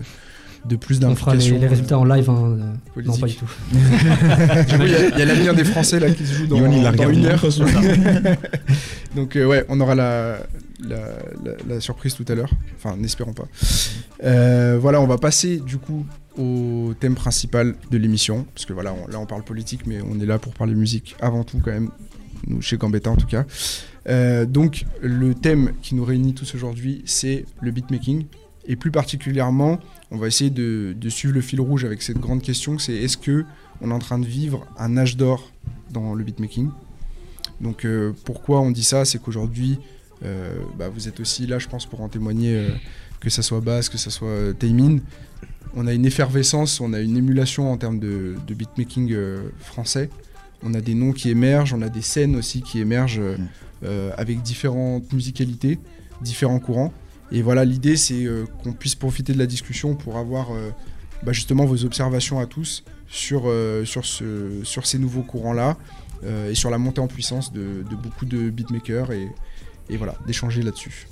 [0.64, 1.32] de plus d'implications.
[1.32, 2.56] On fera les, résultats en live, hein,
[3.04, 3.50] non pas du tout.
[3.72, 7.44] il y a, l'avenir des Français là qui se joue dans, dans une heure.
[9.16, 10.38] Donc ouais, on aura la,
[10.88, 12.50] la, surprise tout à l'heure.
[12.76, 13.46] Enfin, n'espérons pas.
[14.24, 16.06] Euh, voilà, on va passer du coup
[16.38, 18.46] au thème principal de l'émission.
[18.54, 21.44] Parce que voilà, là on parle politique, mais on est là pour parler musique avant
[21.44, 21.90] tout quand même.
[22.46, 23.44] Nous, chez Gambetta en tout cas.
[24.08, 28.24] Euh, donc, le thème qui nous réunit tous aujourd'hui, c'est le beatmaking.
[28.66, 29.78] Et plus particulièrement,
[30.10, 33.44] on va essayer de, suivre le fil rouge avec cette grande question, c'est est-ce que
[33.80, 35.50] on est en train de vivre un âge d'or
[35.90, 36.70] dans le beatmaking?
[37.60, 39.04] Donc euh, pourquoi on dit ça?
[39.04, 39.78] C'est qu'aujourd'hui,
[40.22, 42.70] bah, vous êtes aussi là, je pense, pour en témoigner, euh,
[43.20, 44.98] que ça soit Bass, que ça soit euh, Taymin.
[45.74, 49.14] On a une effervescence, on a une émulation en termes de, beatmaking
[49.60, 50.10] français.
[50.62, 53.22] On a des noms qui émergent, on a des scènes aussi qui émergent
[54.16, 55.78] avec différentes musicalités,
[56.22, 56.92] différents courants.
[57.30, 58.26] Et voilà, l'idée c'est
[58.64, 60.48] qu'on puisse profiter de la discussion pour avoir
[61.22, 65.76] bah, justement vos observations à tous sur ces nouveaux courants-là
[66.48, 69.28] et sur la montée en puissance de, de beaucoup de beatmakers et,
[69.90, 71.06] et voilà, d'échanger là-dessus.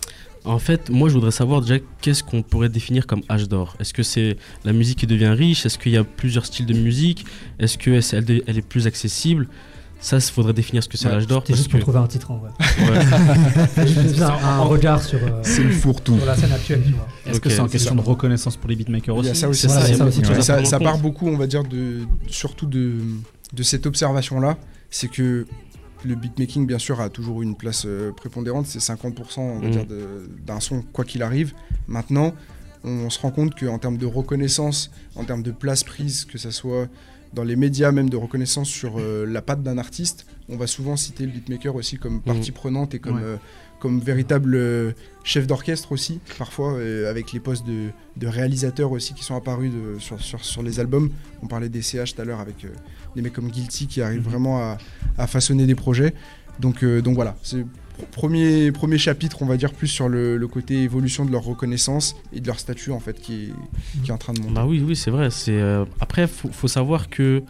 [0.45, 3.77] En fait, moi je voudrais savoir déjà qu'est-ce qu'on pourrait définir comme âge d'or.
[3.81, 5.67] Est-ce que c'est la musique qui devient riche?
[5.67, 7.27] Est-ce qu'il y a plusieurs styles de musique?
[7.59, 9.49] Est-ce qu'elle elle est plus accessible?
[10.01, 11.43] Ça, il faudrait définir ce que c'est l'âge d'or.
[11.45, 12.51] C'est juste pour trouver un titre en vrai.
[12.61, 14.23] Ouais.
[14.23, 16.83] un, regard sur, euh, sur la scène actuelle.
[17.27, 19.35] Est-ce que c'est une question de reconnaissance pour les beatmakers aussi?
[19.35, 19.69] ça aussi.
[19.69, 22.99] Ça, ça, part beaucoup, on va dire, de, surtout de,
[23.53, 24.57] de cette observation-là.
[24.91, 25.47] C'est que
[26.05, 28.67] le beatmaking, bien sûr, a toujours une place euh, prépondérante.
[28.67, 29.87] C'est 50% on va mm.
[30.47, 31.55] d'un son, quoi qu'il arrive.
[31.87, 32.35] Maintenant,
[32.85, 36.51] on, se rend compte qu'en termes de reconnaissance, en termes de place prise, que ce
[36.51, 36.89] soit
[37.35, 40.97] dans les médias, même de reconnaissance sur euh, la patte d'un artiste, on va souvent
[40.97, 42.23] citer le beatmaker aussi comme mm.
[42.23, 43.37] partie prenante et comme, euh,
[43.81, 49.37] comme véritable chef d'orchestre aussi, parfois, avec les postes de, de, réalisateurs aussi qui sont
[49.37, 51.11] apparus de, sur, sur, sur, les albums.
[51.43, 52.67] On parlait des CH tout à l'heure avec
[53.15, 54.31] des mecs comme Guilty qui arrivent mhm.
[54.31, 54.79] vraiment à,
[55.17, 56.15] à, façonner des projets.
[56.61, 57.65] Donc, donc voilà, c'est
[58.07, 62.41] premier, premier chapitre, on va dire, plus sur le, côté évolution de leur reconnaissance et
[62.41, 64.55] de leur statut, en fait, qui est, qui est en train de monter.
[64.55, 65.31] Bah oui, oui, c'est vrai.
[65.31, 67.43] C'est, euh, après, il faut, savoir que.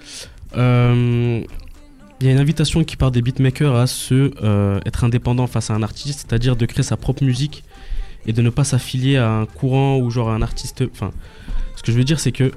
[2.21, 5.71] Il y a une invitation qui part des beatmakers à se euh, être indépendant face
[5.71, 7.62] à un artiste, c'est-à-dire de créer sa propre musique
[8.27, 10.83] et de ne pas s'affilier à un courant ou genre à un artiste.
[10.93, 11.12] Enfin,
[11.77, 12.51] ce que je veux dire, c'est que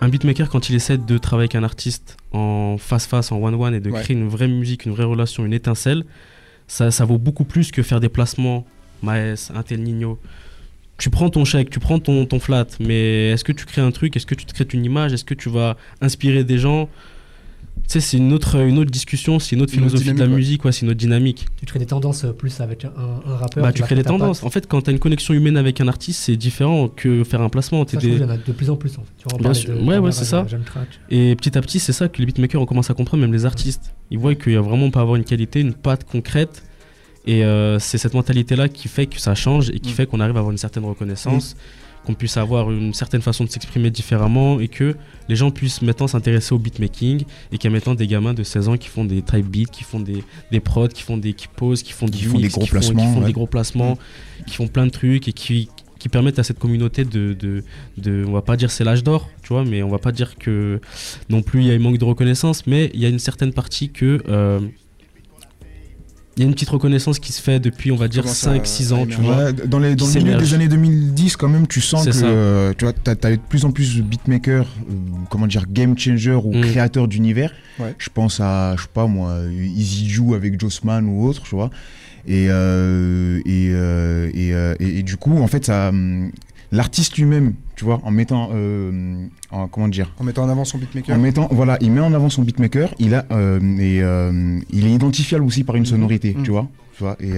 [0.00, 3.80] un beatmaker, quand il essaie de travailler avec un artiste en face-face, en one-one, et
[3.80, 6.04] de créer une vraie musique, une vraie relation, une étincelle,
[6.66, 8.66] ça, ça vaut beaucoup plus que faire des placements,
[9.02, 10.18] Maes, Intel Nino.
[10.98, 13.90] Tu prends ton chèque, tu prends ton, ton flat, mais est-ce que tu crées un
[13.90, 14.16] truc?
[14.16, 15.12] Est-ce que tu te crées une image?
[15.12, 16.88] Est-ce que tu vas inspirer des gens?
[17.88, 20.72] Sais, c'est une autre, une autre discussion, c'est une autre philosophie de la musique, ouais,
[20.72, 21.46] c'est une autre dynamique.
[21.56, 22.92] Tu crées des tendances euh, plus avec un,
[23.26, 24.42] un rappeur Bah, tu crées des tendances.
[24.42, 27.40] En fait, quand tu as une connexion humaine avec un artiste, c'est différent que faire
[27.40, 27.86] un placement.
[27.86, 28.08] Ça, des...
[28.08, 28.96] Il y en a de plus en plus.
[28.98, 29.42] En fait.
[29.42, 29.82] Bien sûr.
[29.82, 30.46] ouais, ouais, c'est ça.
[31.10, 33.46] Et petit à petit, c'est ça que les beatmakers ont commencé à comprendre, même les
[33.46, 33.94] artistes.
[34.10, 36.62] Ils voient qu'il y a vraiment pas avoir une qualité, une patte concrète
[37.26, 39.94] et euh, c'est cette mentalité-là qui fait que ça change et qui mm.
[39.94, 41.56] fait qu'on arrive à avoir une certaine reconnaissance.
[42.06, 44.94] Qu'on puisse avoir une certaine façon de s'exprimer différemment et que
[45.28, 48.44] les gens puissent maintenant s'intéresser au beatmaking et qu'il y a maintenant des gamins de
[48.44, 51.32] 16 ans qui font des type beats, qui font des, des prods, qui font des
[51.32, 53.98] qui posent, qui font, font des gros qui placements, font, qui font des gros placements,
[54.46, 57.64] qui font plein de trucs et qui, qui permettent à cette communauté de, de,
[57.98, 60.36] de on va pas dire c'est l'âge d'or, tu vois, mais on va pas dire
[60.36, 60.80] que
[61.28, 63.52] non plus il y a un manque de reconnaissance, mais il y a une certaine
[63.52, 64.60] partie que euh,
[66.36, 69.06] il y a une petite reconnaissance qui se fait depuis, on va dire, 5-6 ans,
[69.06, 69.52] tu vois.
[69.52, 72.84] Dans, les, dans le milieu des années 2010, quand même, tu sens que euh, tu
[72.84, 74.92] vois, as, as, de plus en plus de beatmakers, euh,
[75.30, 76.60] comment dire, game changer ou mm.
[76.60, 77.52] créateurs d'univers.
[77.98, 81.70] Je pense à, je sais pas moi, Easy avec Jossman ou autre, tu vois.
[82.26, 83.70] Et, euh, et,
[84.34, 85.90] et, et, du coup, en fait, ça,
[86.72, 90.78] l'artiste lui-même, tu vois, en mettant, euh, en, comment dire, en mettant en avant son
[90.78, 91.16] beatmaker.
[91.16, 92.94] En mettant, voilà, il met en avant son beatmaker.
[92.98, 95.86] Il a, euh, et euh, il est identifiable aussi par une mhm.
[95.88, 96.42] sonorité, mhm.
[96.42, 96.68] tu vois.
[96.96, 97.34] Tu vois, et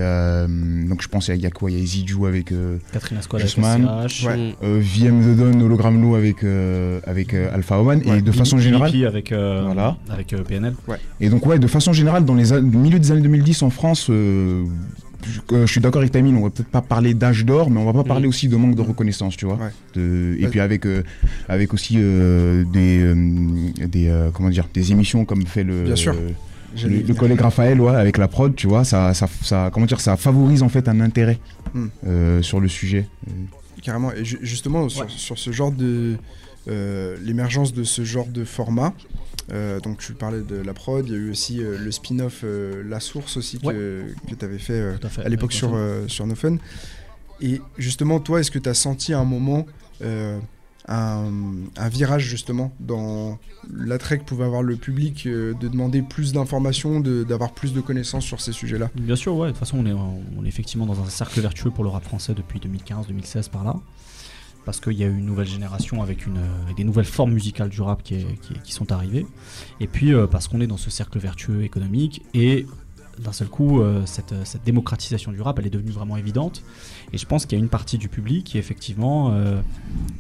[0.89, 1.69] donc je pense qu'il y, a quoi?
[1.69, 2.55] Il y a Easy avec
[2.93, 4.55] Catherine ouais.
[4.63, 6.45] VM The Don, Hologram Low avec,
[7.05, 8.01] avec Alpha Oman.
[8.07, 8.95] et de façon générale.
[9.05, 9.97] avec, voilà.
[10.11, 10.77] avec PNL.
[10.87, 10.99] Ouais.
[11.21, 14.09] Et donc, ouais, de façon générale, dans les milieu des années 2010 en France,
[15.25, 17.93] je, suis d'accord avec Tamine, on va peut-être pas parler d'âge d'or, mais on va
[17.93, 18.31] pas parler mm.
[18.31, 19.59] aussi de manque de reconnaissance, tu vois.
[19.97, 21.03] et puis avec, euh,
[21.49, 27.41] avec aussi euh, des, euh, des, comment dire, des émissions comme fait le, le, collègue
[27.41, 30.69] Raphaël ouais, avec la prod, tu vois, ça, ça, ça, comment dire, ça favorise en
[30.69, 31.39] fait un intérêt
[31.75, 32.43] mm.
[32.43, 33.07] sur le sujet.
[33.83, 36.17] Carrément, et justement, sur, sur, ce genre de.
[36.67, 38.93] l'émergence de ce genre de format,
[39.51, 42.43] euh, donc tu parlais de la prod, il y a eu aussi euh, le spin-off
[42.45, 44.95] euh, La Source aussi que, tu avais fait,
[45.25, 45.77] à, l'époque sur,
[46.07, 46.57] sur No Fun.
[47.41, 49.67] Et justement, toi, est-ce que tu as senti à un moment
[50.91, 51.31] un,
[51.91, 53.39] virage justement dans
[53.73, 58.41] l'attrait que pouvait avoir le public de demander plus d'informations, d'avoir plus de connaissances sur
[58.41, 58.91] ces sujets-là?
[58.95, 59.49] Bien sûr, ouais.
[59.49, 62.05] De toute façon, on est, on est effectivement dans un cercle vertueux pour le rap
[62.05, 63.77] français depuis 2015-2016 par là
[64.69, 66.31] parce qu'il y a eu une nouvelle génération avec euh,
[66.77, 68.27] des nouvelles formes musicales du rap qui,
[68.65, 69.25] sont arrivées,
[69.81, 72.67] et puis euh, parce qu'on est dans ce cercle vertueux économique, et
[73.19, 74.35] d'un seul coup, euh, cette,
[74.67, 76.63] démocratisation du rap, elle est devenue vraiment évidente,
[77.15, 79.35] et je pense qu'il y a une partie du public qui, effectivement,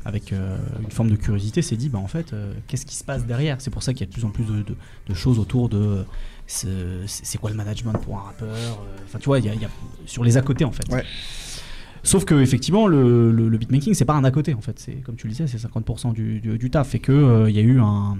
[0.07, 2.35] avec une forme de curiosité, s'est dit, bah, en fait,
[2.69, 3.61] qu'est-ce qui se passe derrière?
[3.61, 6.07] C'est pour ça qu'il y a de plus en plus de, choses autour de
[6.47, 8.83] c'est quoi le management pour un rappeur?
[9.05, 9.69] Enfin, tu vois, il y, a,
[10.07, 10.91] sur les à côté, en fait.
[10.91, 11.05] Ouais.
[12.03, 14.79] Sauf que effectivement, le, le, beatmaking, c'est pas un à côté en fait.
[14.79, 16.95] C'est comme tu le disais, c'est 50% du, du, taf.
[16.95, 18.19] Et que il euh, y a eu un,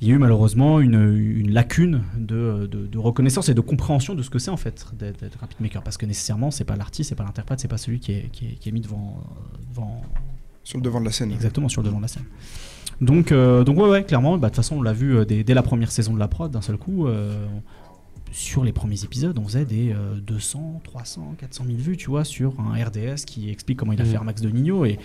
[0.00, 4.22] il y a eu malheureusement une, une lacune de, de, reconnaissance et de compréhension de
[4.22, 5.82] ce que c'est en fait d'être un beatmaker.
[5.82, 8.68] Parce que nécessairement, c'est pas l'artiste, c'est pas l'interprète, c'est pas celui qui est, qui
[8.68, 9.20] est, mis devant,
[9.70, 10.02] devant,
[10.62, 11.32] Sur le devant de la scène.
[11.32, 12.24] Exactement, sur le devant de la scène.
[13.00, 15.44] Donc, euh, donc ouais, ouais, clairement, bah, de toute façon, on l'a vu euh, dès,
[15.44, 17.08] dès, la première saison de la prod, d'un seul coup
[18.32, 19.94] sur les premiers épisodes, on faisait des
[20.26, 24.04] 200, 300, 400 000 vues, tu vois, sur un RDS qui explique comment il a
[24.04, 24.24] fait mmh.
[24.24, 24.84] Max de Nino.
[24.84, 24.98] Et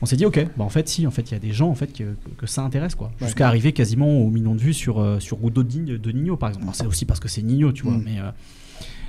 [0.00, 1.68] on s'est dit, ok, bah en fait, si, en fait, il y a des gens
[1.68, 3.12] en fait que, que ça intéresse, quoi.
[3.20, 6.66] Jusqu'à arriver quasiment au million de vues sur, euh, sur Rudo de, Nino, par exemple.
[6.72, 8.04] C'est aussi parce que c'est Nino, tu vois, mmh.
[8.04, 8.18] mais.
[8.18, 8.30] Euh,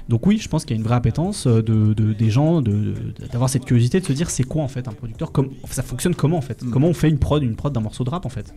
[0.10, 3.50] donc oui, je pense qu'il y a une vraie appétence euh, de, des gens d'avoir
[3.50, 6.38] cette curiosité de se dire c'est quoi en fait un producteur, comme ça fonctionne comment
[6.38, 6.72] en fait, mm.
[6.72, 8.54] comment on fait une prod, une prod d'un morceau de rap en fait?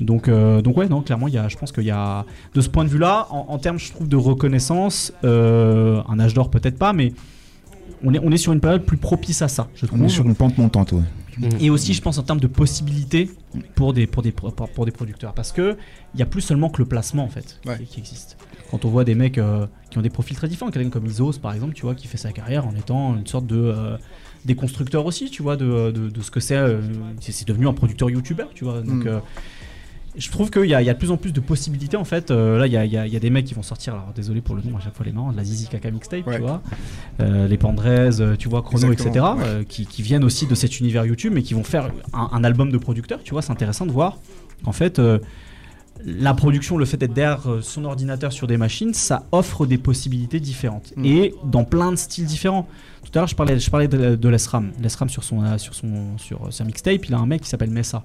[0.00, 2.60] Donc euh, donc ouais non clairement il y a, je pense qu'il y a de
[2.60, 6.50] ce point de vue là en, termes je trouve de reconnaissance, euh, un âge d'or
[6.50, 7.12] peut-être pas mais
[8.02, 10.02] on est, on est sur une période plus propice à ça, je trouve.
[10.02, 11.00] On est sur une pente montante, ouais.
[11.60, 13.30] Et aussi, je pense en termes de possibilités
[13.74, 15.32] pour des, pour des, pour, des producteurs.
[15.34, 15.76] Parce que
[16.14, 18.36] il y a plus seulement que le placement en fait qui, existe.
[18.70, 21.38] Quand on voit des mecs euh, qui ont des profils très différents, quelqu'un comme Isos
[21.40, 23.96] par exemple, tu vois, qui fait sa carrière en étant une sorte de euh,
[24.44, 26.56] des constructeurs aussi, tu vois, de, de, ce que c'est.
[26.56, 26.80] Euh,
[27.20, 28.82] c'est devenu un producteur youtubeur, tu vois.
[28.82, 29.20] Donc, mm
[30.16, 32.30] je trouve qu'il y, y, a de plus en plus de possibilités en fait.
[32.30, 34.54] Euh, là, il y a, y a, des mecs qui vont sortir, alors désolé pour
[34.54, 36.62] le nom, à chaque fois les noms, la Zizi Kaka mixtape, tu vois,
[37.20, 39.24] euh, les Pandrez, euh, tu vois, Chrono, etc.,
[39.68, 42.78] qui, qui, viennent aussi de cet univers YouTube, mais qui vont faire un, album de
[42.78, 43.42] producteur, tu vois.
[43.42, 44.18] C'est intéressant de voir
[44.64, 45.00] qu'en fait,
[46.04, 50.40] la production, le fait d'être derrière son ordinateur sur des machines, ça offre des possibilités
[50.40, 51.04] différentes mm.
[51.04, 52.68] et dans plein de styles différents.
[53.04, 54.72] Tout à l'heure, je parlais, je parlais de, de l'ESRAM.
[54.80, 58.04] L'ESRAM sur son, sur son, sur sa mixtape, il a un mec qui s'appelle Messa.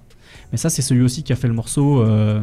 [0.51, 2.41] Mais ça, c'est celui aussi qui a fait le morceau euh,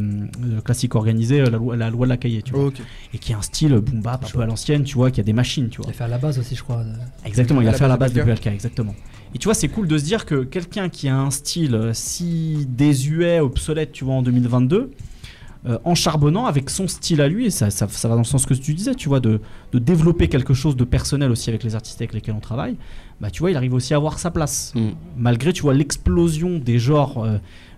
[0.64, 2.70] classique organisé, euh, la loi, la loi de la cahier, tu vois.
[3.12, 5.24] Et qui a un style boom bap un peu à l'ancienne, tu vois, qui a
[5.24, 5.86] des machines, tu vois.
[5.88, 6.84] Il a fait à la base aussi, je crois.
[7.24, 8.94] Exactement, il a fait à la base de PLK, exactement.
[9.34, 12.66] Et tu vois, c'est cool de se dire que quelqu'un qui a un style si
[12.68, 14.92] désuet, obsolète, tu vois, en 2022,
[15.66, 18.46] euh, en charbonnant avec son style à lui, et ça, ça, va dans le sens
[18.46, 19.40] que tu disais, tu vois, de,
[19.72, 22.76] de, développer quelque chose de personnel aussi avec les artistes avec lesquels on travaille,
[23.20, 24.72] bah tu vois, il arrive aussi à avoir sa place.
[24.74, 24.90] Mm.
[25.16, 27.26] Malgré, tu vois, l'explosion des genres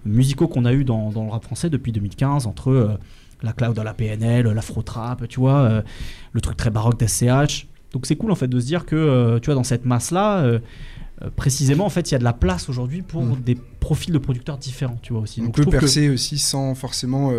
[0.05, 2.99] musicaux qu'on a eu dans, le rap français depuis 2015 entre euh,
[3.43, 5.83] la cloud à la PNL, l'afro-trap, tu vois, euh,
[6.33, 7.66] le truc très baroque d'SCH.
[7.93, 10.11] Donc c'est cool en fait de se dire que euh, tu vois dans cette masse
[10.11, 10.61] là
[11.35, 13.41] précisément en fait il y a de la place aujourd'hui pour mm.
[13.41, 15.43] des profils de producteurs différents tu vois aussi.
[15.45, 17.33] On peut percer aussi sans forcément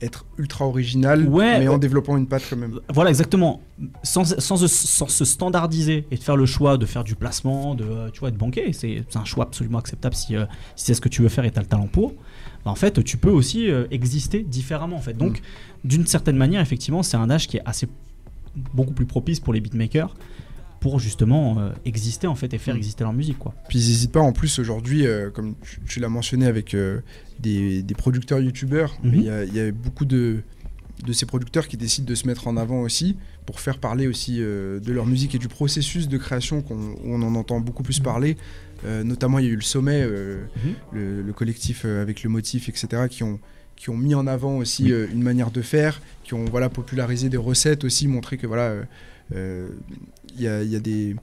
[0.00, 2.78] être ultra original, mais en développant une patte quand même.
[2.92, 3.62] Voilà, exactement.
[4.02, 8.10] Sans, sans, se standardiser et de faire le choix de faire du placement, de euh,
[8.10, 10.44] tu vois, être banqué, c'est un choix absolument acceptable si, euh,
[10.76, 12.12] si c'est ce que tu veux faire et tu as le talent pour.
[12.64, 14.96] Bah, en fait, tu peux aussi euh, exister différemment.
[14.96, 15.16] En fait.
[15.16, 15.88] Donc, mm.
[15.88, 17.88] d'une certaine manière, effectivement, c'est un âge qui est assez
[18.74, 20.14] beaucoup plus propice pour les beatmakers
[20.80, 22.78] pour justement exister en fait et faire mm.
[22.78, 23.54] exister leur musique quoi.
[23.68, 25.54] Puis ils n'hésitent pas en plus aujourd'hui, comme
[25.86, 26.74] tu, l'as mentionné avec
[27.40, 28.96] des, producteurs youtubeurs.
[29.02, 29.14] Mhm.
[29.14, 30.42] Il y, a beaucoup de,
[31.06, 33.16] de ces producteurs qui décident de se mettre en avant aussi
[33.46, 37.22] pour faire parler aussi euh, de leur musique et du processus de création qu'on on
[37.22, 38.04] en entend beaucoup plus mhm.
[38.04, 38.36] parler.
[38.84, 40.42] Euh, notamment, il y a eu le sommet, euh,
[40.92, 41.26] mhm.
[41.26, 43.40] le, collectif avec le motif, etc., qui ont,
[43.76, 47.36] qui ont mis en avant aussi une manière de faire, qui ont voilà, popularisé des
[47.36, 48.74] recettes aussi, montré que voilà,
[49.32, 51.16] il y a, y a des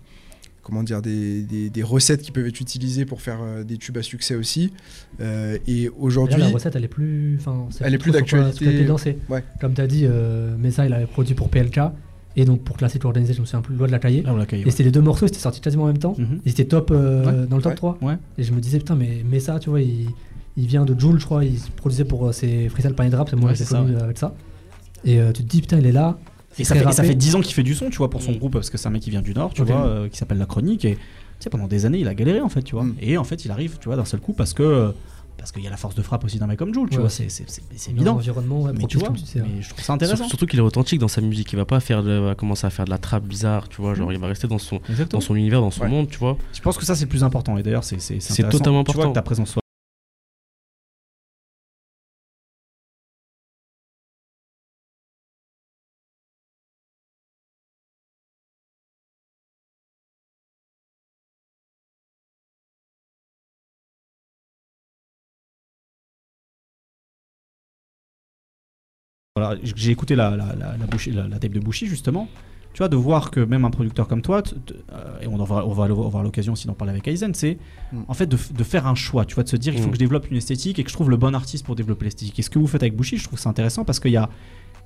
[0.65, 4.01] comment dire, des, des, recettes qui peuvent être utilisées pour faire euh, des tubes à
[4.01, 4.73] succès aussi.
[5.21, 6.41] Euh, et aujourd'hui.
[6.41, 7.39] La recette, elle est plus.
[7.79, 8.87] Elle est plus d'actualité.
[9.29, 9.43] Ouais.
[9.61, 11.79] Comme tu as dit, euh, Mesa, il avait produit pour PLK.
[12.37, 14.23] Et donc pour Classic Organisé, je me souviens plus, Loi de la Cahier.
[14.27, 16.15] Ah, et c'était les deux morceaux, c'était sorti quasiment en même temps.
[16.17, 16.41] Mhm.
[16.43, 17.99] Ils étaient top euh, dans le top 3.
[18.37, 20.09] Et je me disais, putain, mais Mesa, tu vois, il,
[20.57, 23.53] il vient de Joule, je crois, il produisait pour ses Freestyle Panier Drap, c'est moi
[23.53, 24.35] qui connu avec ça.
[25.05, 26.17] Et tu te dis, putain, il est là,
[26.59, 28.31] et ça, fait, ça fait 10 ans qu'il fait du son, tu vois, pour son
[28.31, 28.37] mm.
[28.37, 30.37] groupe, parce que c'est un mec qui vient du Nord, tu vois, euh, qui s'appelle
[30.37, 30.85] La Chronique.
[30.85, 30.99] Et tu
[31.39, 32.85] sais, pendant des années, il a galéré, en fait, tu vois.
[32.85, 32.95] Mm.
[33.01, 34.93] Et en fait, il arrive, tu vois, d'un seul coup, parce que.
[35.37, 37.09] Parce qu'il y a la force de frappe aussi d'un mec comme Jules, tu vois,
[37.09, 37.27] c'est
[37.89, 38.13] évident.
[38.13, 40.29] Environnement, mais tu vois, mais je trouve ça intéressant.
[40.29, 42.69] Surtout qu'il est authentique dans sa musique, il va pas faire de, va commencer à
[42.69, 44.13] faire de la trappe bizarre, tu vois, genre mm.
[44.13, 44.79] il va rester dans son,
[45.09, 46.37] dans son univers, dans son monde, tu vois.
[46.53, 47.99] Je pense que ça c'est le plus important, et d'ailleurs c'est
[48.49, 48.93] totalement important.
[48.93, 49.55] Tu vois que ta présence
[69.63, 72.29] j'ai écouté la, la, la, la, tape de Bouchy justement.
[72.71, 74.41] Tu vois, de voir que même un producteur comme toi,
[74.93, 77.57] euh, et on, va, on va avoir l'occasion aussi d'en parler avec Aizen, c'est
[77.91, 78.03] mm.
[78.07, 79.91] en fait de, de, faire un choix, tu vois, de se dire il faut mm.
[79.91, 82.39] que je développe une esthétique et que je trouve le bon artiste pour développer l'esthétique.
[82.39, 84.29] Et ce que vous faites avec Bouchy, je trouve c'est intéressant parce qu'il y a,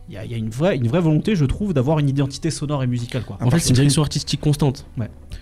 [0.09, 2.87] il y, a, une, vraie, une vraie volonté, je trouve, d'avoir une identité sonore et
[2.87, 3.21] musicale.
[3.21, 3.37] Quoi.
[3.41, 4.87] En fait, c'est une direction artistique constante.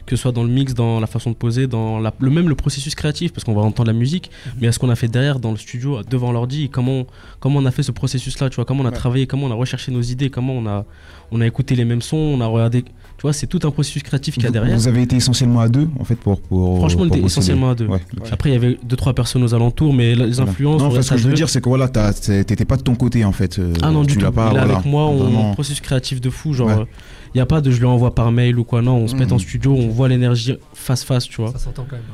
[0.05, 2.55] Que ce soit dans le mix, dans la façon de poser, dans le même le
[2.55, 4.51] processus créatif, parce qu'on va entendre la musique, mhm.
[4.59, 7.07] mais à ce qu'on a fait derrière dans le studio, devant l'ordi, comment,
[7.39, 9.55] comment on a fait ce processus-là, tu vois, comment on a travaillé, comment on a
[9.55, 10.86] recherché nos idées, comment on a,
[11.32, 12.84] on a écouté les mêmes sons, on a regardé.
[13.18, 14.78] Tu vois, c'est tout un processus créatif qu'il y a derrière.
[14.78, 16.39] Vous avez été essentiellement à deux, en fait, pour.
[16.39, 17.88] pour Franchement, on était essentiellement à deux.
[18.32, 20.82] Après, il y avait deux, trois personnes aux alentours, mais les influences.
[20.82, 23.32] Non, ce que je veux dire, c'est que voilà, t'étais pas de ton côté, en
[23.32, 23.59] fait.
[23.59, 24.32] Euh, ah non, du tout.
[24.32, 26.86] Pas, avec moi, on, processus créatif de fou, genre.
[27.34, 29.15] Il n'y a pas de je lui envoie par mail ou quoi, non, on se
[29.15, 31.51] met en studio, on voit l'énergie face-face, tu vois.
[31.51, 32.05] Ça s'entend quand même,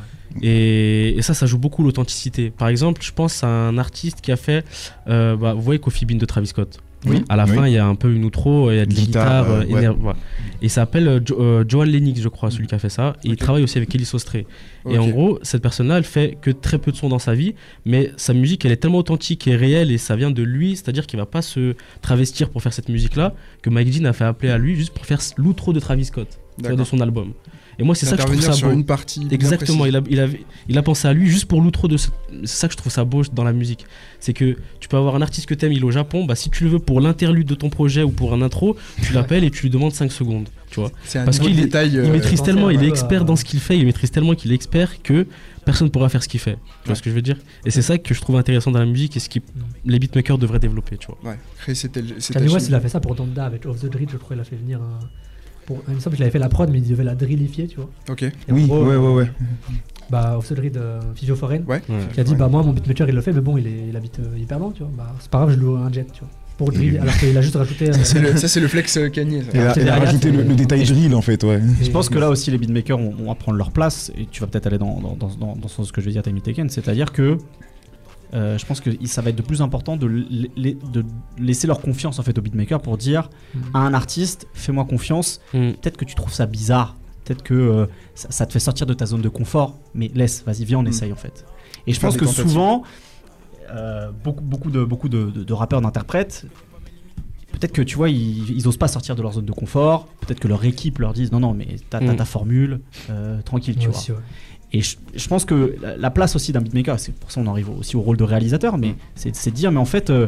[0.42, 2.50] et, ça, ça joue beaucoup l'authenticité.
[2.50, 4.66] Par exemple, je pense à un artiste qui a fait,
[5.08, 6.80] euh, bah, vous voyez Coffee Bean de Travis Scott.
[7.06, 8.94] Oui, à la fin, il y a un peu une outro, il y a de
[8.94, 9.50] guitare.
[9.50, 10.14] Euh, euh,
[10.62, 13.16] Et il s'appelle euh, Joel Lennox, je crois, celui qui a fait ça.
[13.24, 14.46] Et il travaille aussi avec Kelly Sostré.
[14.90, 17.56] Et en gros, cette personne-là, elle fait que très peu de sons dans sa vie,
[17.86, 21.08] mais sa musique, elle est tellement authentique et réelle et ça vient de lui, c'est-à-dire
[21.08, 24.52] qu'il va pas se travestir pour faire cette musique-là, que Mike Dean a fait appeler
[24.52, 26.28] à lui juste pour faire l'outro de Travis Scott,
[26.58, 27.34] de son album.
[27.80, 28.74] Et moi, c'est ça que je trouve ça sur beau.
[28.74, 29.28] une partie.
[29.32, 30.28] Exactement, il a, il, a,
[30.68, 31.98] il a pensé à lui juste pour l'outro de.
[31.98, 32.12] C'est
[32.46, 33.86] ça que je trouve ça beau dans la musique.
[34.20, 36.50] C'est que tu peux avoir un artiste que t'aimes, il est au Japon, bah si
[36.50, 39.52] tu le veux pour l'interlude de ton projet ou pour un intro, tu l'appelles et
[39.52, 40.50] tu lui demandes 5 secondes.
[40.70, 43.78] Tu vois Parce qu'il il euh, maîtrise tellement, il est expert dans ce qu'il fait,
[43.78, 45.28] il maîtrise tellement qu'il est expert que
[45.66, 46.58] personne ne pourra faire ce qu'il fait.
[46.82, 47.38] Tu vois ce que je veux dire?
[47.66, 49.40] Et c'est ça que je trouve intéressant dans la musique et ce que
[49.86, 51.32] les beatmakers devraient développer, tu vois.
[51.32, 54.08] Ouais, créer c'était Kanye West, il a fait ça pour Donda avec Off the Drill,
[54.12, 55.00] je crois, il a fait venir un.
[55.66, 57.78] Pour, il me semble qu'il avait fait la prod, mais il devait la drillifier, tu
[57.78, 57.90] vois.
[58.10, 58.24] Ok.
[58.24, 59.32] Et oui, ouais, ouais, ouais.
[60.10, 61.82] Bah, the Drill de Physio Foreign, ouais.
[62.14, 63.96] qui a dit Bah, moi, mon beatmaker, il le fait, mais bon, il, est, il
[63.96, 64.92] habite euh, hyper loin, tu vois.
[64.96, 67.42] Bah, c'est pas grave, je loue un jet, tu vois pour drill, alors qu'il a
[67.42, 67.92] juste rajouté.
[67.94, 68.20] ça, c'est
[68.60, 69.42] le, le, flex Kanye.
[69.54, 71.60] Il a, il a rajouté le, le, détail drill en fait, ouais.
[71.82, 74.48] je pense que là aussi, les beatmakers vont, à prendre leur place, et tu vas
[74.48, 77.38] peut-être aller dans, dans, dans, dans, ce que je vais dire, Timmy Taken, c'est-à-dire que
[78.34, 81.06] euh, je pense que ça va être de plus important de, de,
[81.38, 83.60] laisser leur confiance en fait aux beatmakers pour dire mm.
[83.74, 85.74] à un artiste, fais-moi confiance, mm.
[85.74, 87.86] peut-être que tu trouves ça bizarre, peut-être que euh,
[88.16, 90.84] ça, ça, te fait sortir de ta zone de confort, mais laisse, vas-y, viens, on
[90.84, 90.88] mm.
[90.88, 91.46] essaye en fait.
[91.86, 92.84] Et je pense que souvent,
[93.70, 96.46] euh, beaucoup, beaucoup, de, beaucoup de, de, rappeurs, d'interprètes,
[97.52, 100.08] peut-être que tu vois, ils, ils, osent pas sortir de leur zone de confort.
[100.22, 103.78] Peut-être que leur équipe leur dise non, non, mais t'as as ta formule, euh, tranquille,
[103.78, 104.18] tu vois.
[104.74, 107.70] Et je, je, pense que la, place aussi d'un beatmaker, c'est pour ça on arrive
[107.70, 110.28] aussi au rôle de réalisateur, mais c'est de dire, mais en fait, euh,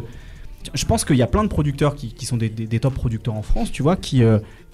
[0.72, 3.34] je pense qu'il y a plein de producteurs qui, qui sont des, des, top producteurs
[3.34, 4.22] en France, tu vois, qui,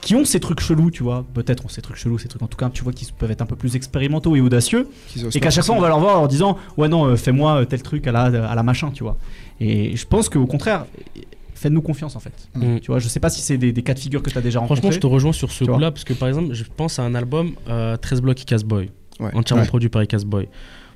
[0.02, 1.24] qui ont ces trucs chelous, tu vois.
[1.32, 3.40] Peut-être ont ces trucs chelous, ces trucs en tout cas, tu vois, qui peuvent être
[3.40, 4.88] un peu plus expérimentaux et audacieux.
[5.32, 7.62] Et qu'à chaque fois, on va leur voir en leur disant Ouais, non, euh, fais-moi
[7.62, 9.16] euh, tel truc à la, à la machin, tu vois.
[9.60, 10.86] Et je pense qu'au contraire,
[11.54, 12.48] faites-nous confiance en fait.
[12.54, 12.80] Mm.
[12.80, 14.58] Tu vois, je sais pas si c'est des, cas de figure que tu as déjà
[14.58, 14.80] rencontrés.
[14.80, 17.14] Franchement, je te rejoins sur ce coup-là, parce que par exemple, je pense à un
[17.14, 18.62] album 13 euh, blocs Icas
[19.30, 20.48] Boy, entièrement produit par Icas Boy.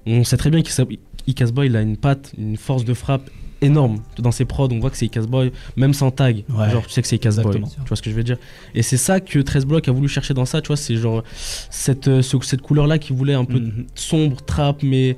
[0.06, 3.28] On sait très bien qu'Icas Boy, il a une patte, une force de frappe
[3.60, 4.68] énorme dans ses prods.
[4.70, 6.44] On voit que c'est Casboy, même sans tag.
[6.48, 7.54] Genre, tu sais que c'est Casboy.
[7.54, 8.38] Tu vois ce que je veux dire
[8.74, 10.60] Et c'est ça que 13 Block a voulu chercher dans ça.
[10.60, 11.22] Tu vois, c'est genre
[11.70, 13.86] cette, euh, cette couleur-là qui voulait un peu mhm.
[13.94, 15.16] sombre, trap, mais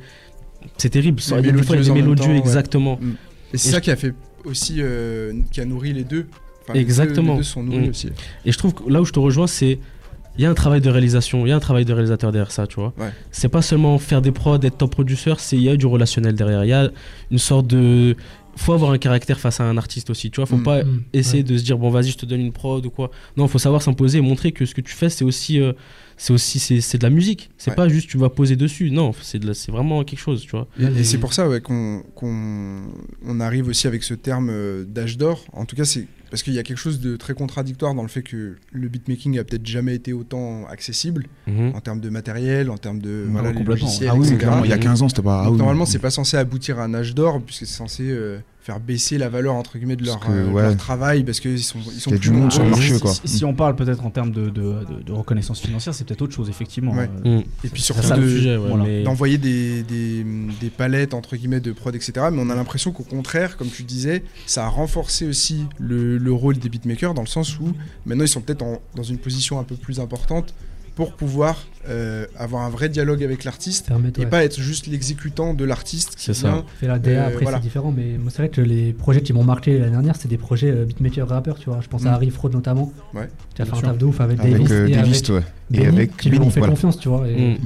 [0.77, 1.21] c'est terrible.
[1.27, 2.99] Il y a des fois, il mélodieux, exactement.
[3.01, 3.15] Mm.
[3.55, 4.15] Et c'est ça qui a fait
[4.45, 6.27] aussi, euh, qui a nourri les deux.
[6.75, 7.33] exactement.
[7.33, 7.91] Les deux, sont nourris mm.
[7.91, 8.09] aussi.
[8.45, 9.79] Et je trouve que là où je te rejoins, c'est
[10.39, 12.53] il y a un travail de réalisation, il y a un travail de réalisateur derrière
[12.53, 12.95] ça, tu vois.
[13.31, 16.35] C'est pas seulement faire des prods, être top producer, c'est il y a du relationnel
[16.35, 16.65] derrière.
[16.65, 16.91] Il y a
[17.31, 18.17] une sorte de
[18.59, 20.47] faut avoir un caractère face à un artiste aussi, tu vois.
[20.47, 20.63] Faut mm.
[20.63, 21.03] pas mm.
[21.13, 23.11] essayer de se dire bon vas-y je te donne une prod ou quoi.
[23.37, 25.73] Non, faut savoir s'imposer et montrer que ce que tu fais c'est aussi euh,
[26.17, 27.51] c'est aussi c'est de la musique.
[27.57, 28.91] C'est pas juste tu vas poser dessus.
[28.91, 30.67] Non, c'est c'est vraiment quelque chose, tu vois.
[30.79, 32.03] Et, c'est pour ça qu'on
[33.27, 35.45] on arrive aussi avec ce terme euh, d'âge d'or.
[35.53, 38.09] En tout cas, c'est parce qu'il y a quelque chose de très contradictoire dans le
[38.09, 41.75] fait que le beatmaking a peut-être jamais été autant accessible mhm.
[41.75, 44.79] en termes de matériel, en termes de voilà, logiciels, ah oui, clairement, il y a
[44.79, 45.45] 15 ans, c'était pas.
[45.47, 48.39] Ah normalement, c'est pas censé aboutir à un âge d'or, puisque c'est censé euh,
[48.69, 52.13] faire baisser la valeur entre guillemets de leur, euh, travail parce qu'ils sont ils sont
[52.13, 53.15] a du monde sur le marché quoi.
[53.25, 54.75] Si, on parle peut-être en termes de, de,
[55.07, 56.95] de, reconnaissance financière, c'est peut-être autre chose effectivement.
[56.99, 57.45] Euh, mm.
[57.65, 58.11] Et puis surtout
[59.05, 60.23] d'envoyer des, des,
[60.61, 62.13] des, palettes entre guillemets de prod etc.
[62.31, 66.33] Mais on a l'impression qu'au contraire, comme tu disais, ça a renforcé aussi le, le
[66.33, 67.73] rôle des beatmakers dans le sens où
[68.05, 68.65] maintenant ils sont peut-être
[68.95, 70.53] dans une position un peu plus importante
[70.99, 73.89] pour pouvoir euh, avoir un vrai dialogue avec l'artiste
[74.19, 76.15] et pas être juste l'exécutant de l'artiste.
[76.17, 76.65] C'est ça.
[76.81, 79.45] Fait la DA après c'est différent, mais moi c'est vrai que les projets qui m'ont
[79.45, 81.79] marqué l'année dernière, c'est des projets euh, beatmaker rappeur, tu vois.
[81.83, 82.15] Je pense à mm.
[82.15, 82.93] Harry Fraud notamment.
[83.15, 83.29] Ouais.
[83.55, 85.43] Qui a fait un taf de ouf avec, Davis, euh, et avec ouais.
[85.73, 87.29] et avec qui lui ont fait confiance, tu vois.
[87.29, 87.59] Et, mm.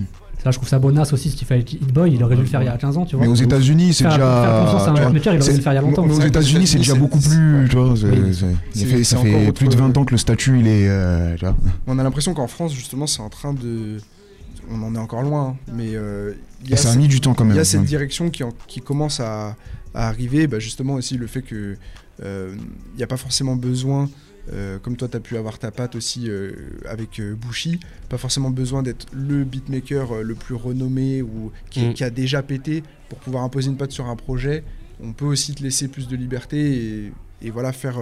[0.45, 1.31] Là, je trouve ça bonasse aussi.
[1.31, 3.25] Fais Hit Boy, il aurait dû le faire il y a 15 ans, tu vois.
[3.25, 4.19] Mais aux États-unis, c'est déjà.
[4.19, 6.07] Faire confiance à un il aurait dû le faire il y a longtemps.
[6.07, 7.69] Mais aux États-Unis, c'est déjà beaucoup plus.
[7.69, 7.97] Tu vois,
[9.05, 10.91] ça fait plus de 20 ans que le statut, il est.
[11.87, 13.99] On a l'impression qu'en France, justement, c'est en train de
[14.71, 16.33] on en est encore loin, hein, mais euh,
[16.75, 17.55] ça a mis du temps quand même.
[17.55, 19.57] Il y a cette direction qui, qui commence à,
[19.95, 21.77] arriver, bah, justement aussi le fait que
[22.23, 22.55] euh,
[22.95, 24.09] il n'y a pas forcément besoin,
[24.53, 26.29] euh, comme toi tu as pu avoir ta patte aussi
[26.89, 31.93] avec Bushi, pas forcément besoin d'être le beatmaker le plus renommé ou mm.
[31.93, 34.65] qui, a déjà pété pour pouvoir imposer une patte sur un projet.
[35.03, 37.99] On peut aussi te laisser plus de liberté et, voilà faire,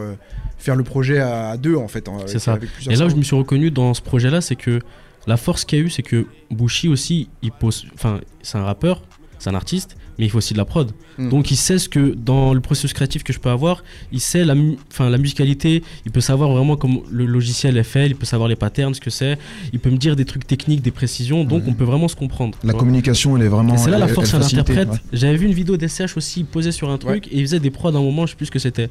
[0.58, 2.08] faire le projet à, deux en fait.
[2.26, 2.58] C'est ça.
[2.88, 4.80] et là où je me suis reconnu dans ce projet là, c'est que
[5.26, 7.86] la force qu'il y a eu, c'est que Bushi aussi, il pose.
[7.94, 9.02] Enfin, c'est un rappeur,
[9.40, 10.92] c'est un artiste, mais il faut aussi de la prod.
[11.18, 11.30] Mm.
[11.30, 14.44] Donc il sait ce que dans le processus créatif que je peux avoir, il sait
[14.44, 14.54] la,
[14.92, 18.48] enfin, la musicalité, il peut savoir vraiment comment le logiciel est fait, il peut savoir
[18.48, 19.38] les patterns, ce que c'est,
[19.72, 22.56] il peut me dire des trucs techniques, des précisions, donc on peut vraiment se comprendre.
[22.62, 23.76] La communication, elle est vraiment.
[23.76, 24.90] C'est là la force d'un interprète.
[25.12, 27.88] J'avais vu une vidéo d'SCH aussi posée sur un truc et il faisait des prods
[27.88, 28.90] à un moment, je sais plus ce que c'était.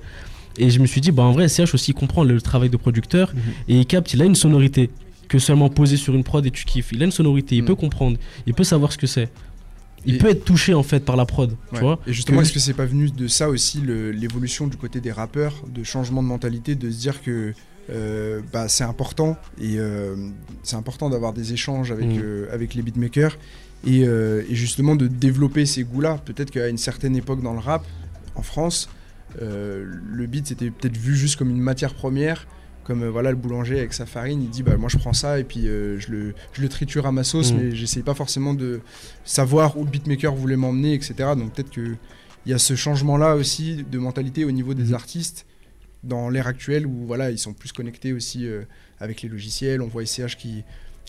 [0.57, 3.33] Et je me suis dit, bah en vrai, SCH aussi comprend le travail de producteur
[3.33, 3.41] mhm.
[3.69, 4.89] et il capte, il a une sonorité
[5.29, 6.91] que seulement poser sur une prod et tu kiffes.
[6.91, 7.67] Il a une sonorité, il mm.
[7.67, 8.17] peut comprendre,
[8.47, 9.29] il peut savoir ce que c'est.
[10.05, 11.99] Il peut être touché en fait par la prod, tu vois.
[12.07, 15.63] Et justement, est-ce que c'est pas venu de ça aussi l'évolution du côté des rappeurs,
[15.67, 17.53] de changement de mentalité, de se dire que
[18.53, 19.77] bah, c'est important et
[20.63, 22.47] c'est important d'avoir des échanges avec, mm.
[22.51, 23.37] avec les beatmakers
[23.85, 26.19] et, et, justement de développer ces goûts-là?
[26.25, 27.85] Peut-être qu'à une certaine époque dans le rap,
[28.35, 28.89] en France,
[29.39, 32.47] le beat c'était peut-être vu juste comme une matière première
[32.83, 35.39] comme euh, voilà le boulanger avec sa farine, il dit bah moi je prends ça
[35.39, 37.57] et puis euh, je, le, je, le, triture à ma sauce, mm.
[37.57, 38.81] mais j'essaye pas forcément de
[39.23, 41.13] savoir où le beatmaker voulait m'emmener, etc.
[41.37, 41.97] Donc peut-être qu'il
[42.45, 44.95] y a ce changement-là aussi de mentalité au niveau des mm.
[44.95, 45.45] artistes
[46.03, 48.63] dans l'ère actuelle où voilà ils sont plus connectés aussi euh,
[48.99, 49.81] avec les logiciels.
[49.81, 50.63] On voit SCH qui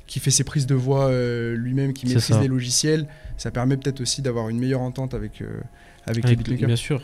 [0.06, 1.09] qui fait ses prises de voix
[1.55, 3.06] lui-même, qui maîtrise les logiciels.
[3.36, 5.40] Ça permet peut-être aussi d'avoir une meilleure entente avec,
[6.05, 6.66] avec, avec les beatmakers.
[6.66, 7.01] Bien sûr.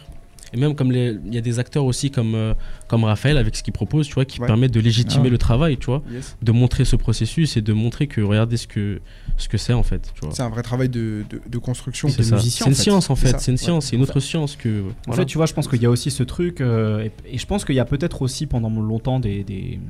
[0.53, 2.55] Et même comme il y a des acteurs aussi comme, euh,
[2.89, 5.31] comme Raphaël avec ce qu'il propose, tu vois, qui permettent de légitimer ah.
[5.31, 6.03] le travail, tu vois,
[6.43, 9.01] de montrer ce processus et de montrer que regardez ce que
[9.37, 10.13] ce que c'est en fait.
[10.31, 12.09] C'est un vrai travail de, de, construction.
[12.09, 13.39] C'est une science en fait.
[13.41, 14.85] C'est une science, c'est une autre science que.
[15.09, 17.47] En fait, tu vois, je pense qu'il y a aussi ce truc, euh, et, je
[17.47, 19.81] pense qu'il y a peut-être aussi pendant longtemps des, des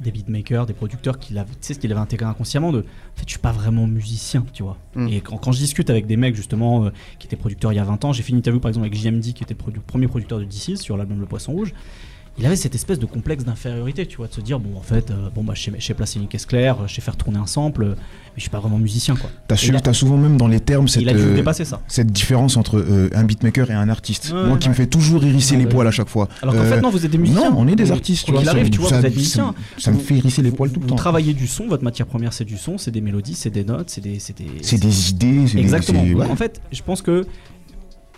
[0.00, 3.24] des beatmakers, des producteurs qui l'avaient, tu sais, qu'il avait intégré inconsciemment de en fait
[3.26, 4.76] je suis pas vraiment musicien, tu vois.
[4.94, 5.08] Mm.
[5.08, 7.78] Et quand, quand, je discute avec des mecs justement euh, qui étaient producteurs il y
[7.78, 10.08] a 20 ans, j'ai fait une interview par exemple avec JMD qui était le premier
[10.08, 11.72] producteur de DC sur l'album Le Poisson Rouge
[12.38, 15.10] il avait cette espèce de complexe d'infériorité, tu vois, de se dire bon en fait,
[15.10, 17.84] euh, bon bah je sais, placer une caisse claire, je sais faire tourner un sample,
[17.84, 17.94] mais
[18.36, 19.30] je suis pas vraiment musicien quoi.
[19.46, 21.42] T'as, as souvent même dans les termes cette, euh,
[21.86, 24.32] cette différence entre euh, un beatmaker et un artiste.
[24.32, 26.28] Moi qui me fait toujours hérisser les poils à chaque fois.
[26.42, 27.50] Alors qu'en fait non, vous êtes des musiciens.
[27.50, 28.26] Non, on est des artistes.
[28.26, 29.54] Tu vois, arrive, tu vois, vous êtes musiciens.
[29.78, 30.94] Ça, me fait hérisser les poils tout le temps.
[30.94, 33.64] Vous travaillez du son, votre matière première c'est du son, c'est des mélodies, c'est des
[33.64, 35.56] notes, c'est des, c'est des, c'est des idées.
[35.56, 36.02] Exactement.
[36.28, 37.26] En fait, je pense que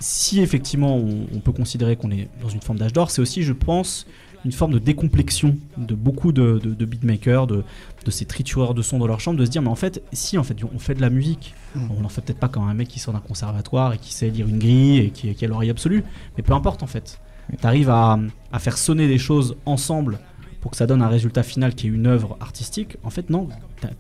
[0.01, 3.52] si effectivement on, peut considérer qu'on est dans une forme d'âge d'or, c'est aussi, je
[3.52, 4.06] pense,
[4.44, 7.64] une forme de décomplexion de beaucoup de, beatmakers, de,
[8.09, 10.44] ces tritureurs de son dans leur chambre, de se dire mais en fait, si en
[10.44, 11.89] fait on fait de la musique, mm.
[11.97, 14.31] on n'en fait peut-être pas comme un mec qui sort d'un conservatoire et qui sait
[14.31, 16.05] lire une grille et qui, qui a l'oreille absolue,
[16.36, 17.20] mais peu importe en fait.
[17.59, 18.18] Tu arrives à,
[18.52, 20.18] à faire sonner des choses ensemble
[20.67, 23.47] pour que ça donne un résultat final qui est une œuvre artistique, en fait, non,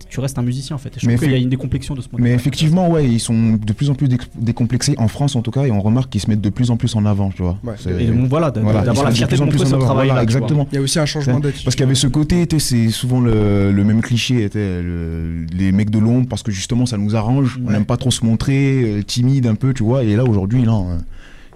[0.08, 0.92] tu restes un musicien en fait.
[0.98, 3.52] je trouve qu'il y a une décomplexion de ce point Mais effectivement, ouais, ils sont
[3.52, 6.28] de plus en plus décomplexés en France en tout cas, et on remarque qu'ils se
[6.28, 7.56] mettent de plus en plus en avant, tu vois.
[8.00, 10.66] Et donc voilà, d'avoir la fierté de montrer ce travail voilà, exactement.
[10.72, 11.66] Il y a aussi un changement d'attitude.
[11.66, 16.00] Parce qu'il y avait ce côté, c'est souvent le, même cliché, était les mecs de
[16.00, 19.46] l'ombre, parce que justement ça nous arrange, on n'aime pas trop se montrer, euh, timide
[19.46, 20.02] un peu, tu vois.
[20.02, 20.72] Et là aujourd'hui, là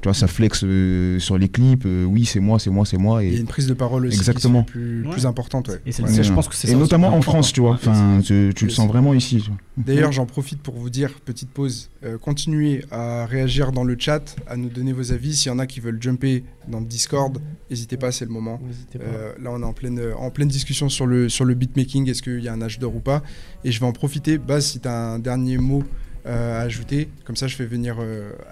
[0.01, 1.85] tu vois, ça flex euh, sur les clips.
[1.85, 3.23] Euh, oui, c'est moi, c'est moi, c'est moi.
[3.23, 4.63] Et il y a une prise de parole aussi Exactement.
[4.63, 5.69] plus, plus importante.
[5.69, 5.81] Ouais.
[5.85, 7.75] Et, je pense que c'est Et notamment en France, tu vois.
[7.75, 9.51] Enfin, tu, le sens vraiment ici.
[9.77, 14.37] D'ailleurs, j'en profite pour vous dire, petite pause, euh, continuez à réagir dans le chat,
[14.47, 15.37] à nous donner vos avis.
[15.37, 18.59] S'il y en a qui veulent jumper dans le Discord, n'hésitez pas, c'est le moment.
[18.95, 22.09] là, on est en pleine, en pleine discussion sur le, sur le beatmaking.
[22.09, 23.23] Est-ce qu'il y a un âge d'or ou pas
[23.65, 24.39] Et je vais en profiter.
[24.39, 25.85] Baz, si tu as un dernier mot
[26.25, 27.99] à ajouter, comme ça, je fais venir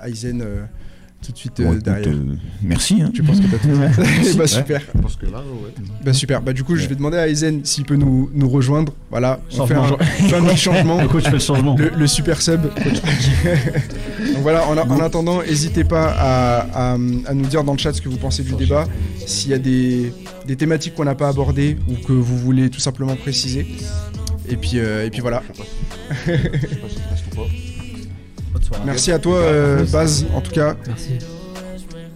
[0.05, 0.43] Aizen
[1.23, 2.09] tout de suite euh, derrière.
[2.09, 3.03] Euh, merci.
[3.03, 3.11] Hein.
[3.13, 3.69] Tu penses que t'as tout
[4.39, 4.81] bah, super.
[4.95, 5.75] Je pense que là, ouais.
[6.05, 6.43] Bah super.
[6.43, 8.93] Bah du coup, je vais demander à Aizen s'il peut nous, nous rejoindre.
[9.11, 9.41] Voilà.
[9.59, 11.01] On fait un, un changement.
[11.03, 11.77] le coach fait le changement.
[11.77, 12.63] Le, super sub.
[12.63, 14.67] Donc voilà.
[14.69, 18.17] En, en attendant, n'hésitez pas à, à, nous dire dans le chat ce que vous
[18.17, 18.87] pensez du débat.
[19.27, 20.13] S'il y a des,
[20.47, 23.67] des thématiques qu'on n'a pas abordées ou que vous voulez tout simplement préciser.
[24.49, 25.43] Et puis, euh, et puis voilà.
[28.85, 30.77] Merci à toi, euh, Baz, en tout cas.
[30.87, 31.19] Merci.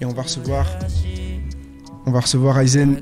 [0.01, 0.67] Et on va recevoir.
[2.07, 3.01] On va recevoir Aizen.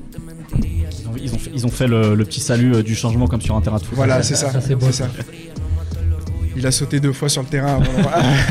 [1.53, 3.95] Ils ont, fait, le, petit salut euh, du changement comme sur un terrain de foot.
[3.95, 4.51] Voilà, c'est ça.
[4.61, 5.07] c'est ça.
[6.55, 7.79] Il a sauté deux fois sur le terrain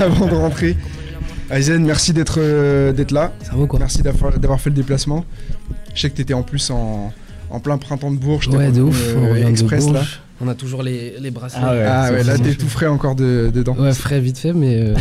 [0.00, 0.76] avant, de rentrer.
[1.50, 3.32] Aizen, merci d'être euh, d'être là.
[3.42, 5.24] Ça va quoi Merci d'avoir fait le déplacement.
[5.94, 7.12] Je sais que tu étais en plus en,
[7.62, 8.48] plein printemps de Bourges.
[8.48, 9.16] Ouais, de ouf.
[9.46, 10.02] express là.
[10.42, 11.62] On a toujours les, les bracelets.
[11.62, 13.74] Ah ouais, ah ouais là t'es tout frais encore de, dedans.
[13.74, 14.74] Ouais, frais vite fait, mais.
[14.74, 14.94] Euh,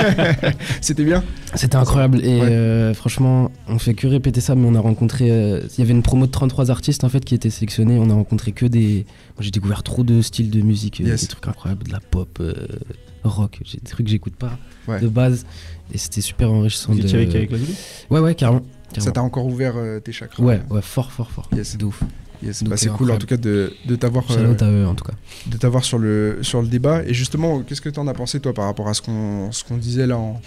[0.80, 1.22] C'était bien
[1.54, 2.20] C'était incroyable.
[2.24, 5.30] Et euh, franchement, on fait que répéter ça, mais on a rencontré.
[5.30, 7.96] Euh, il y avait une promo de 33 artistes en fait qui étaient sélectionnés.
[8.00, 9.06] On a rencontré que des.
[9.36, 12.42] Moi j'ai découvert trop de styles de musique, des trucs incroyables, de la pop,
[13.22, 14.58] rock, des trucs que j'écoute pas
[15.00, 15.46] de base.
[15.92, 16.92] Et c'était super enrichissant.
[16.92, 17.14] Tu de...
[17.14, 17.58] avec, avec la
[18.10, 18.62] Ouais, ouais, carrément.
[18.98, 21.48] Ça t'a encore ouvert tes chakras Ouais, ouais, fort, fort, fort.
[21.54, 21.76] Yes.
[21.76, 22.02] De ouf.
[22.42, 25.14] Bah, c'est cool en tout cas de, de t'avoir euh, en tout cas.
[25.46, 27.02] de t'avoir sur le sur le débat.
[27.04, 29.64] Et justement qu'est-ce que tu en as pensé toi par rapport à ce qu'on ce
[29.64, 30.40] qu'on disait là en,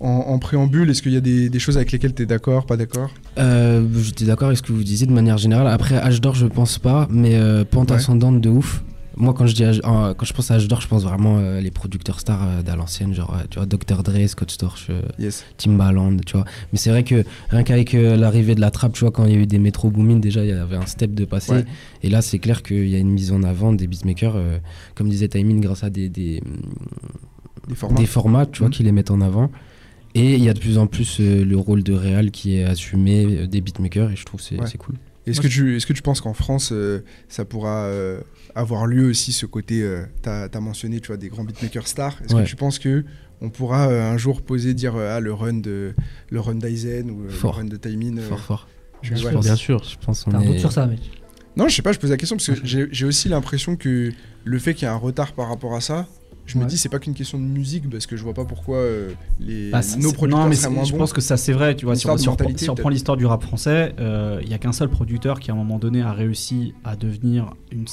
[0.00, 0.90] en, préambule?
[0.90, 3.10] Est-ce qu'il y a des, des, choses avec lesquelles tu es d'accord pas d'accord?
[3.38, 5.68] Euh, j'étais d'accord avec ce que vous disiez de manière générale.
[5.68, 8.82] Après âge d'or je pense pas mais euh, pente ascendante de ouf
[9.16, 11.70] moi, quand je, dis quand je pense à H d'or, je pense vraiment euh, les
[11.70, 14.02] producteurs stars euh, d'à l'ancienne, genre euh, tu vois, Dr.
[14.02, 14.90] Dre, Scott Storch,
[15.56, 16.44] Timbaland, tu vois.
[16.72, 19.34] Mais c'est vrai que rien qu'avec l'arrivée de la trappe, tu vois, quand il y
[19.34, 21.64] a eu des métro booming, déjà il y avait un step de passé.
[22.02, 24.36] Et là, c'est clair qu'il y a une mise en avant des beatmakers,
[24.94, 26.42] comme disait Taimin, grâce à des, des,
[27.74, 28.46] formats.
[28.46, 28.70] tu vois, mm.
[28.70, 29.50] qui les mettent en avant.
[30.14, 33.46] Et il y a de plus en plus le rôle de réal qui est assumé
[33.46, 34.96] des beatmakers, et je trouve c'est c'est cool.
[35.26, 36.72] Est-ce que, tu, est que tu penses qu'en France,
[37.28, 37.90] ça pourra
[38.56, 39.88] avoir lieu aussi ce côté,
[40.22, 43.04] tu as, mentionné tu vois, des grands beatmakers stars, est-ce que tu penses que
[43.42, 45.94] on pourra un jour poser, dire ah, le run de
[46.30, 48.68] le run d'Aizen ou le run de Taimin Fort, fort.
[49.02, 50.24] Bien, sûr, bien sûr, je pense.
[50.28, 51.00] T'as un doute sur ça, mec.
[51.56, 54.12] Non, je sais pas, je pose la question parce que j'ai aussi l'impression que
[54.44, 56.06] le fait qu'il y ait un retard par rapport à ça,
[56.46, 58.78] je me dis c'est pas qu'une question de musique parce que je vois pas pourquoi
[58.78, 59.10] euh,
[59.40, 61.96] les bah, nos producteurs non, mais moins je pense que ça c'est vrai tu vois
[61.96, 62.36] si, on,
[62.76, 65.56] prend l'histoire du rap français euh, il y a qu'un seul producteur qui à un
[65.56, 67.86] moment donné a réussi à devenir une,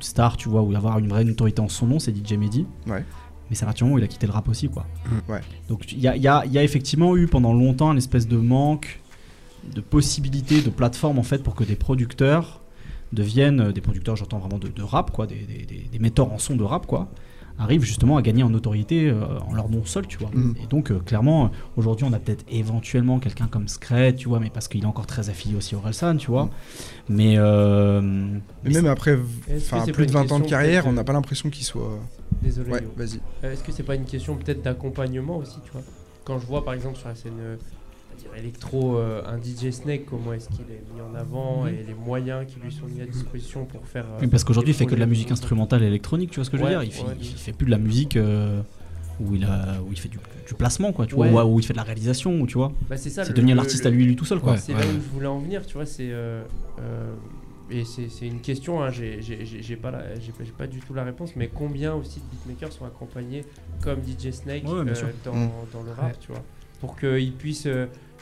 [0.00, 2.66] star tu vois ou avoir une vraie notoriété en son nom c'est DJ Mehdi.
[2.86, 3.04] Ouais.
[3.50, 4.86] Mais c'est à partir du moment où il a quitté le rap aussi quoi.
[5.28, 5.40] Ouais.
[5.68, 8.36] donc il y a, y, a, y a, effectivement eu pendant longtemps une espèce de
[8.36, 9.00] manque
[9.74, 12.60] de possibilités de plateforme en fait pour que des producteurs
[13.12, 16.56] deviennent euh, des producteurs j'entends vraiment de, rap quoi des, des, des, metteurs en son
[16.56, 17.10] de rap quoi
[17.58, 20.30] arrivent justement à gagner en notoriété euh, en leur nom seul, tu vois.
[20.32, 20.54] Mm.
[20.62, 24.50] Et donc, euh, clairement, aujourd'hui, on a peut-être éventuellement quelqu'un comme Scred, tu vois, mais
[24.50, 26.44] parce qu'il est encore très affilié aussi au Relsan, tu vois.
[26.44, 26.50] Mm.
[27.08, 28.00] Mais, euh,
[28.64, 29.18] mais, même après
[29.92, 31.98] plus de 20 ans de carrière, on n'a pas l'impression qu'il soit.
[32.42, 32.70] Désolé.
[32.96, 33.20] vas-y.
[33.42, 35.82] Est-ce que c'est pas une question peut-être d'accompagnement aussi, tu vois?
[36.24, 37.58] Quand je vois par exemple sur la scène
[38.36, 41.68] électro, euh, un DJ Snake, comment est-ce qu'il est mis en avant mhm.
[41.68, 44.06] et les moyens qui lui sont mis à disposition pour faire.
[44.22, 46.50] Euh, parce qu'aujourd'hui, il fait que de la musique instrumentale et électronique, tu vois ce
[46.50, 46.82] que je veux dire?
[46.82, 47.02] Il fait,
[47.36, 48.62] fait, plus de la musique euh,
[49.20, 50.18] où, il a, où il fait du,
[50.58, 52.72] placement, quoi, tu vois, où, il fait de la réalisation, tu vois.
[52.88, 53.24] Bah, c'est ça.
[53.24, 54.56] C'est devenir l'artiste à lui, lui tout seul, quoi.
[54.56, 56.12] C'est là où je voulais en venir, tu vois, c'est.
[57.70, 59.92] et c'est une question, hein, j'ai pas,
[60.58, 63.44] pas du tout la réponse, mais combien aussi de beatmakers sont accompagnés
[63.82, 65.48] comme DJ Snake dans, mm.
[65.72, 66.42] dans, le rap, tu vois,
[66.82, 67.68] pour qu'ils puissent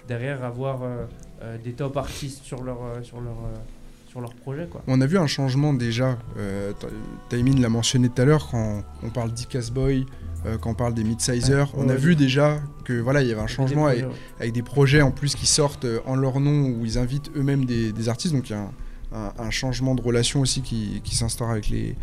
[0.07, 1.07] derrière avoir euh,
[1.43, 3.37] euh, des top artistes sur leur, euh, sur leur,
[4.11, 4.67] sur leur projet.
[4.71, 4.83] Quoi.
[4.87, 6.19] On a vu un changement déjà.
[6.37, 6.73] Euh,
[7.33, 10.05] l'a mentionné tout à l'heure quand on parle d'Icas Boy,
[10.61, 11.67] quand on parle des mid-sizers.
[11.77, 15.13] on a vu déjà que voilà, il y avait un changement avec, des projets en
[15.13, 18.35] plus qui sortent en leur nom où ils invitent eux-mêmes des, artistes.
[18.35, 18.69] Donc il y a
[19.39, 21.95] un, changement de relation aussi qui, qui s'instaure avec les,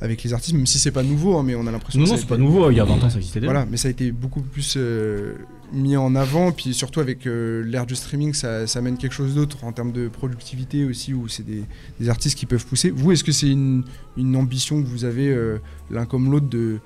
[0.00, 2.16] avec les artistes, même si c'est pas nouveau, hein, mais on a l'impression non, non,
[2.16, 3.52] c'est pas nouveau, il y a 20 ans ça existait déjà.
[3.52, 5.34] Voilà, mais ça a été beaucoup plus euh,
[5.72, 9.34] mis en avant, puis surtout avec euh, l'ère du streaming, ça, ça amène quelque chose
[9.34, 11.64] d'autre en termes de productivité aussi, où c'est des,
[11.98, 12.90] des, artistes qui peuvent pousser.
[12.90, 13.84] Vous, est-ce que c'est une,
[14.16, 15.58] une, ambition que vous avez euh,
[15.90, 16.78] l'un comme l'autre de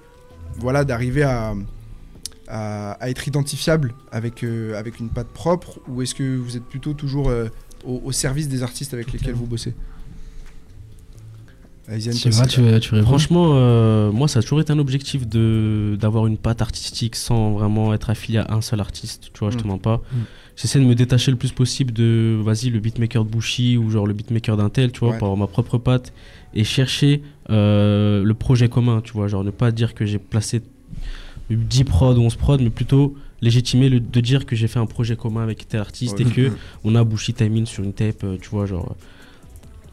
[0.59, 1.55] voilà d'arriver à,
[2.49, 7.33] à, être identifiable avec, avec une patte propre, ou est-ce que vous êtes plutôt toujours
[7.85, 9.75] au, au, service des artistes avec lesquels vous bossez?
[13.03, 17.53] Franchement, euh, moi, ça a toujours été un objectif de d'avoir une patte artistique sans
[17.53, 19.31] vraiment être affilié à un seul artiste.
[19.33, 19.69] Tu vois, je te mm.
[19.69, 19.97] mens pas.
[19.97, 20.17] Mm.
[20.57, 24.07] J'essaie de me détacher le plus possible de, vas-y, le beatmaker de Bushi ou genre
[24.07, 26.13] le beatmaker d'un tel, tu vois, pour avoir ma propre patte
[26.55, 29.27] et chercher euh, le projet commun, tu vois.
[29.27, 30.63] Genre ne pas dire que j'ai placé
[31.51, 34.87] 10 prods ou 11 prods, mais plutôt légitimer le, de dire que j'ai fait un
[34.87, 36.53] projet commun avec tel artiste et que
[36.85, 38.97] on a Bushi Timing sur une tape, euh, tu vois, genre.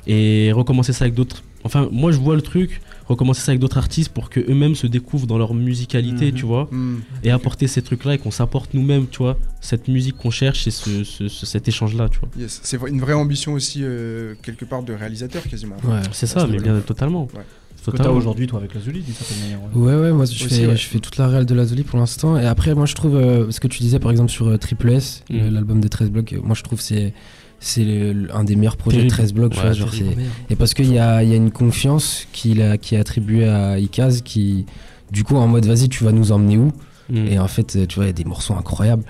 [0.08, 3.78] Et recommencer ça avec d'autres Enfin, moi, je vois le truc, recommencer ça avec d'autres
[3.78, 6.38] artistes pour queux mêmes se découvrent dans leur musicalité, mhm.
[6.38, 7.02] tu vois, mhm.
[7.24, 10.72] et apporter ces trucs-là et qu'on s'apporte nous-mêmes, tu vois, cette musique qu'on cherche et
[10.72, 12.30] ce, cet échange-là, tu vois.
[12.48, 15.78] C'est une vraie ambition aussi, euh, quelque part, de réalisateur quasiment.
[15.84, 17.28] Ouais, c'est ça, mais bien totalement.
[17.34, 17.42] Ouais.
[17.90, 19.60] Que as aujourd'hui, toi, avec Lazuli, d'une certaine manière.
[19.76, 22.38] Ouais, ouais, moi, je, fais, je fais toute la réelle de Lazuli pour l'instant.
[22.38, 24.92] Et après, moi, je trouve, euh, ce que tu disais, par exemple, sur euh, Triple
[24.92, 25.50] S, mm.
[25.50, 27.14] l'album des 13 blocs, moi, je trouve c'est
[27.62, 29.54] c'est un des meilleurs projets de 13 blocs.
[30.50, 33.80] et parce qu'il y a, y a, une confiance qu'il a, qui est attribuée à
[33.80, 34.66] Ikaz qui,
[35.12, 36.72] du coup, en mode vas-y, tu vas nous emmener où
[37.10, 37.28] mm.
[37.28, 39.04] Et en fait, tu vois, il y a des morceaux incroyables.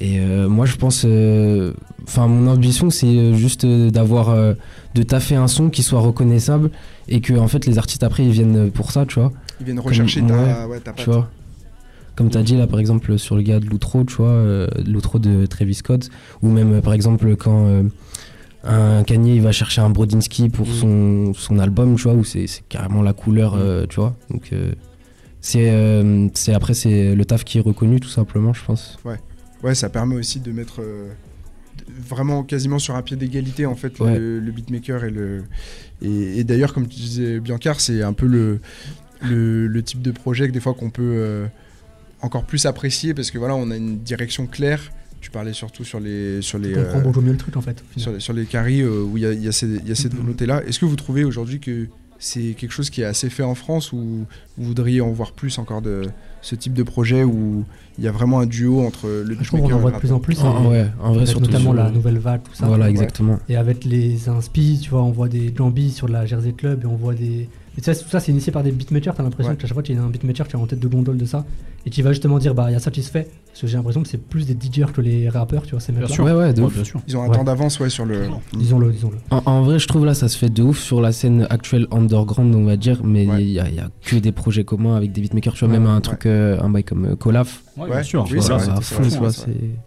[0.00, 1.02] Et euh, moi, je pense.
[1.04, 1.72] Euh,
[2.04, 4.30] enfin, mon ambition, c'est juste d'avoir.
[4.30, 4.54] Euh,
[4.94, 6.70] de taffer un son qui soit reconnaissable
[7.08, 9.32] et que, en fait, les artistes après, ils viennent pour ça, tu vois.
[9.60, 11.28] Ils viennent rechercher ta, ouais, ta Tu vois
[12.18, 14.66] comme tu as dit là par exemple sur le gars de l'outro, tu vois, euh,
[14.84, 16.10] l'outro de Travis Scott,
[16.42, 17.84] ou même par exemple quand euh,
[18.64, 20.72] un Kanye il va chercher un Brodinski pour mm.
[20.72, 23.60] son, son album, tu vois, où c'est carrément la couleur, mm.
[23.60, 24.16] euh, tu vois.
[24.30, 24.52] Donc
[25.40, 28.98] c'est après c'est le taf qui est reconnu tout simplement, je pense.
[29.04, 29.20] Ouais,
[29.62, 30.80] ouais, ça permet aussi de mettre
[31.88, 35.44] vraiment quasiment sur un pied d'égalité en fait le, beatmaker et le
[36.02, 38.60] et, d'ailleurs comme tu disais Biancar c'est un peu le,
[39.22, 41.46] le, le type de projet que des fois qu'on peut
[42.22, 44.92] encore plus apprécié parce que voilà, on a une direction claire.
[45.20, 46.76] Tu parlais surtout sur les sur les.
[46.76, 47.82] On comprend beaucoup mieux le truc en fait.
[47.96, 50.16] Sur les, sur les caries euh, où il y a, y a, cette mm-hmm.
[50.16, 50.62] volonté là.
[50.64, 51.88] Est-ce que vous trouvez aujourd'hui que
[52.18, 54.26] c'est quelque chose qui est assez fait en France ou
[54.56, 56.02] vous voudriez en voir plus encore de
[56.42, 57.64] ce type de projet où
[57.96, 60.12] il y a vraiment un duo entre le Je trouve qu'on en voit de plus
[60.12, 60.38] en plus.
[60.42, 62.66] Ah, ouais, en vrai, notamment la nouvelle vague, tout ça.
[62.66, 63.38] Voilà, exactement.
[63.48, 66.86] Et avec les inspi, tu vois, on voit des Jambi sur la Jersey Club et
[66.86, 69.14] on voit des Et ça, tout ça, c'est initié par des beatmakers.
[69.14, 70.88] T'as l'impression que à chaque fois, tu as un beatmaker qui est en tête de
[70.88, 71.44] gondole de ça.
[71.86, 73.30] Et tu vas justement dire, bah, il y a ça qui se fait.
[73.46, 75.92] Parce que j'ai l'impression que c'est plus des DJers que les rappeurs, tu vois, ces
[75.92, 76.22] mecs-là.
[76.22, 77.00] Ouais, ouais, de bien sûr.
[77.08, 78.28] Ils ont un temps d'avance, ouais, sur le.
[78.56, 79.16] Disons-le, disons-le.
[79.30, 82.54] En, vrai, je trouve là, ça se fait de ouf sur la scène actuelle underground,
[82.54, 83.00] on va dire.
[83.04, 85.54] Mais il y, a que des projets communs avec des beatmakers.
[85.54, 87.62] Tu vois, même un truc, euh, un bail comme euh, Colaf.
[87.76, 88.26] Ouais, bien sûr.
[88.30, 89.30] Oui, c'est vrai.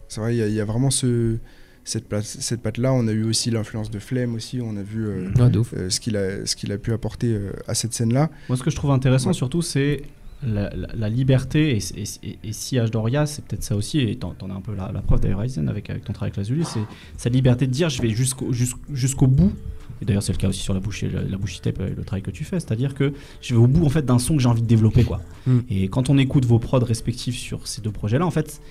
[0.08, 1.38] C'est vrai, il y, a vraiment ce
[1.84, 2.94] cette, place, cette patte-là.
[2.94, 4.60] On a eu aussi l'influence de Flemme aussi.
[4.62, 7.74] On a vu euh, euh, ce qu'il a, ce qu'il a pu apporter euh, à
[7.74, 8.30] cette scène-là.
[8.50, 10.04] Moi, ce que je trouve intéressant surtout, c'est
[10.44, 11.78] la, liberté.
[11.78, 12.04] Et,
[12.44, 12.90] et, si H.
[12.90, 14.00] Doria, c'est peut-être ça aussi.
[14.00, 16.64] Et t'en, as un peu la, preuve d'ailleurs, Ryzen, avec, avec ton travail avec Lazuli.
[16.66, 16.82] C'est
[17.18, 19.54] sa liberté de dire je vais jusqu'au, jusqu'au bout.
[20.02, 22.24] Et d'ailleurs, c'est le cas aussi sur la bouche, la, la bouche tape, le travail
[22.24, 22.60] que tu fais.
[22.60, 25.04] C'est-à-dire que je vais au bout en fait d'un son que j'ai envie de développer.
[25.04, 25.22] Quoi.
[25.46, 25.60] Mm.
[25.70, 28.62] Et quand on écoute vos prods respectifs sur ces deux projets-là, en fait,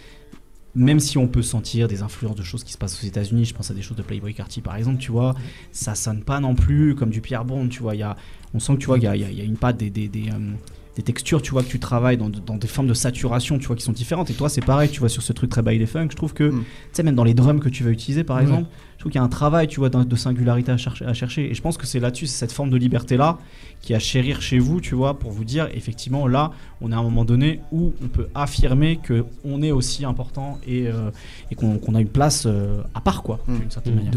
[0.74, 3.54] même si on peut sentir des influences de choses qui se passent aux États-Unis, je
[3.54, 5.34] pense à des choses de Playboy Carty par exemple, tu vois,
[5.72, 7.94] ça sonne pas non plus comme du Pierre Bond, tu vois.
[7.94, 8.16] Y a,
[8.54, 10.52] on sent que tu vois, il y a, une patte des, euh,
[10.96, 13.76] des, textures, tu vois, que tu travailles dans, dans, des formes de saturation, tu vois,
[13.76, 14.30] qui sont différentes.
[14.30, 16.44] Et toi, c'est pareil, tu vois, sur ce truc très baile funk, je trouve que,
[16.44, 16.60] mm.
[16.60, 18.68] tu sais, même dans les drums que tu vas utiliser par exemple,
[19.00, 21.50] je trouve qu'il y a un travail, tu vois, de singularité à, chercher, à chercher.
[21.50, 23.38] Et je pense que c'est là-dessus, c'est cette forme de liberté-là
[23.80, 26.52] qui a chérir chez vous, tu vois, pour vous dire, effectivement, là,
[26.82, 30.58] on est à un moment donné où on peut affirmer que on est aussi important
[30.66, 31.10] et, euh,
[31.50, 34.12] et qu'on a une place euh, à part, quoi, d'une certaine manière.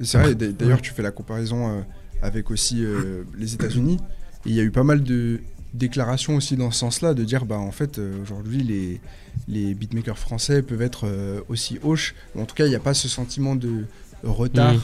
[0.00, 1.80] C'est vrai, d'ailleurs, tu fais la comparaison euh,
[2.20, 2.84] avec aussi
[3.38, 3.98] les États-Unis.
[4.46, 5.40] Il y a eu pas mal de
[5.74, 9.00] déclarations aussi dans ce sens-là, de dire, bah, en fait, aujourd'hui, les,
[9.48, 11.06] les beatmakers français peuvent être
[11.48, 12.14] aussi hoches.
[12.38, 13.84] En tout cas, il n'y a pas ce sentiment de
[14.22, 14.74] retard.
[14.74, 14.80] Mmh.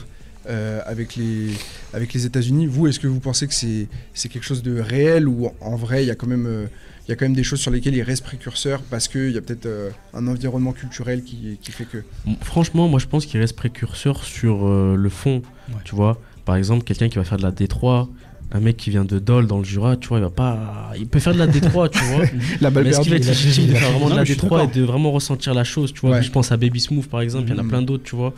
[0.48, 1.50] Euh, avec les,
[1.92, 2.66] avec les États-Unis.
[2.66, 6.02] Vous, est-ce que vous pensez que c'est, c'est quelque chose de réel ou en vrai,
[6.02, 6.66] il y, a quand même, euh,
[7.06, 9.36] il y a quand même des choses sur lesquelles ils restent précurseurs parce qu'il y
[9.36, 12.02] a peut-être euh, un environnement culturel qui, qui, fait que.
[12.40, 15.42] Franchement, moi je pense qu'il reste précurseur sur le fond.
[15.84, 18.08] Tu vois, par exemple, quelqu'un qui va faire de la D3,
[18.52, 20.92] un mec qui vient de Dole dans le Jura, tu vois, il va pas.
[20.98, 22.24] Il peut faire de la D3, tu vois.
[22.60, 24.78] la balle mais est-ce qu'il va être légitime de faire vraiment de la D3 et
[24.78, 26.20] de vraiment ressentir la chose, tu vois.
[26.20, 27.68] Je pense à Baby Smooth par exemple, il y en a mm.
[27.68, 28.34] plein d'autres, tu vois.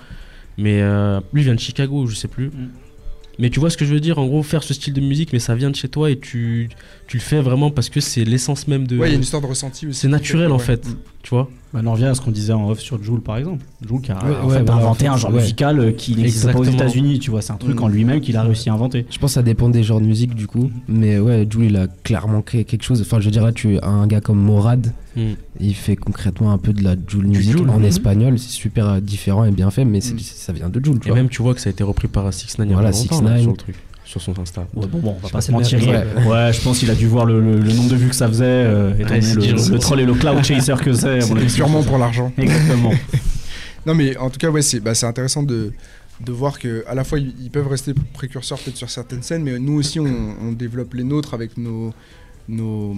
[0.58, 2.48] Mais euh, lui vient de Chicago, je sais plus.
[2.48, 2.68] Mm.
[3.38, 4.18] Mais tu vois ce que je veux dire?
[4.18, 6.68] En gros, faire ce style de musique, mais ça vient de chez toi et tu,
[7.06, 8.98] tu le fais vraiment parce que c'est l'essence même de.
[8.98, 10.00] Ouais, il y a une histoire de ressenti aussi.
[10.00, 10.96] C'est naturel en fait, mm.
[11.22, 13.64] tu vois on en revient à ce qu'on disait en off sur Joule par exemple.
[13.86, 17.42] Joule qui a inventé un genre musical euh, qui n'existe pas aux États-Unis, tu vois.
[17.42, 19.06] C'est un truc en lui-même qu'il a réussi à inventer.
[19.10, 20.70] Je pense que ça dépend des genres de musique du coup.
[20.88, 23.00] Mais ouais, Joule il a clairement créé quelque chose.
[23.00, 25.32] Enfin, je dirais, tu as un gars comme Morad, hmm.
[25.60, 28.38] il fait concrètement un peu de la Joule music en espagnol.
[28.38, 30.98] C'est super euh, différent et bien fait, mais ça vient de Joule.
[31.06, 33.40] Et même, tu vois que ça a été repris par 6 9 Voilà, 6 9
[33.40, 33.76] sur le truc
[34.12, 34.66] sur son Insta.
[34.74, 35.78] Ouais, bon, bon, on va pas se mentir.
[35.80, 36.52] Ouais.
[36.52, 39.14] je pense qu'il a dû voir le, nombre de vues que ça faisait, euh, étant
[39.14, 41.20] le, troll et le cloud chaser que c'est.
[41.48, 42.32] sûrement pour l'argent.
[42.38, 42.92] Exactement.
[43.86, 45.72] non, mais en tout cas, ouais, c'est bah, intéressant de,
[46.20, 49.58] de voir que à la fois ils, peuvent rester précurseurs peut-être sur certaines scènes, mais
[49.58, 51.92] nous aussi on, on développe les nôtres avec nos
[52.48, 52.94] nos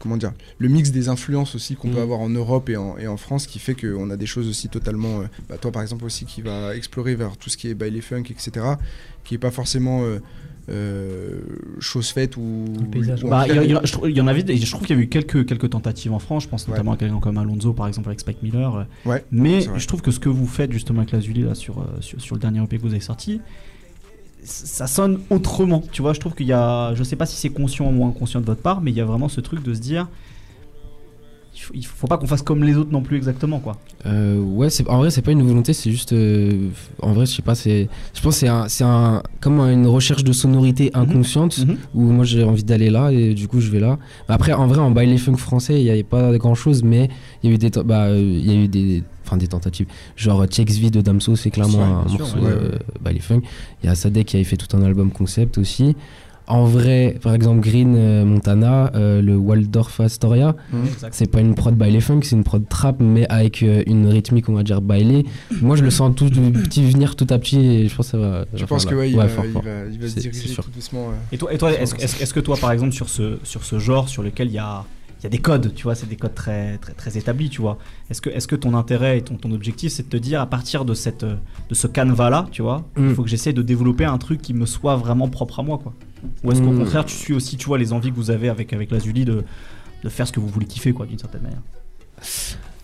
[0.00, 2.02] comment dire le mix des influences aussi qu'on peut mm.
[2.02, 4.68] avoir en Europe et en, et en France qui fait qu'on a des choses aussi
[4.68, 7.74] totalement euh, bah, toi par exemple aussi qui va explorer vers tout ce qui est
[7.74, 8.66] baile funk etc
[9.24, 10.20] qui est pas forcément euh,
[10.70, 11.40] euh,
[11.78, 12.64] chose faite ou,
[13.26, 16.18] bah, il, y, en avait je trouve qu'il y a eu quelques quelques tentatives en
[16.18, 16.44] France.
[16.44, 18.86] Je pense notamment à quelqu'un comme Alonso par exemple avec Spike Miller.
[19.04, 21.86] Ouais, mais je trouve que ce que vous faites justement avec la Zuli là sur,
[22.00, 23.40] sur, sur le dernier EP que vous avez sorti
[24.44, 25.82] ça sonne autrement.
[25.90, 28.40] Tu vois je trouve qu'il y a je sais pas si c'est conscient ou inconscient
[28.40, 30.08] de votre part mais il y a vraiment ce truc de se dire
[31.74, 33.76] il faut pas qu'on fasse comme les autres non plus exactement quoi.
[34.06, 36.68] Euh, ouais, en vrai c'est pas une volonté, c'est juste euh,
[37.00, 40.24] en vrai je sais pas, c'est je pense c'est un c'est un comme une recherche
[40.24, 41.02] de sonorité mhm.
[41.02, 41.76] inconsciente mhm.
[41.94, 43.98] où moi j'ai envie d'aller là et du coup je vais là.
[44.28, 47.08] Après en vrai en baile funk français il y avait pas grand chose mais
[47.42, 49.86] il y a eu des bah il y a eu des enfin des tentatives
[50.16, 53.42] genre TXV de Damso c'est clairement un morceau euh, baile funk.
[53.82, 55.96] Il y a Sadek qui avait fait tout un album concept aussi.
[56.46, 60.76] En vrai, par exemple, Green euh, Montana, euh, le Waldorf Astoria, mmh.
[61.10, 64.48] c'est pas une prod baile funk, c'est une prod trap, mais avec euh, une rythmique,
[64.50, 65.24] on va dire, bailée.
[65.62, 68.18] Moi, je le sens tout petit venir tout à petit et je pense que ça
[68.18, 68.44] va.
[68.52, 71.08] Je pense que ouais, il, va, il, va, se diriger tout doucement.
[71.32, 74.08] Et toi, et toi est-ce est que toi, par exemple, sur ce, sur ce genre
[74.08, 74.84] sur lequel il y a
[75.24, 77.78] y a des codes, tu vois, c'est des codes très, très, très établis, tu vois.
[78.10, 80.46] Est-ce que, est que ton intérêt et ton, ton objectif, c'est de te dire, à
[80.46, 83.14] partir de, cette, de ce canevas-là, tu vois, il mmh.
[83.14, 85.94] faut que j'essaie de développer un truc qui me soit vraiment propre à moi, quoi
[86.42, 86.78] ou est-ce qu'au hmm.
[86.78, 89.44] contraire, tu suis aussi, tu vois, les envies que vous avez avec, avec Lazuli de,
[90.02, 91.62] de faire ce que vous voulez kiffer, quoi, d'une certaine manière?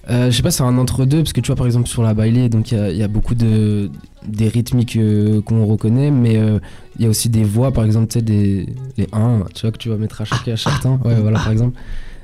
[0.08, 2.14] Euh, je sais pas, c'est un entre-deux, parce que tu vois, par exemple, sur la
[2.14, 3.90] bailée, donc il y, a beaucoup de,
[4.26, 6.58] des rythmiques euh, qu'on reconnaît, mais euh,
[6.98, 9.72] il y a aussi des voix, par exemple, tu sais, des, les 1, tu vois,
[9.72, 11.78] que tu vas mettre à chaque, à chaque temps, ouais, voilà, par exemple.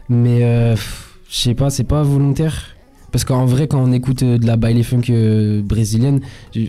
[0.09, 0.75] Mais
[1.29, 2.77] je sais pas, c'est pas volontaire.
[3.13, 6.21] Parce qu'en vrai, quand on écoute euh, de la baile funk euh, brésilienne,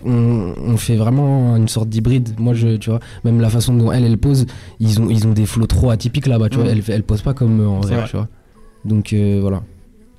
[0.06, 2.40] on, on, fait vraiment une sorte d'hybride.
[2.40, 4.46] Moi, je, tu vois, même la façon dont elle, elle pose,
[4.80, 6.68] ils ont, ils ont des flots trop atypiques là-bas, tu vois.
[6.68, 8.28] Elle, elle pose pas comme en vrai, tu vois.
[8.86, 9.64] Donc voilà.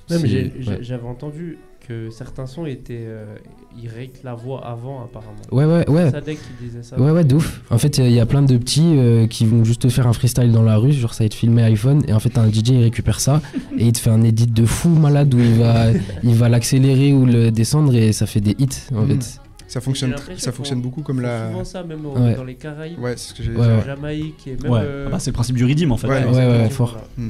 [0.09, 1.57] J'avais entendu
[1.89, 3.05] que certains sons étaient.
[3.07, 3.35] Euh,
[3.75, 5.41] ils règlent la voix avant, apparemment.
[5.51, 6.11] Ouais, ouais, ouais.
[6.11, 6.99] Sadek qui disait ça.
[6.99, 7.61] Ouais, ouais, de ouf.
[7.71, 10.51] En fait, il y a plein de petits euh, qui vont juste faire un freestyle
[10.51, 12.83] dans la rue, genre ça va être filmé iPhone, et en fait, un DJ il
[12.83, 13.41] récupère ça,
[13.77, 15.87] et il te fait un edit de fou malade où il va
[16.23, 19.07] il va l'accélérer ou le descendre, et ça fait des hits, en mm.
[19.07, 19.41] fait.
[19.67, 21.49] Ça fonctionne, ça fonctionne beaucoup comme la.
[21.49, 22.99] souvent ça, même dans les Caraïbes.
[22.99, 24.71] Ouais, c'est ce que j'ai ouais, Jamaïque et même.
[24.73, 26.07] Euh, ah bah, c'est le principe du rythme en fait.
[26.07, 26.97] Ouais, ouais, fort.
[27.17, 27.29] Mm.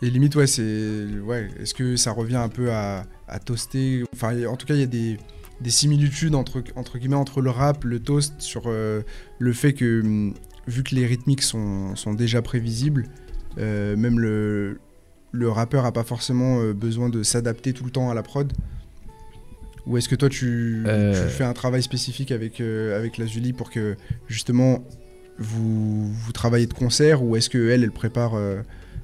[0.00, 1.04] Et limite, ouais, c'est.
[1.26, 4.80] Ouais, est-ce que ça revient un peu à, à toaster Enfin, en tout cas, il
[4.80, 5.18] y a des,
[5.60, 9.02] des, similitudes entre, entre guillemets entre le rap, le toast, sur euh,
[9.38, 10.34] le fait que, hum,
[10.66, 13.06] vu que les rythmiques sont, sont déjà prévisibles,
[13.58, 14.78] euh, même le,
[15.32, 18.52] le rappeur a pas forcément euh, besoin de s'adapter tout le temps à la prod.
[19.86, 23.70] Ou est-ce que toi, tu, tu, fais un travail spécifique avec, avec la Julie pour
[23.70, 23.96] que
[24.26, 24.84] justement
[25.38, 28.34] vous, vous travaillez de concert ou est-ce qu'elle, elle prépare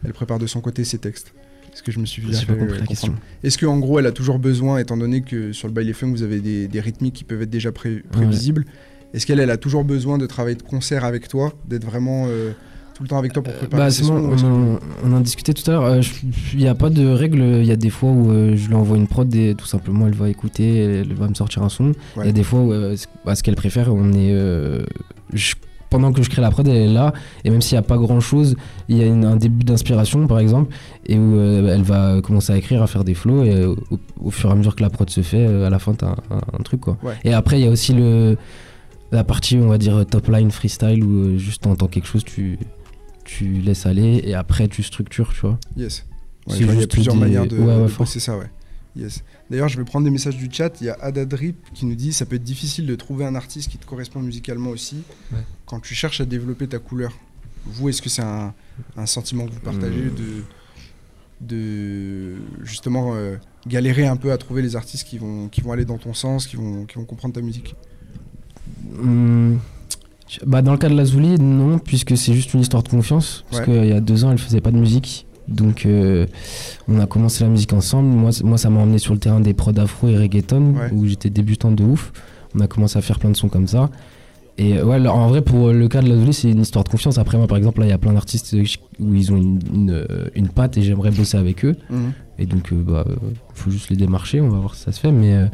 [0.04, 1.32] elle prépare de son côté ses textes?
[1.74, 3.14] Est-ce que je me suis bien fait la question.
[3.42, 6.22] Est-ce qu'en gros, elle a toujours besoin, étant donné que sur le baile funk, vous
[6.22, 8.64] avez des, rythmiques qui peuvent être déjà prévisibles,
[9.12, 12.52] est-ce qu'elle elle a toujours besoin de travailler de concert avec toi, d'être vraiment euh,
[12.94, 15.74] tout le temps avec toi pour préparer bah, ses on, on, en discutait tout à
[15.74, 15.84] l'heure.
[15.84, 16.00] Euh,
[16.52, 17.40] il n'y a pas de règle.
[17.40, 20.08] Il y a des fois où euh, je lui envoie une prod et tout simplement
[20.08, 21.92] elle va écouter, elle va me sortir un son.
[22.18, 22.72] Il y a des fois où
[23.24, 24.32] bah, ce qu'elle préfère, on est.
[25.32, 25.54] Je
[25.94, 27.12] pendant que je crée la prod, elle est là.
[27.44, 28.56] Et même s'il n'y a pas grand chose,
[28.88, 30.74] il y a un début d'inspiration, par exemple,
[31.06, 33.44] et où euh, elle va commencer à écrire, à faire des flows.
[33.44, 33.76] Et euh,
[34.20, 36.04] au, fur et à mesure que la prod se fait, euh, à la fin, tu
[36.04, 36.80] as un, truc.
[36.80, 36.98] quoi.
[37.22, 38.36] Et après, il y a aussi le,
[39.12, 42.58] la partie, on va dire, top line freestyle, où juste t'entends quelque chose, tu,
[43.24, 45.60] tu laisses aller, et après, tu structures, tu vois.
[45.76, 46.04] Yes.
[46.48, 48.50] il y a plusieurs manières de, ouais, ça, ouais.
[48.96, 49.24] Yes.
[49.50, 50.80] D'ailleurs, je vais prendre des messages du chat.
[50.80, 53.70] Il y a Adadrip qui nous dit ça peut être difficile de trouver un artiste
[53.70, 55.02] qui te correspond musicalement aussi
[55.66, 57.12] quand tu cherches à développer ta couleur.
[57.66, 58.54] Vous, est-ce que c'est un,
[59.06, 60.14] sentiment que vous partagez hmm.
[60.14, 60.44] de,
[61.40, 65.84] de justement euh, galérer un peu à trouver les artistes qui vont, qui vont aller
[65.84, 67.74] dans ton sens, qui vont, qui vont comprendre ta musique?
[68.92, 69.56] Hmm.
[70.46, 73.44] bah Dans le cas de la Zouli, non, puisque c'est juste une histoire de confiance.
[73.50, 75.26] Parce qu'il y a deux ans, elle faisait pas de musique.
[75.48, 76.26] Donc euh,
[76.88, 78.08] on a commencé la musique ensemble.
[78.08, 81.30] Moi, moi ça m'a emmené sur le terrain des prods afro et reggaeton où j'étais
[81.30, 82.12] débutant de ouf.
[82.54, 83.90] On a commencé à faire plein de sons comme ça.
[84.56, 87.18] Et ouais, en vrai, pour le cas de la c'est une histoire de confiance.
[87.18, 88.54] Après, moi, par exemple, là, il y a plein d'artistes
[89.00, 91.74] où ils ont une, une, patte et j'aimerais bosser avec eux.
[91.90, 92.12] Mhm.
[92.38, 93.04] Et donc, il euh, bah,
[93.54, 95.10] faut juste les démarcher, on va voir si ça se fait.
[95.10, 95.46] Mais euh,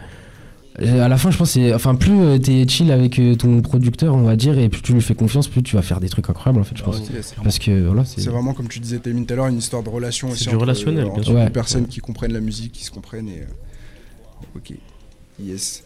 [0.81, 1.75] à la fin, je pense c'est.
[1.75, 4.93] Enfin, plus euh, t'es chill avec euh, ton producteur, on va dire, et plus tu
[4.93, 7.03] lui fais confiance, plus tu vas faire des trucs incroyables, en fait, je pense.
[7.43, 8.27] Parce que voilà, c'est.
[8.29, 10.45] vraiment, comme tu disais, Témine tout à l'heure, une histoire de relation aussi.
[10.45, 11.35] C'est du relationnel, bien sûr.
[11.35, 13.41] Deux personnes qui comprennent la musique, qui se comprennent, et.
[13.41, 14.73] Euh, ok.
[15.43, 15.85] Yes.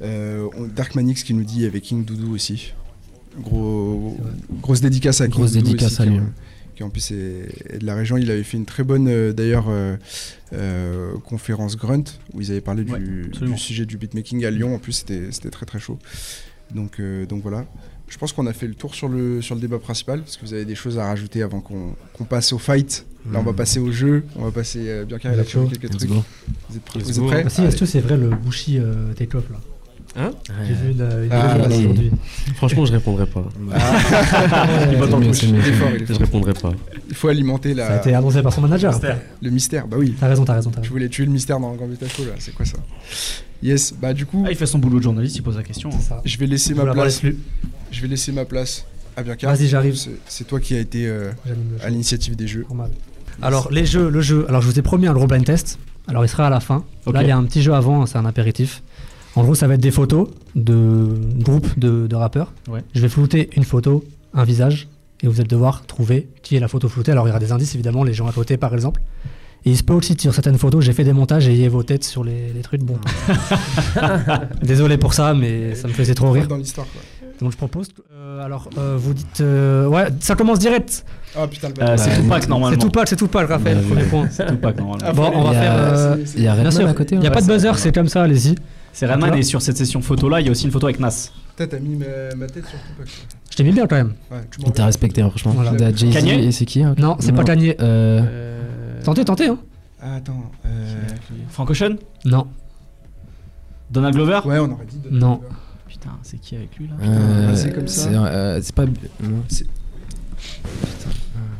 [0.00, 2.72] Dark Manix qui nous dit avec King Doudou aussi.
[3.40, 4.16] Gros,
[4.62, 6.22] grosse dédicace à King Grosse dédicace à lui qui
[6.84, 8.16] en plus est, de la région.
[8.16, 9.96] Il avait fait une très bonne euh, d'ailleurs euh,
[10.52, 14.74] euh, conférence Grunt où ils avaient parlé du, sujet du beatmaking à Lyon.
[14.74, 15.98] En plus, c'était très très chaud.
[16.74, 17.66] Donc, donc voilà.
[18.08, 20.20] Je pense qu'on a fait le tour sur le, sur le débat principal.
[20.20, 23.42] Est-ce que vous avez des choses à rajouter avant qu'on passe au fight Là, on
[23.42, 23.56] va hmm.
[23.56, 24.24] passer au jeu.
[24.36, 25.04] On va passer.
[25.04, 26.10] bien il a quelques trucs.
[26.10, 27.44] Vous êtes, prêts, vous êtes prêts?
[27.44, 28.78] Ah, Est-ce que c'est vrai le Bushi
[29.16, 29.58] take-off là?
[30.16, 30.30] Hein
[30.66, 32.10] J'ai vu une, ah, aujourd'hui.
[32.56, 33.44] Franchement, je répondrai pas.
[33.74, 34.66] Ah.
[34.90, 36.72] il va Je répondrai pas.
[37.08, 37.86] Il faut alimenter la.
[37.86, 38.98] Ça a été annoncé par son manager.
[39.42, 40.14] Le mystère, bah oui.
[40.18, 42.64] T'as raison, t'as raison, Je voulais tuer le mystère dans Gambetta Show là, c'est quoi
[42.64, 42.78] ça?
[43.62, 44.44] Yes, bah du coup.
[44.46, 45.90] Ah, il fait son boulot de journaliste, il pose la question.
[45.90, 46.20] Ça.
[46.24, 47.22] Je vais laisser ma place.
[47.90, 48.84] Je vais laisser ma place
[49.16, 49.52] à Bianca.
[49.52, 49.96] Vas-y, j'arrive.
[50.26, 51.30] C'est toi qui as été euh,
[51.82, 52.66] à l'initiative des jeux.
[53.42, 54.46] Alors, les jeux, le jeu.
[54.48, 55.78] Alors, je vous ai promis un gros blind test.
[56.06, 56.84] Alors, il sera à la fin.
[57.12, 58.82] Là, il y a un petit jeu avant, c'est un apéritif.
[59.38, 61.06] En gros, ça va être des photos de
[61.36, 62.52] groupes de, rappeurs.
[62.92, 64.02] Je vais flouter une photo,
[64.34, 64.88] un visage,
[65.22, 67.12] et vous allez devoir trouver qui est la photo floutée.
[67.12, 69.00] Alors, il y aura des indices, évidemment, les gens à côté, par exemple.
[69.64, 71.64] Et il se peut aussi sur certaines photos, j'ai fait des montages et il y
[71.64, 72.82] a vos têtes sur les, trucs.
[72.82, 72.98] Bon.
[74.62, 76.48] Désolé pour ça, mais ça me faisait trop rire.
[76.48, 76.88] Dans l'histoire,
[77.40, 77.90] Donc je propose.
[78.12, 79.40] Euh, alors, euh, vous dites.
[79.40, 81.04] Euh, ouais, ça commence direct.
[81.36, 82.76] Ah putain, le C'est Tupac normalement.
[82.80, 83.82] C'est Tupac, c'est Tupac, Raphaël.
[83.82, 84.28] Premier point.
[84.32, 85.06] C'est Tupac normalement.
[85.08, 86.16] Ah, bon, on va faire.
[86.36, 87.14] Il y a rien à côté.
[87.14, 88.56] Il n'y a pas de buzzer, c'est comme ça, allez-y.
[88.98, 90.98] C'est Redman et sur cette session photo là, il y a aussi une photo avec
[90.98, 91.30] Nas.
[91.54, 93.08] T'as mis ma, tête sur Tupac.
[93.48, 94.14] Je t'ai mis bien quand même.
[94.28, 95.52] Ouais, tu t'as respecté, hein, franchement.
[95.52, 95.92] Voilà.
[95.92, 97.76] Kanye et c'est qui hein Non, c'est pas Kanye.
[97.78, 99.00] Euh...
[99.04, 99.46] Tentez, tentez.
[99.46, 99.58] Hein.
[100.02, 100.50] Attends.
[100.66, 100.96] Euh...
[101.48, 101.94] Frank Ocean
[102.24, 102.48] Non.
[103.88, 104.98] Donald Glover Ouais, on aurait dit.
[104.98, 105.36] Donald non.
[105.36, 105.54] Glover.
[105.86, 108.08] Putain, c'est qui avec lui là euh, C'est comme ça.
[108.08, 108.84] Euh, c'est pas.
[109.46, 109.66] C'est.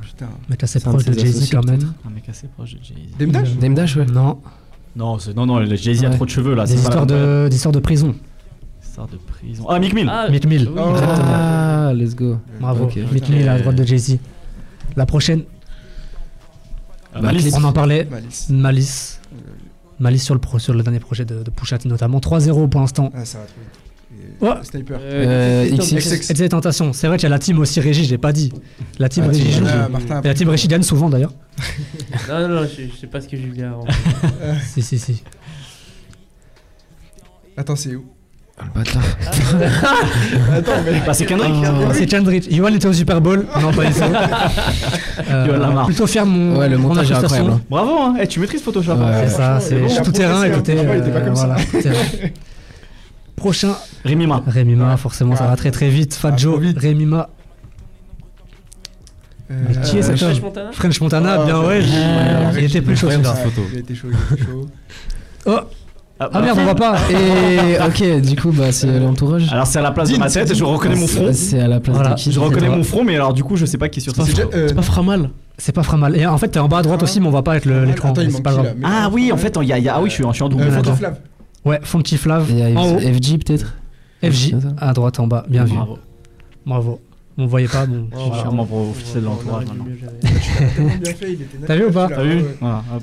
[0.03, 0.29] Putain.
[0.51, 1.93] Mec assez proche de Jay-Z quand même.
[2.05, 3.17] Un mec assez proche de Jay-Z.
[3.17, 4.07] Dame Dash Dame Dash, ouais.
[4.07, 4.41] Non.
[4.97, 6.65] Non, non, non, Jay-Z a trop de cheveux là.
[6.65, 8.15] Des histoires de, des histoires de prison.
[8.83, 9.65] Histoire de prison.
[9.69, 10.09] Ah, Mick Mill.
[10.11, 10.69] Ah, Meet Mill.
[10.75, 10.95] oui, Oh.
[10.99, 12.39] Ah, let's go.
[12.61, 12.85] Bravo.
[12.85, 12.97] Ok.
[13.13, 14.19] Meet Mill à la droite de Jay-Z.
[14.97, 15.43] La prochaine,
[17.15, 17.55] Ah, Bah, Malice.
[17.57, 18.07] On en parlait.
[18.11, 18.49] Malice.
[18.51, 19.21] Malice.
[20.01, 22.19] Malice sur le, pro- sur le dernier projet de, de notamment.
[22.21, 23.11] 3-0 pour l'instant.
[23.15, 24.41] Ah, ça va trop vite.
[24.41, 24.51] Ouais.
[24.63, 24.99] Et Sniper.
[25.01, 25.93] Euh, XX.
[25.93, 26.35] Et.
[26.93, 28.53] C'est vrai qu'il y a la team aussi Régie, j'ai pas dit.
[28.99, 30.13] La team Ah, Régie Martin, joue.
[30.15, 30.21] euh.
[30.23, 31.33] Et la team Régie gagne souvent d'ailleurs.
[32.29, 33.93] Non, non, non, je, je sais pas ce que Julien a rendu.
[34.67, 35.23] Si, si, si.
[37.57, 38.05] Attends, c'est où?
[38.61, 39.03] Ah, le bâtard.
[40.53, 41.01] Attends, mais.
[41.07, 41.53] Bah, c'est Kendrick.
[41.65, 42.51] Ah, c'est Kendrick.
[42.51, 43.47] Yoann était au Super Bowl.
[43.61, 44.01] Non, pas du tout.
[45.31, 45.87] Euh, Yoann Lamar.
[45.87, 46.57] Plutôt fier mon.
[46.59, 47.51] Ouais, le mon montage est incroyable.
[47.51, 47.61] hein.
[47.69, 48.15] Bravo, hein.
[48.21, 48.95] Eh, tu maîtrises Photoshop.
[48.95, 49.05] Ouais.
[49.05, 49.21] hein.
[49.25, 50.45] C'est ça, c'est bon, tout terrain.
[50.45, 51.47] Écoutez, Avant, il était pas euh, comme ça.
[51.47, 51.95] voilà, tout terrain.
[53.37, 53.75] Prochain,
[54.05, 54.43] Rémima.
[54.47, 54.97] Rémima, Ouais.
[54.97, 55.51] forcément, ça Ah.
[55.51, 56.15] va très très vite.
[56.15, 56.61] Fat Ah, Joe.
[56.77, 57.31] Rémima,
[59.51, 61.81] Euh, qui est cet French Montana French Montana, Ah, bien ouais.
[61.83, 63.33] Ah, il était plus chaud celui-là.
[63.33, 64.67] ouais, Il été chaud, il été chaud.
[65.47, 65.57] Oh,
[66.21, 66.97] ah merde, on voit pas.
[67.11, 69.47] Et ok, du coup, bah, c'est l'entourage.
[69.53, 70.55] Alors, c'est à la place de ma tête.
[70.55, 71.31] Je reconnais mon front.
[71.33, 72.11] C'est à la place Voilà.
[72.15, 74.03] de qui Je reconnais mon front, mais alors, du coup, je sais pas qui est
[74.03, 75.31] sur C'est déjà- euh, c'est pas Framal.
[75.57, 76.17] C'est pas Framal.
[76.17, 77.85] Et en fait, t'es en bas à droite aussi, mais on voit pas avec le-
[77.85, 78.13] l'écran.
[78.85, 80.33] Ah oui, en fait, il y a, il y a- ah oui, je suis, je
[80.33, 80.65] suis en double.
[80.65, 80.85] Euh, D'accord.
[80.85, 81.17] Funky Flav.
[81.65, 82.47] Ouais, Funky Flav.
[82.77, 82.99] Haut.
[82.99, 83.75] FJ peut-être
[84.23, 84.57] ça.
[84.81, 85.45] à droite, en bas.
[85.49, 85.75] Bien vu.
[85.75, 85.99] Bravo.
[86.67, 87.01] Bravo.
[87.41, 88.09] On voyait pas, bon.
[88.13, 89.87] Oh, suis sûrement pour officier de l'entourage maintenant.
[91.67, 92.57] T'as vu ou pas T'as vu Ouais, ouais.
[92.61, 93.03] Voilà, hop.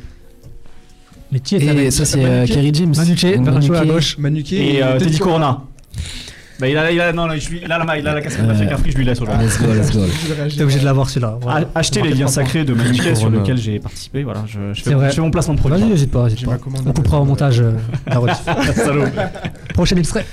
[1.31, 2.91] Mais qui est Et ça, c'est euh, Kerry James.
[2.93, 4.17] Donc, Bernachou à gauche.
[4.17, 5.63] Manuqué Et euh, Teddy Corona.
[6.59, 8.47] Bah, il a, il a, non, je lui- il a la, il a la casquette
[8.47, 9.45] d'Afrique Afrique, je lui laisse aujourd'hui.
[9.45, 10.05] Let's go, let's go.
[10.55, 11.37] T'es obligé de l'avoir celui-là.
[11.73, 14.23] Achetez les liens sacrés de Maniquet sur lesquels j'ai participé.
[14.23, 15.09] Voilà, je, fais, vrai.
[15.09, 15.79] je fais mon placement de produit.
[15.79, 16.57] Vas-y, n'hésite pas, pas.
[16.85, 17.71] On coupera au montage euh,
[18.07, 19.31] la.
[19.73, 20.25] Prochain extrait.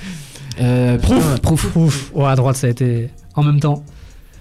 [0.61, 1.41] Euh, Proof.
[1.41, 1.71] Proof.
[1.71, 2.13] Proof.
[2.15, 3.83] Ouais, à droite, ça a été en même temps.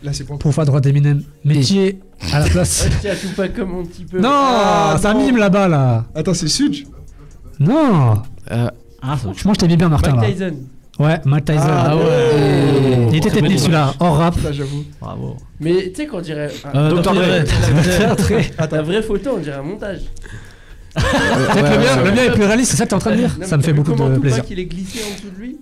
[0.04, 1.22] Là, c'est pour à droite d'Eminem.
[1.46, 2.00] Métier
[2.34, 2.88] à la place.
[2.90, 4.20] Ah, tiens, tout pas comme un petit peu.
[4.20, 5.24] Non, Ah, ça non.
[5.26, 6.06] mime là-bas là.
[6.16, 6.86] Attends, c'est Suge
[7.60, 8.22] Non.
[8.52, 8.68] Euh,
[9.04, 10.50] Ah, je t'ai mis bien, Martin Mike là.
[10.50, 10.58] Tyson.
[11.00, 11.62] Ouais, Mike Tyson.
[11.68, 13.08] Ah ouais.
[13.12, 14.36] Il était technique celui-là, hors rap.
[14.44, 14.84] Là, j'avoue.
[15.00, 15.38] bravo.
[15.60, 16.52] Mais tu sais qu'on dirait.
[16.64, 17.14] ah, Euh, Dr.
[17.14, 18.16] Dr.
[18.16, 18.68] Dre.
[18.72, 20.02] La vraie photo, on dirait un montage.
[20.94, 23.18] Peut-être le mien, le mien est plus réaliste, c'est ça que t'es en train de
[23.18, 24.44] dire Non, Ça me fait beaucoup de plaisir.
[24.50, 25.58] il est glissé en dessous de lui.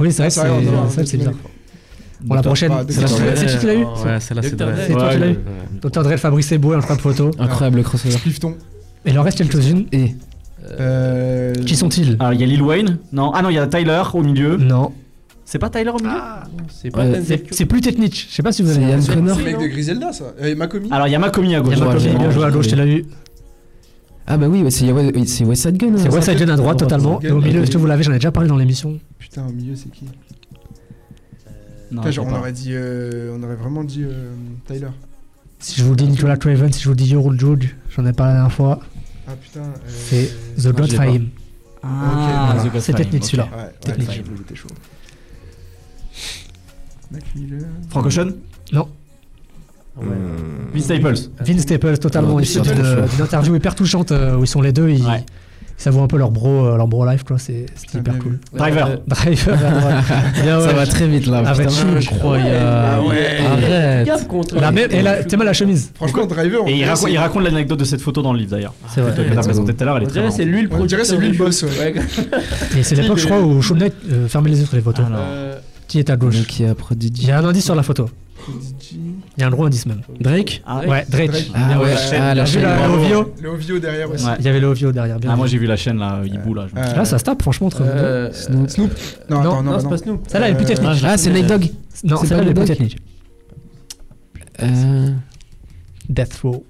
[0.00, 1.30] Oui, c'est vrai que Ah, c'est ça,
[2.24, 2.72] Bon, la prochaine.
[2.74, 4.72] Ah, C'est c'est qui qui l'a eu Ouais, celle-là, c'est toi
[5.12, 5.38] qui l'as eu
[5.82, 6.02] Dr.
[6.02, 7.30] Dre, Fabrice Eboué, un frappe photo.
[7.38, 8.14] Incroyable le crossover.
[8.16, 8.54] Clifton.
[9.04, 9.86] Et il en reste quelques-unes.
[9.92, 10.14] Et
[10.80, 11.52] Euh.
[11.66, 12.96] Qui sont-ils Alors, il y a Lil Wayne.
[13.12, 14.56] Non, ah non, il y a Tyler au milieu.
[14.56, 14.92] Non.
[15.44, 16.16] C'est pas Tyler au milieu
[16.70, 18.28] C'est pas Ouais, Denzel C'est plus technique.
[18.30, 18.80] Je sais pas si vous avez.
[18.80, 19.36] Yann Il Connor.
[19.36, 20.24] C'est le mec de Griselda, ça.
[20.42, 20.88] Et Makomi.
[20.90, 21.76] Alors, il y a Makomi à gauche.
[21.76, 23.04] y a Ouais, Makomi, j'ai- bien joué à gauche, tu l'as eu.
[24.26, 25.92] Ah bah oui, ouais, c'est West Side Gun.
[25.98, 26.08] C'est.
[26.08, 27.20] West Side Gun à droite totalement.
[27.20, 28.98] Et au milieu, est-ce que vous l'avez J'en ai déjà parlé dans l'émission.
[29.18, 30.06] Putain, au milieu, c'est qui?
[31.94, 32.38] Non, Putain, genre, on pas.
[32.40, 32.70] aurait dit.
[32.72, 34.32] euh, On aurait vraiment dit euh,
[34.66, 34.88] Tyler.
[35.60, 37.64] Si je vous dis Nicolas Craven, si je vous dis Yorul Jude,
[37.96, 38.80] j'en ai parlé la dernière fois.
[39.28, 39.60] Ah putain.
[39.60, 40.30] euh, C'est
[40.62, 40.92] The God.
[40.92, 41.28] Fahim.
[41.82, 42.70] Ah, Voilà.
[42.70, 43.24] God C'est ok.
[43.24, 43.44] celui-là.
[43.44, 44.10] Ouais, ouais, Technique.
[44.10, 44.68] j'avoue, il était chaud.
[47.10, 47.66] Mac Miller.
[47.90, 48.32] Frank Ocean
[49.96, 50.06] Ouais.
[50.74, 51.14] Vince Staples.
[51.40, 53.06] Vince Staples, totalement Ouais, issu c'est d'une chaud.
[53.14, 54.88] d'une interview hyper touchante euh, où ils sont les deux.
[54.90, 55.06] Ils,
[55.78, 57.36] Ils s'avouent un peu leur bro, euh, leur bro life, quoi.
[57.38, 58.38] C'est hyper cool.
[58.54, 58.98] Driver.
[59.06, 59.58] Driver
[60.62, 61.38] Ça va très vite là.
[61.38, 61.68] Avec.
[61.68, 62.50] Incroyable.
[62.64, 63.38] Ah ouais.
[63.44, 64.06] Arrête.
[64.06, 64.54] Gaffe contre.
[64.58, 65.90] La même, et là, t'es mal la chemise.
[65.94, 66.62] Franchement, Driver.
[66.64, 68.74] on Et il raconte, c'est- il raconte l'anecdote de cette photo dans le livre d'ailleurs.
[68.88, 69.12] C'est vrai.
[69.14, 71.04] Que t'as présenté tout à l'heure, elle est On très c'est lui le On dirait
[71.04, 71.64] c'est lui le boss.
[72.76, 75.04] Et c'est l'époque, je crois, où Show euh, fermait les yeux sur les photos.
[75.12, 78.08] Ah Qui est à gauche il a y a un indice sur la photo.
[79.36, 80.00] Il y a un gros indice même.
[80.20, 81.30] Drake Ah, Ouais, Drake.
[81.30, 81.50] Drake.
[81.54, 82.62] Ah ouais, ah la vu chaîne.
[82.62, 84.24] la- Le OVO derrière aussi.
[84.24, 84.32] Ouais.
[84.38, 85.18] Il y avait le OVO derrière.
[85.18, 86.66] Bien Ah, moi j'ai vu la chaîne là, Hibou là.
[86.76, 88.68] Euh, Là, ça se tape, franchement, entre euh, Snoop.
[88.70, 88.90] Snoop.
[89.30, 90.24] Non, Non, attends, Non, non, c'est pas Snoop.
[90.28, 91.02] Celle-là est plus Euh, technique.
[91.04, 91.70] Ah, c'est Nate Dogg.
[92.04, 92.98] Non, c'est celle-là pas elle est le plus doc technique.
[94.62, 95.10] Euh,
[96.08, 96.64] Death Row.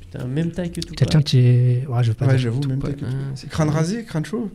[0.00, 0.94] Putain, même taille que tout.
[0.94, 1.86] Quelqu'un qui est.
[1.88, 3.04] Ouais, je veux pas Ouais, j'avoue, même pas- pas que.
[3.04, 4.50] euh, c'est Crâne rasé, crâne chaud.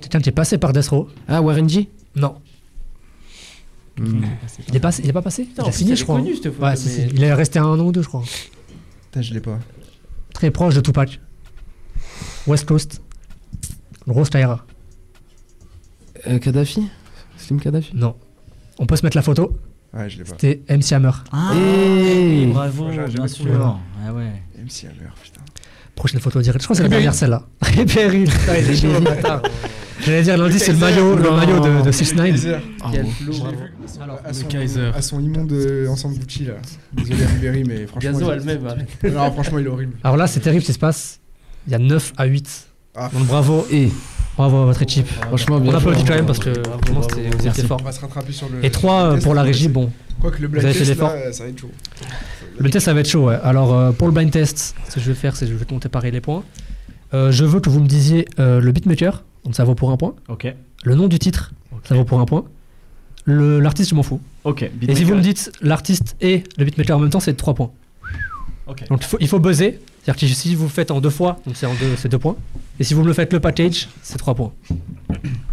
[0.00, 1.08] Quelqu'un qui est passé par Death Row.
[1.28, 1.88] Ah, Warren G?
[2.16, 2.34] Non.
[3.98, 6.16] Il est, passé, il est pas passé Putain, Il a signé, je crois.
[6.16, 6.64] connu cette photo.
[6.66, 7.14] Ouais, si, mais- si.
[7.14, 8.22] Il est resté un an ou deux, je crois.
[9.06, 9.58] Putain, je l'ai pas.
[10.34, 11.18] Très proche de Tupac.
[12.46, 13.00] West Coast.
[14.06, 14.64] Grosse Tyra.
[16.28, 16.88] Euh, Kadhafi
[17.38, 18.16] Slim Kadhafi Non.
[18.78, 19.56] On peut se mettre la photo.
[19.94, 20.30] Ouais, je l'ai pas.
[20.38, 21.10] C'était MC Hammer.
[21.32, 22.46] Ah, Hey.
[22.46, 23.78] bravo, bien pas sûr.
[24.06, 24.42] Ah ouais.
[24.62, 25.40] MC Hammer, putain.
[25.94, 26.60] Prochaine photo direct.
[26.60, 27.42] Je crois que c'est la dernière celle-là.
[27.62, 28.26] Ribéry.
[30.06, 32.56] J'allais dire l'indice c'est le maillot, le maillot de, de 6 9 Kaiser.
[32.92, 33.10] Quel Oh.
[33.10, 33.32] flow.
[33.32, 33.56] Je l'ai bravo.
[33.56, 34.90] vu Alors, à son, Kaiser.
[34.94, 36.54] à son immonde euh, ensemble Gucci là.
[36.92, 38.12] Désolé Ribéry, mais franchement.
[38.12, 38.66] Gazo il- elle-même.
[38.66, 38.88] arrête.
[39.12, 39.94] Non, franchement, il est horrible.
[40.04, 41.18] Alors là, c'est terrible ce qui se passe.
[41.66, 43.10] Il y a 9 à 8 Ah.
[43.12, 43.88] Donc bravo et
[44.36, 45.08] bravo à votre équipe.
[45.08, 47.78] Franchement, bien On applaudit quand même parce que vraiment vous étiez fort.
[47.80, 48.64] On va se rattraper sur le.
[48.64, 49.90] Et 3 pour la régie, bon.
[50.20, 51.70] Quoi que le blind Vous avez fait test, là, ça va être chaud.
[52.58, 53.36] Le test, ça va être chaud, ouais.
[53.42, 55.64] Alors, euh, pour le blind test, ce que je vais faire, c'est que je vais
[55.66, 56.42] compter pareil les points.
[57.12, 59.96] Euh, je veux que vous me disiez euh, le beatmaker, donc ça vaut pour un
[59.96, 60.14] point.
[60.28, 60.52] Ok.
[60.84, 61.52] Le nom du titre,
[61.84, 62.44] ça vaut pour un point.
[63.24, 64.20] Le- L'artiste, je m'en fous.
[64.44, 64.70] Ok.
[64.86, 67.70] Et si vous me dites l'artiste et le beatmaker en même temps, c'est 3 points.
[68.66, 68.84] Ok.
[68.88, 69.80] Donc il faut, il faut buzzer.
[70.02, 72.18] C'est-à-dire que si vous le faites en deux fois, donc c'est en deux, c'est 2
[72.18, 72.36] points.
[72.78, 74.52] Et si vous me le faites le package, c'est 3 points.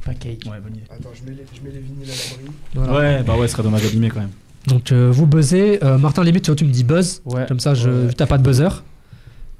[0.05, 0.37] Package.
[0.45, 0.83] Ouais, bonne idée.
[0.89, 2.55] Attends, je mets les, je mets les vinyles à l'abri.
[2.75, 2.93] Voilà.
[3.17, 4.29] Ouais, bah ouais, ce serait dommage d'abîmer quand même.
[4.67, 5.83] Donc euh, vous buzzez.
[5.83, 7.21] Euh, Martin, limite, tu me dis buzz.
[7.25, 7.45] Ouais.
[7.47, 8.13] Comme ça, je, Ouais.
[8.13, 8.83] t'as pas de buzzer.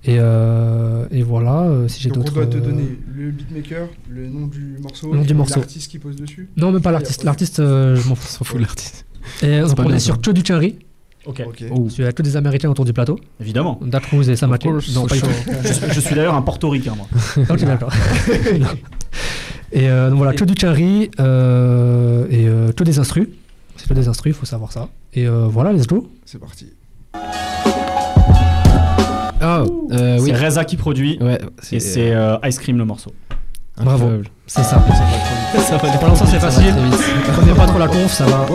[0.06, 2.34] Et, euh, et voilà, euh, si j'ai Donc on d'autres.
[2.34, 5.60] doit te euh, donner le beatmaker, le nom du morceau, Le nom du morceau.
[5.62, 6.50] l'artiste qui pose dessus.
[6.58, 7.24] Non, même pas l'artiste.
[7.24, 8.44] L'artiste, euh, je m'en fous.
[8.44, 9.06] Fout l'artiste.
[9.44, 10.80] Et on bien, est sur que du Quinry.
[11.26, 11.42] Ok.
[11.48, 11.64] Ok.
[11.72, 11.88] Oh.
[11.98, 13.18] Il y a que des Américains autour du plateau.
[13.40, 13.80] Évidemment.
[13.82, 14.66] Datruz et Samake.
[14.66, 17.08] Non, pas je suis, je suis d'ailleurs un portoricain, moi.
[17.50, 17.94] ok, d'accord.
[19.74, 20.54] Et euh, donc voilà, que du
[21.20, 23.28] euh, et euh, que des instrus.
[23.76, 24.90] C'est que des instrus, il faut savoir ça.
[25.14, 26.12] Et euh, voilà, let's go.
[26.26, 26.68] C'est parti.
[29.46, 30.32] Ah, euh, oui.
[30.34, 31.18] C'est Reza qui produit.
[31.22, 31.40] Ouais,
[31.72, 33.12] Et c'est euh, Ice Cream le morceau.
[33.78, 33.92] Bravo.
[34.04, 34.30] incroyable.
[34.48, 34.82] C'est ça.
[35.60, 36.74] Ça va Pour l'instant, c'est facile.
[36.74, 37.34] très.
[37.34, 38.46] Prenez pas trop la conf, ça va.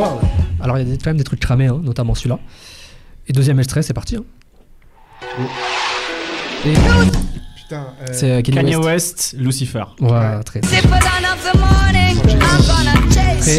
[0.60, 2.38] Alors, il y a quand même des trucs cramés, hein, notamment celui-là.
[3.26, 4.16] Et deuxième extrait, c'est parti.
[4.16, 4.24] hein.
[6.64, 7.86] Et Putain.
[8.00, 8.86] euh, C'est euh, Kanye Kanye West.
[8.86, 9.84] West, Lucifer.
[10.00, 10.88] Voilà, très, très, très,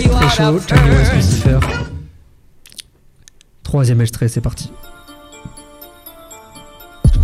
[0.03, 0.75] you très out chaud.
[0.75, 1.13] Kanye West.
[1.15, 1.59] Lucifer.
[3.63, 4.71] Troisième extrait, c'est parti.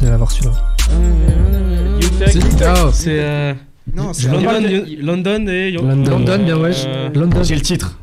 [0.06, 0.52] Vous allez avoir celui-là.
[2.30, 2.42] C'est
[2.94, 3.54] c'est, euh,
[3.96, 6.12] Non, c'est London, et London.
[6.12, 6.84] London, bien wesh.
[6.86, 7.44] Euh, London.
[7.44, 7.98] J'ai le titre.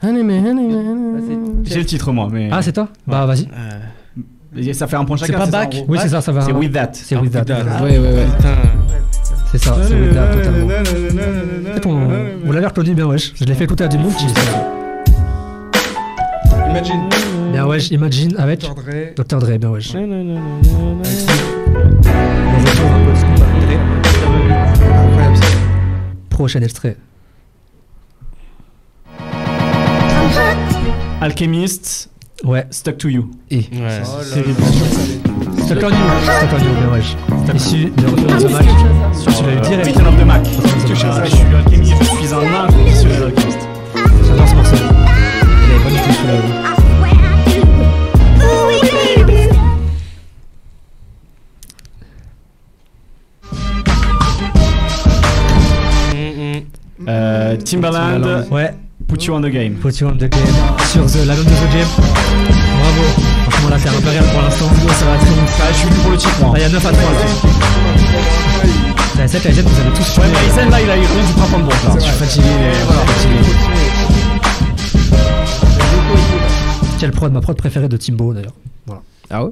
[0.00, 1.64] Ah, man.
[1.64, 2.28] J'ai le titre, moi.
[2.30, 2.48] Mais...
[2.52, 2.90] Ah, c'est toi?
[3.08, 3.48] Bah, vas-y.
[3.52, 5.36] euh, Ça fait un point chacun.
[5.38, 6.42] pas ça, Back Oui, c'est ça, ça va.
[6.42, 6.90] C'est With That.
[6.92, 7.44] C'est with that.
[7.44, 7.82] That.
[7.82, 8.26] Ouais, ouais, ouais.
[8.36, 8.54] Putain.
[9.50, 10.66] C'est ça, c'est with that, totalement.
[10.68, 12.08] En fait, on-
[12.44, 13.32] Vous l'avez reconnu bien, wesh.
[13.34, 14.12] Je l'ai fait écouter à du monde.
[16.70, 17.08] Imagine.
[17.58, 18.74] Bien, wesh, imagine avec Dr.
[18.76, 19.14] Dre.
[19.16, 19.38] Dr.
[19.40, 20.36] Dre, bien, un peu.
[25.08, 25.42] Incroyable ça.
[26.30, 26.96] Prochain extrait.
[31.20, 32.10] Alchemist,
[32.44, 33.28] Ouais, Stuck to You.
[33.50, 33.56] et.
[33.72, 34.02] Ouais.
[34.04, 34.44] Oh C'est.
[35.64, 37.16] Stuck on you, Stuck on you, bien, wesh.
[37.56, 38.66] Issu de Retour à the Mac.
[39.26, 39.86] Je eu direct.
[39.88, 40.46] Return of the Mac.
[40.46, 42.87] Je suis Alchemist, je suis un inconditionnel
[57.68, 58.74] Euh, Timbaland, Ouais,
[59.06, 59.74] Put You on the Game.
[59.74, 60.30] Put You on the Game.
[60.90, 61.88] Sur The l'album de The Game.
[62.80, 63.02] Bravo.
[63.50, 64.64] Franchement, là, c'est impérial pour l'instant.
[64.98, 65.52] Ça va très vite.
[65.60, 66.52] Ah, je suis venu pour le titre, moi.
[66.54, 67.02] Là, il y a 9 à 3.
[67.02, 67.18] Là.
[69.18, 70.32] La 7 la 7, vous avez tous Ouais, suivi.
[70.32, 71.90] Maïzen, là, il a eu rien du printemps de bronze, là.
[71.96, 73.34] Je suis fatigué, mais voilà, fatigué.
[76.98, 78.54] Quelle prod Ma prod préférée de Timbo, d'ailleurs.
[79.30, 79.50] Ah ouais?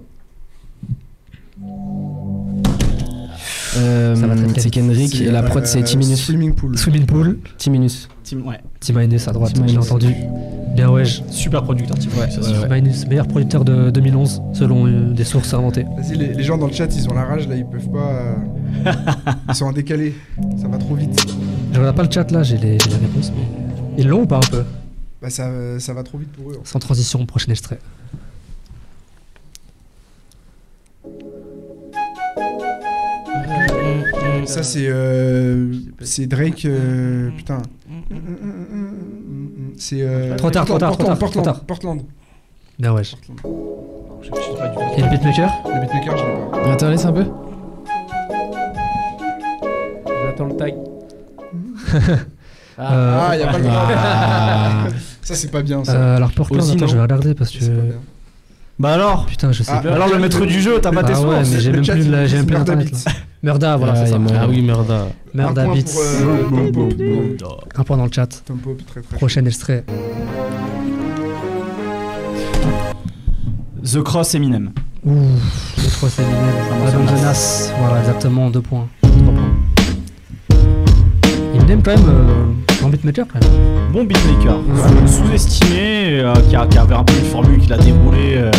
[3.77, 4.71] C'est vite.
[4.73, 6.25] Kendrick et la prod c'est euh, Timinus.
[6.25, 6.77] Swimming pool.
[6.79, 8.09] Swimming Pool, Timinus.
[8.25, 8.59] Tim- ouais.
[8.81, 10.13] T-Minus à droite, j'ai entendu.
[10.75, 11.05] Bien, ouais.
[11.31, 12.09] Super producteur, Tim.
[12.21, 12.41] Ouais, c'est.
[12.69, 15.85] T-Minus, meilleur producteur de 2011, selon euh, des sources inventées.
[15.97, 18.11] Vas-y, les, les gens dans le chat, ils ont la rage là, ils peuvent pas.
[18.87, 18.93] euh,
[19.49, 20.15] ils sont en décalé.
[20.61, 21.25] Ça va trop vite.
[21.73, 23.33] Je regarde pas le chat là, j'ai les, réponses.
[23.37, 23.45] Mais...
[23.99, 24.65] Ils l'ont ou pas un peu
[25.23, 26.61] Bah, ça, euh, ça va trop vite pour eux.
[26.65, 27.79] Sans transition, prochain extrait.
[34.47, 34.87] Ça, c'est.
[34.87, 36.65] euh, c'est Drake.
[36.65, 37.59] euh, putain.
[39.77, 39.99] C'est.
[40.01, 41.65] euh, Trop tard, trop tard, trop tard, Portland, trop tard.
[41.65, 42.03] Portland.
[42.79, 43.15] Bien, wesh.
[43.17, 43.39] Portland.
[44.97, 45.51] Et le beatmaker?
[45.67, 46.73] Le beatmaker, je l'ai pas.
[46.73, 47.25] Attends, laisse un peu.
[50.27, 50.75] J'attends le tag.
[52.79, 53.89] Euh, Ah, y a pas le droit.
[53.97, 54.87] Ah.
[55.23, 55.93] Ça, c'est pas bien ça.
[55.95, 57.65] euh, alors Portland, Aussi, attends, non je vais regarder parce que.
[58.79, 59.93] Bah alors Putain, je sais Ah, pas.
[59.95, 62.27] Alors, le maître du jeu, t'as pas tes Ah ouais, mais j'ai même plus, la-
[62.27, 63.05] j'ai même plus Murda internet.
[63.43, 64.19] Murda, voilà, Ah, c'est ça.
[64.39, 65.07] Ah oui, merda.
[65.35, 65.97] Point Beats.
[65.99, 66.43] euh.
[67.75, 68.43] Un point dans le chat.
[69.13, 69.85] Prochain extrait.
[73.83, 74.73] The Cross Eminem.
[75.07, 75.13] Ouh,
[75.93, 77.07] 3 c'est Eminem.
[77.07, 77.73] De Nas.
[77.79, 78.89] Voilà, exactement, 2 points.
[79.03, 79.55] 3 points.
[81.55, 82.57] Eminem, quand même,
[82.87, 83.93] euh, beatmaker, quand même.
[83.93, 84.59] Bon beatmaker,
[85.09, 88.51] sous- sous-estimé, euh, qui, avait un peu une formule qu'il a déroulée euh,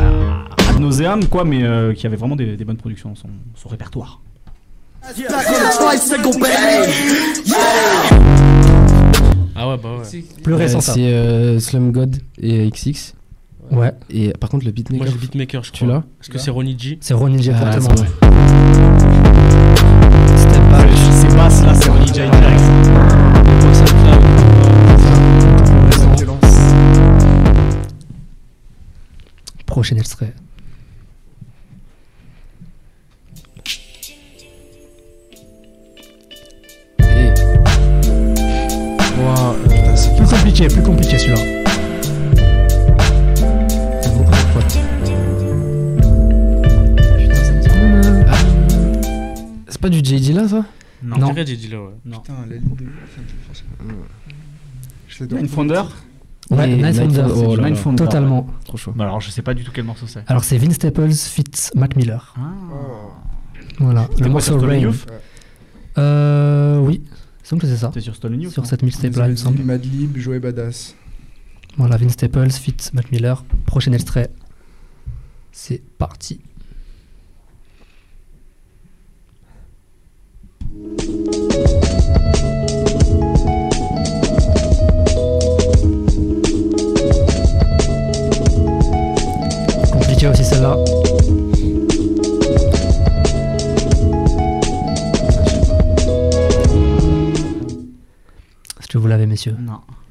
[0.00, 3.28] à- ad nauseam, quoi, mais euh, qui avait vraiment des, des bonnes productions dans son,
[3.54, 4.20] son répertoire.
[9.58, 10.04] Ah ouais, bah ouais.
[10.04, 10.92] C'est- Plus récent, Euh, ça.
[10.94, 13.14] C'est euh, Slum God et XX.
[13.72, 15.06] Ouais, Et par contre, le Moi beatmaker.
[15.08, 15.94] j'ai beatmaker, je Tu crois.
[15.96, 18.06] l'as Est-ce que c'est Ronnie G c'est Ronnie J, Ah, exactement.
[21.10, 22.60] c'est passe là, c'est en DJ direct.
[29.76, 30.32] Prochain extrait.
[37.00, 37.04] Et...
[39.20, 41.42] Ouah, euh, c'est Plus compliqué, plus compliqué celui-là.
[49.68, 50.64] c'est pas du JD là ça?
[51.02, 51.18] Non.
[51.18, 51.34] Non.
[51.36, 51.90] Je JD là, ouais.
[52.06, 52.20] Non.
[52.20, 52.86] Putain, la ligne de.
[55.06, 55.82] Je l'ai Nine Founder?
[56.50, 56.94] Ouais, Night.
[56.94, 57.96] Founder, oh.
[57.96, 58.46] Totalement.
[58.64, 58.94] Trop chaud.
[58.98, 60.22] Alors, je sais pas du tout quel morceau c'est.
[60.28, 61.44] Alors c'est Vince Staples fit
[61.74, 62.34] Mac Miller.
[62.38, 62.42] Ah.
[63.78, 64.92] Voilà, le morceau Rain.
[65.98, 67.88] Euh, oui, il semble que c'est ça.
[67.88, 69.62] C'était sur Stolen Youth Sur cette mixtape là, il me semble.
[69.62, 70.94] Madlib, Joey Badass.
[71.76, 73.44] Voilà, Vince Staples fit Mac Miller.
[73.66, 74.30] Prochain extrait.
[75.52, 76.40] C'est parti.
[80.96, 81.85] Compliqué
[99.52, 99.64] Messieurs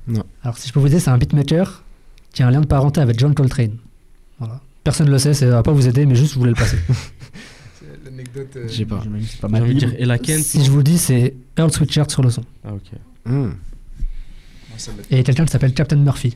[0.08, 0.24] Non.
[0.44, 1.84] Alors, si je peux vous dire, c'est un beatmaker
[2.32, 3.78] qui a un lien de parenté avec John Coltrane.
[4.40, 4.60] Voilà.
[4.84, 6.78] Personne ne le sait, ça va pas vous aider, mais juste je voulais le passer.
[7.80, 8.48] C'est l'anecdote.
[8.56, 9.00] euh, J'ai pas.
[9.02, 9.64] J'imagine que c'est pas J'ai mal.
[9.64, 10.44] envie de dire Ella Kent.
[10.44, 12.44] si je vous dis, c'est Earl Sweatshirt sur le son.
[12.64, 13.00] Ah, ok.
[13.26, 13.50] Hmm.
[15.10, 16.36] Et quelqu'un qui s'appelle Captain Murphy.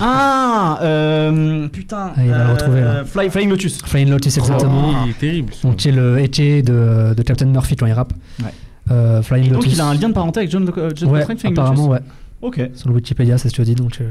[0.00, 2.12] Ah euh, Putain.
[2.16, 3.04] Ah, il va le euh, retrouver, là.
[3.04, 3.78] Fly, Flying Lotus.
[3.82, 4.90] Flying Lotus, exactement.
[4.94, 5.52] Oh, il est terrible.
[5.62, 8.12] Donc, qui est le été de, de Captain Murphy quand il rappe.
[8.42, 8.52] Ouais.
[8.90, 9.72] Euh, Flying Et donc Lotus.
[9.74, 12.06] il a un lien de parenté avec John, euh, John ouais, Coltrane, Flying apparemment, Lotus.
[12.06, 12.12] ouais.
[12.40, 12.70] Ok.
[12.74, 13.74] Sur le Wikipédia, c'est ce que je dis.
[13.74, 14.08] Donc, euh,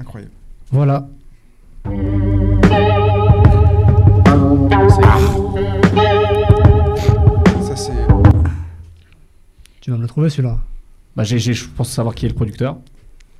[0.00, 0.32] Incroyable.
[0.70, 1.08] voilà.
[7.62, 7.92] Ça, c'est.
[9.80, 10.58] Tu vas me le trouver celui-là.
[11.16, 12.76] Bah j'ai, je pense savoir qui est le producteur.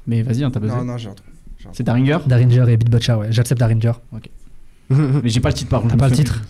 [0.07, 0.79] Mais vas-y, hein, t'as besoin.
[0.79, 1.31] Non, non, j'ai retrouvé.
[1.73, 2.19] C'est Daringer?
[2.27, 3.29] Daringer et Beat Butcher, ouais.
[3.31, 3.93] J'accepte Daringer.
[4.91, 5.95] Mais j'ai pas le titre par contre.
[5.95, 6.43] T'as pas le titre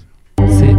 [0.48, 0.74] C'est.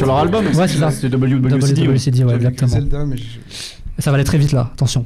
[0.00, 0.46] Sur leur album.
[0.46, 0.90] Ouais, c'est ça.
[0.90, 1.86] C'était WWCD.
[2.24, 2.34] ouais.
[2.34, 2.70] Exactement.
[2.70, 3.22] Zelda, mais je-
[3.98, 5.04] Ça va aller très vite là, attention.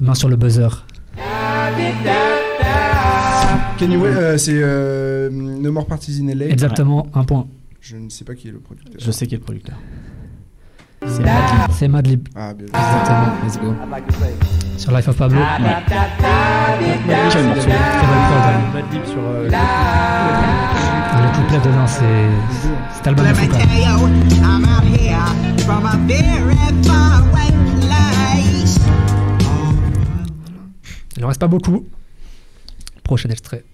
[0.00, 0.68] Main sur le buzzer.
[3.78, 6.46] Kenny euh, c'est euh, No More Parties in LA.
[6.46, 7.46] Exactement, un point.
[7.80, 8.94] Je ne sais pas qui est le producteur.
[8.98, 9.76] Je sais qui est le producteur.
[11.06, 11.70] C'est Madlib.
[11.72, 12.28] C'est Madlib.
[12.34, 12.66] Ah, bien.
[12.66, 13.32] Exactement.
[13.44, 13.74] Let's go.
[14.78, 15.40] Sur Life of Pablo.
[17.30, 18.42] Quel morceau Très belle prod,
[18.74, 18.84] ouais.
[18.92, 22.28] Lip sur euh, Ah, Le couplet dedans, c'est.
[22.96, 23.68] Cet album est fou quand même.
[24.42, 25.26] I'm out here
[25.64, 27.50] from a very far away
[27.80, 28.78] place.
[31.16, 31.84] Il en reste pas beaucoup.
[33.04, 33.64] Prochain extrait.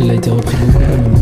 [0.00, 0.72] Il a été repris beaucoup.
[0.72, 1.14] quand même.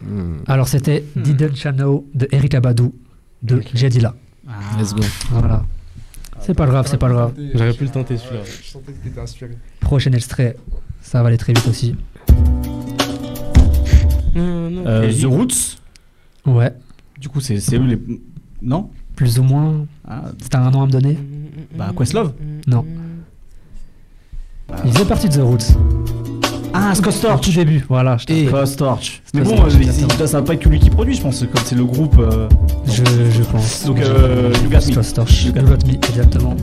[0.00, 0.42] Hmm.
[0.46, 2.94] Alors c'était Didn't Channel de Erika Badou
[3.42, 4.14] de Jedila.
[4.48, 4.52] Ah.
[4.78, 5.02] Let's go.
[5.30, 5.64] Voilà.
[6.40, 7.34] C'est pas grave, c'est pas grave.
[7.54, 8.42] J'aurais pu le tenter, celui-là.
[8.44, 9.56] Je sentais que t'étais inspiré.
[9.80, 10.56] Prochain extrait.
[11.00, 11.94] Ça va aller très vite aussi.
[14.36, 15.78] Euh, The Roots?
[16.46, 16.72] Ouais.
[17.20, 17.98] Du coup, c'est, c'est eux les.
[18.62, 19.86] Non Plus ou moins.
[20.08, 21.18] ah, C'était un nom à me donner
[21.76, 22.32] Bah, Questlove
[22.66, 22.84] Non.
[24.84, 25.76] Il faisait partie de The Roots.
[26.74, 28.16] Ah, Scott Au Storch tout début, voilà.
[28.16, 29.22] je t'ai- Scott Storch.
[29.34, 29.74] Mais bon, Storch,
[30.20, 32.16] euh, ça va pas être que lui qui produit, je pense, comme c'est le groupe.
[32.18, 32.48] euh,
[32.86, 33.84] Je, je pense.
[33.84, 34.80] Donc, euh, You Got Me.
[34.80, 35.44] Scott Storch.
[35.44, 36.56] You You Got Got Me, exactement.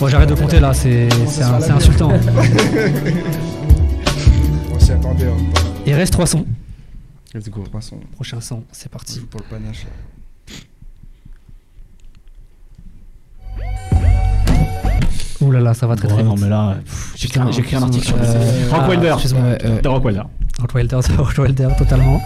[0.00, 1.08] Bon, j'arrête de compter là, c'est
[1.70, 2.12] insultant.
[4.72, 5.28] On s'y attendait.
[5.86, 6.44] Il reste trois sons.
[7.34, 7.64] Let's go.
[8.12, 9.20] Prochain son, c'est parti.
[9.20, 9.86] pour le panache.
[15.40, 16.44] Ouh là là, ça va très très non, vite.
[16.44, 16.76] mais là,
[17.16, 17.40] j'ai écrit
[17.76, 19.12] un- article sur euh, Rock ah, Wilder.
[19.14, 19.42] excuse-moi.
[19.42, 19.80] Ouais, ouais.
[19.82, 20.22] De Rock Wilder.
[20.60, 22.20] Rock Wilder, c'est Rock Wilder, totalement.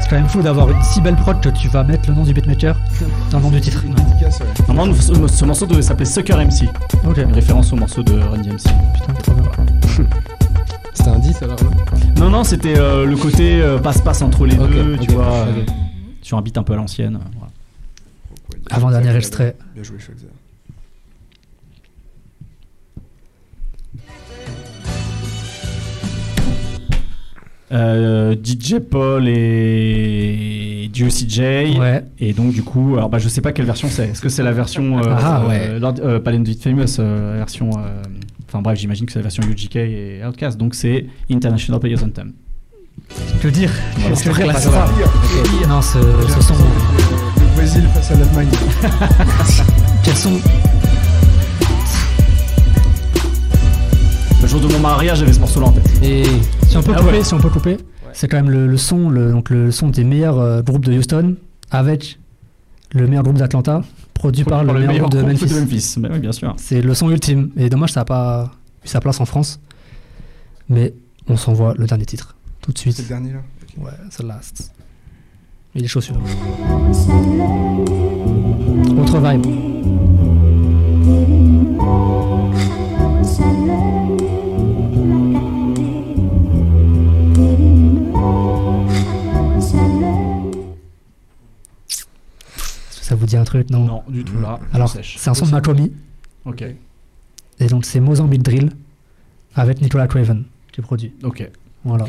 [0.00, 2.24] C'est quand même fou d'avoir une si belle prod que tu vas mettre le nom
[2.24, 2.76] du beatmaker
[3.30, 3.82] dans le nom du titre.
[4.68, 6.68] Normalement, ce, ce morceau devait s'appeler Sucker MC.
[7.06, 8.56] Ok, Une référence au morceau de Run DMC.
[8.94, 9.44] putain, trop bien.
[10.94, 11.56] C'était un 10 alors
[12.18, 15.64] Non, non, c'était euh, le côté euh, passe-passe entre les deux, tu vois, euh,
[16.20, 17.16] sur un beat un peu à l'ancienne.
[17.16, 17.52] euh, voilà.
[18.70, 19.56] Avant-dernier extrait.
[19.74, 19.96] Bien joué.
[27.72, 31.78] Euh, DJ Paul et Juicy J.
[31.78, 32.04] Ouais.
[32.18, 34.08] Et donc, du coup, alors bah, je sais pas quelle version c'est.
[34.10, 34.98] Est-ce que c'est la version.
[34.98, 35.60] euh, Ah, ouais.
[35.70, 37.70] euh, Lord- euh, pas Famous, euh, la version.
[37.78, 38.02] euh,
[38.48, 40.58] Enfin bref, j'imagine que c'est la version UGK et Outcast.
[40.58, 42.32] Donc, c'est International Players Anthem.
[43.40, 43.70] Que dire?
[43.96, 44.14] Voilà.
[44.16, 44.20] Que
[44.94, 45.08] dire?
[45.58, 45.68] dire.
[45.68, 46.54] Non, ce, ce son.
[46.54, 48.48] Le Brésil face à l'Allemagne.
[50.04, 50.32] Quel son
[54.52, 55.90] jour de mon mariage, j'avais ce morceau-là en tête.
[56.02, 56.24] Et
[56.68, 57.24] Si on peut Ah couper, ouais.
[57.24, 57.76] si on peut couper,
[58.12, 60.92] c'est quand même le, le son, le, donc le son des meilleurs euh, groupes de
[60.96, 61.36] Houston
[61.70, 62.18] avec
[62.92, 63.80] le meilleur groupe d'Atlanta,
[64.14, 65.54] produit par le, meilleur groupe de groupe Memphis.
[65.54, 65.94] de Memphis.
[66.12, 66.54] Oui, bien sûr.
[66.58, 67.50] C'est le son ultime.
[67.56, 68.50] Et dommage, ça n'a pas
[68.84, 69.58] eu sa place en France.
[70.68, 70.92] Mais
[71.28, 73.08] on s'envoie le dernier titre tout de C'est le suite.
[73.08, 73.40] dernier là.
[73.78, 74.70] Ouais, c'est last.
[75.74, 76.16] Et les chaussures.
[79.00, 79.46] Autre vibe.
[93.12, 93.84] Ça vous dit un truc Non.
[93.84, 94.58] Non, du tout là.
[94.72, 95.92] Alors, c'est un son de Macomi.
[96.46, 96.64] Ok.
[97.60, 98.70] Et donc, c'est Mozambique Drill
[99.54, 101.12] avec Nicolas Craven qui produit.
[101.22, 101.46] Ok.
[101.84, 102.06] Voilà.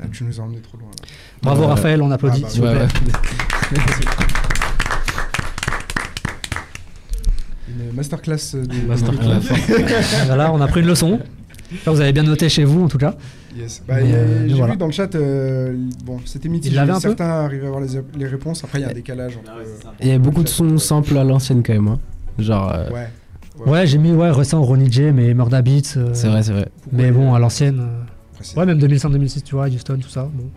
[0.00, 1.08] Ah, tu nous as emmené trop loin là.
[1.42, 2.42] Bravo Euh, Raphaël, on applaudit.
[2.44, 2.84] ah bah s'il vous ouais, plaît.
[2.84, 3.78] ouais.
[7.90, 8.86] Une masterclass de.
[8.86, 9.40] Masterclass.
[10.26, 11.18] Voilà, on a pris une leçon.
[11.86, 13.14] Là, vous avez bien noté chez vous, en tout cas.
[13.56, 13.82] Yes.
[13.86, 14.72] Bah, euh, J'ai voilà.
[14.72, 16.76] vu dans le chat, euh, bon, c'était mitigé.
[17.00, 18.64] Certains arrivaient à avoir les, les réponses.
[18.64, 19.52] Après, il y a un décalage entre.
[19.52, 19.64] euh,
[20.00, 21.88] il y a beaucoup de sons simples à l'ancienne quand même.
[21.88, 22.00] hein.
[22.38, 23.08] Genre, euh, Ouais.
[23.66, 25.96] Ouais, j'ai mis ouais, récent Ronnie J, mais Murda Beats.
[25.96, 26.68] euh, c'est vrai, c'est vrai.
[26.90, 27.78] Mais bon, à l'ancienne.
[27.80, 30.28] euh, Ouais, même 2005-2006, tu vois, Houston, tout ça.
[30.34, 30.50] Bon.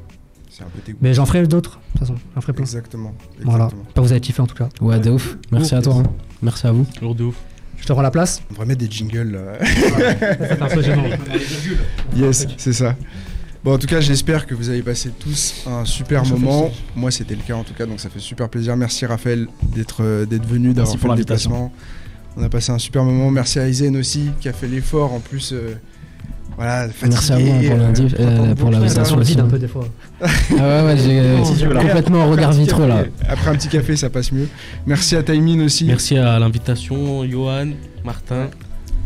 [0.50, 0.98] C'est un peu tes goûts.
[1.02, 2.16] Mais j'en ferai d'autres, de toute façon.
[2.34, 2.64] J'en ferai plein.
[2.64, 3.14] Exactement.
[3.44, 3.66] Voilà.
[3.66, 3.92] exactement.
[3.94, 4.70] Que vous avez kiffé en tout cas.
[4.82, 5.38] Ouais, de ouf.
[5.52, 5.98] Merci à toi.
[5.98, 6.04] hein.
[6.42, 6.88] Merci à vous.
[7.00, 7.36] Lourd de ouf.
[7.78, 8.42] Je te rends la place.
[8.50, 9.32] On devrait mettre des jingles.
[9.34, 9.66] là.
[10.40, 11.04] C'est un peu gênant.
[12.16, 12.96] yes, c'est ça.
[13.64, 16.72] Bon, en tout cas, j'espère que vous avez passé tous un super moment.
[16.96, 18.76] Moi, c'était le cas en tout cas, donc ça fait super plaisir.
[18.78, 21.50] Merci Raphaël d'être euh, d'être venu, d'avoir fait l'invitation.
[21.52, 21.74] déplacement.
[22.38, 23.32] On a passé un super moment.
[23.32, 25.52] Merci à Aizen aussi qui a fait l'effort en plus.
[25.54, 25.76] euh,
[26.58, 29.06] voilà, Merci à vous hein, pour euh, l'indiv- pour euh, pour l'invitation.
[29.06, 29.46] sur le vide aussi.
[29.48, 29.88] un peu des fois.
[30.22, 31.38] Ah ouais, ouais, j'ai euh,
[31.80, 33.04] complètement Après un regard petit vitreux là.
[33.30, 34.48] Après un petit café, ça passe mieux.
[34.88, 35.86] Merci à Taimin aussi.
[35.86, 37.68] Merci à l'invitation, Johan,
[38.04, 38.50] Martin.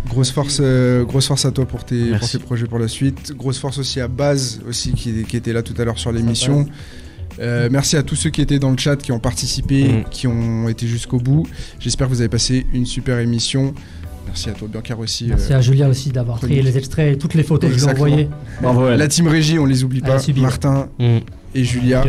[0.08, 2.38] Grosse force, euh, grosse force à toi pour tes, pour Merci.
[2.40, 3.34] tes projets pour la suite.
[3.38, 6.66] Grosse force aussi à Baz aussi qui, qui était là tout à l'heure sur l'émission.
[7.40, 10.04] Euh, merci à tous ceux qui étaient dans le chat, qui ont participé, Mm.
[10.10, 11.48] qui ont été jusqu'au bout.
[11.80, 13.74] J'espère que vous avez passé une super émission.
[14.32, 15.26] Merci à toi, Biancar aussi.
[15.28, 17.84] Merci euh, à Julia aussi d'avoir trié les extraits et toutes les photos que je
[17.84, 18.30] lui ai envoyées.
[18.62, 18.98] Bravo, elle.
[18.98, 20.20] la team régie, on les oublie pas.
[20.20, 20.40] subi.
[20.42, 21.18] Martin Mm.
[21.54, 22.04] et Julia.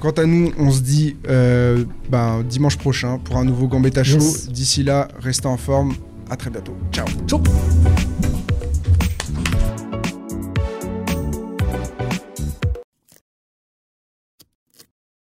[0.00, 4.18] Quant à nous, on se dit euh, ben, dimanche prochain pour un nouveau Gambetta Show.
[4.20, 4.48] Yes.
[4.48, 5.94] D'ici là, restez en forme.
[6.30, 6.76] À très bientôt.
[6.92, 7.06] Ciao.
[7.26, 7.40] Ciao.